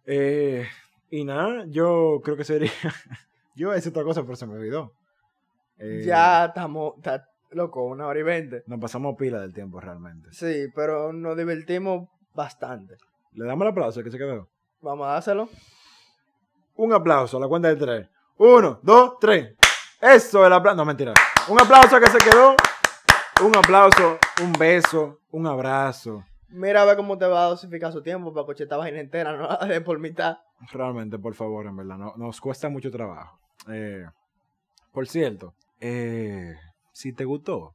[0.05, 0.66] Eh,
[1.11, 2.73] y nada, yo creo que sería.
[3.55, 4.95] yo decir otra cosa, pero se me olvidó.
[5.78, 8.65] Eh, Ya estamos, está, loco, una hora y veinte.
[8.66, 10.31] Nos pasamos pila del tiempo realmente.
[10.32, 12.97] Sí, pero nos divertimos bastante.
[13.35, 14.49] Le damos el aplauso que se quedó.
[14.85, 15.48] Vamos a dárselo.
[16.77, 18.09] Un aplauso a la cuenta de tres.
[18.36, 19.55] Uno, dos, tres.
[19.98, 20.77] Eso es el aplauso.
[20.77, 21.15] No, mentira.
[21.48, 22.55] Un aplauso que se quedó.
[23.43, 26.23] Un aplauso, un beso, un abrazo.
[26.48, 29.32] Mira a ver cómo te va a dosificar su tiempo para coche esta vaina entera,
[29.36, 30.39] no de por mitad.
[30.70, 31.97] Realmente, por favor, en verdad.
[31.97, 33.39] no- nos cuesta mucho trabajo.
[33.69, 34.06] Eh,
[34.93, 36.55] por cierto, eh,
[36.93, 37.74] si te gustó,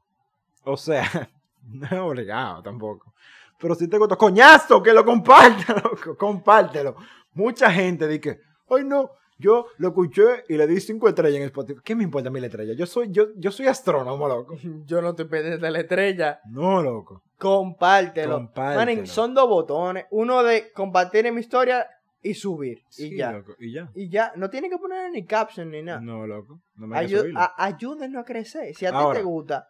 [0.63, 1.03] o sea,
[1.63, 3.13] no es obligado tampoco.
[3.59, 6.95] Pero si te gustó, coñazo, que lo comparta, loco, compártelo.
[7.33, 11.79] Mucha gente dice, ay no, yo lo escuché y le di cinco estrellas en Spotify.
[11.83, 12.75] ¿Qué me importa mil estrellas?
[12.77, 14.55] Yo soy, yo, yo soy astrónomo, loco.
[14.85, 16.39] Yo no estoy pendiente de la estrella.
[16.49, 17.21] No, loco.
[17.37, 18.35] Compártelo.
[18.35, 19.05] Compártelo.
[19.05, 20.05] Son dos botones.
[20.11, 21.85] Uno de compartir en mi historia
[22.21, 22.79] y subir.
[22.89, 23.31] Sí, y ya.
[23.31, 23.53] loco.
[23.59, 23.89] Y ya.
[23.95, 24.33] Y ya.
[24.35, 26.01] No tiene que poner ni caption ni nada.
[26.01, 26.59] No, loco.
[26.75, 27.39] No me hagas Ayu- subirlo.
[27.39, 28.75] a- ayúdenos a crecer.
[28.75, 29.67] Si a ti te gusta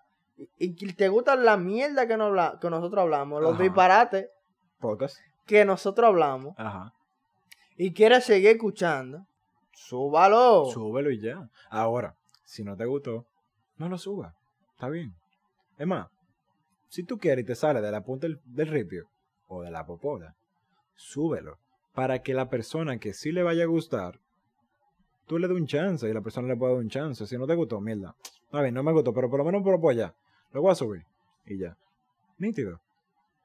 [0.57, 3.63] y, te gusta la mierda que, nos habla- que nosotros hablamos, los Ajá.
[3.63, 4.27] disparates
[4.79, 5.17] Podcast.
[5.45, 6.93] que nosotros hablamos, Ajá.
[7.77, 9.25] y quieres seguir escuchando,
[9.73, 10.65] súbalo.
[10.71, 11.49] Súbelo y ya.
[11.69, 13.25] Ahora, si no te gustó,
[13.77, 14.33] no lo subas.
[14.73, 15.13] Está bien.
[15.77, 16.07] Es más,
[16.87, 19.07] si tú quieres y te sale de la punta del, del ripio
[19.47, 20.35] o de la popola,
[20.95, 21.57] súbelo.
[21.93, 24.19] Para que la persona que sí le vaya a gustar,
[25.27, 27.25] tú le des un chance y la persona le pueda dar un chance.
[27.27, 28.15] Si no te gustó, mierda.
[28.51, 30.13] A ver, no me gustó, pero por lo menos por apoyar.
[30.51, 31.03] Lo voy a subir.
[31.45, 31.75] Y ya.
[32.37, 32.79] Nítido.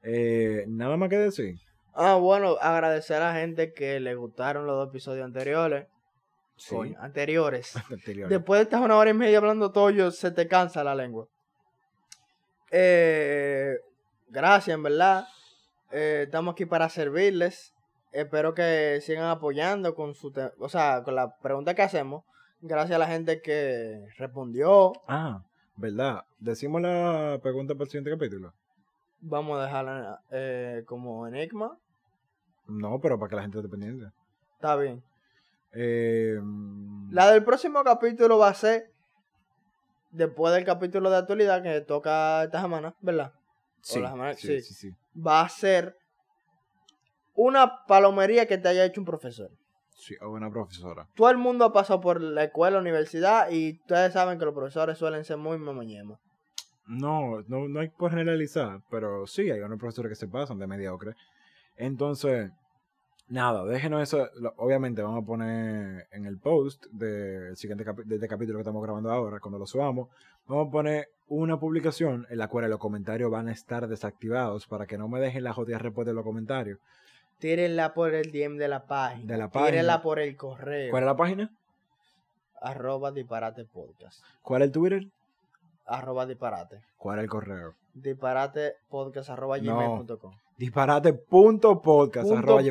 [0.03, 1.59] Eh, nada más que decir.
[1.93, 5.87] Ah, bueno, agradecer a la gente que le gustaron los dos episodios anteriores.
[6.57, 6.75] Sí.
[6.75, 7.75] Coño, anteriores.
[7.91, 8.29] Anterior.
[8.29, 11.27] Después de estar una hora y media hablando todo, se te cansa la lengua.
[12.71, 13.77] Eh,
[14.27, 15.25] gracias, en verdad.
[15.91, 17.73] Eh, estamos aquí para servirles.
[18.11, 22.23] Espero que sigan apoyando con su, o sea, con la pregunta que hacemos.
[22.61, 24.93] Gracias a la gente que respondió.
[25.07, 25.43] Ah,
[25.77, 26.23] ¿verdad?
[26.39, 28.53] Decimos la pregunta para el siguiente capítulo.
[29.21, 31.77] Vamos a dejarla eh, como enigma.
[32.67, 34.11] No, pero para que la gente esté pendiente.
[34.55, 35.03] Está bien.
[35.73, 36.39] Eh,
[37.11, 38.91] La del próximo capítulo va a ser
[40.11, 43.33] después del capítulo de actualidad que toca esta semana, ¿verdad?
[43.81, 44.61] sí, la semana- sí.
[44.61, 44.91] sí, sí.
[45.15, 45.97] Va a ser
[47.35, 49.51] una palomería que te haya hecho un profesor.
[50.05, 51.07] Sí, o una profesora.
[51.15, 54.99] Todo el mundo ha pasado por la escuela, universidad y ustedes saben que los profesores
[54.99, 56.19] suelen ser muy mamañemas.
[56.85, 60.67] No, no, no hay por generalizar, pero sí, hay unos profesores que se pasan de
[60.67, 61.15] mediocre.
[61.75, 62.51] Entonces,
[63.29, 64.29] nada, déjenos eso.
[64.57, 69.11] obviamente vamos a poner en el post del siguiente de este capítulo que estamos grabando
[69.11, 70.09] ahora, cuando lo subamos,
[70.45, 74.85] vamos a poner una publicación en la cual los comentarios van a estar desactivados para
[74.85, 76.77] que no me dejen la jodida respuesta de los comentarios.
[77.39, 79.25] Tírenla por el DM de la página.
[79.33, 80.01] De la Tírenla página.
[80.01, 80.89] por el correo.
[80.91, 81.51] ¿Cuál es la página?
[82.61, 84.23] Arroba disparate podcast.
[84.41, 85.07] ¿Cuál es el Twitter?
[85.85, 86.81] Arroba disparate.
[86.97, 87.75] ¿Cuál es el correo?
[87.93, 89.75] Disparate podcast arroba No.
[89.77, 90.33] gmail.com.
[90.57, 92.61] Disparate.podcast arroba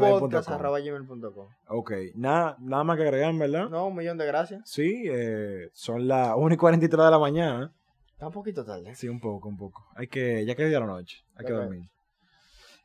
[0.80, 1.48] gmail.com.
[1.68, 3.68] Ok, nada, nada más que agregar, ¿verdad?
[3.68, 4.62] No, un millón de gracias.
[4.64, 7.72] Sí, eh, son las 1 y 43 de la mañana.
[8.12, 8.94] Está un poquito tarde.
[8.94, 9.84] Sí, un poco, un poco.
[9.96, 11.88] Hay que, ya que es de la noche, hay que dormir.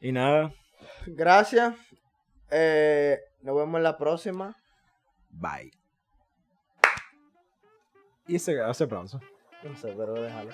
[0.01, 0.53] Y nada,
[1.05, 1.75] Gracias.
[2.51, 4.55] Eh, nos vemos en la próxima.
[5.29, 5.71] bye.
[8.27, 9.19] Y ese, ese aplauso.
[9.63, 10.51] No sé, pero déjalo.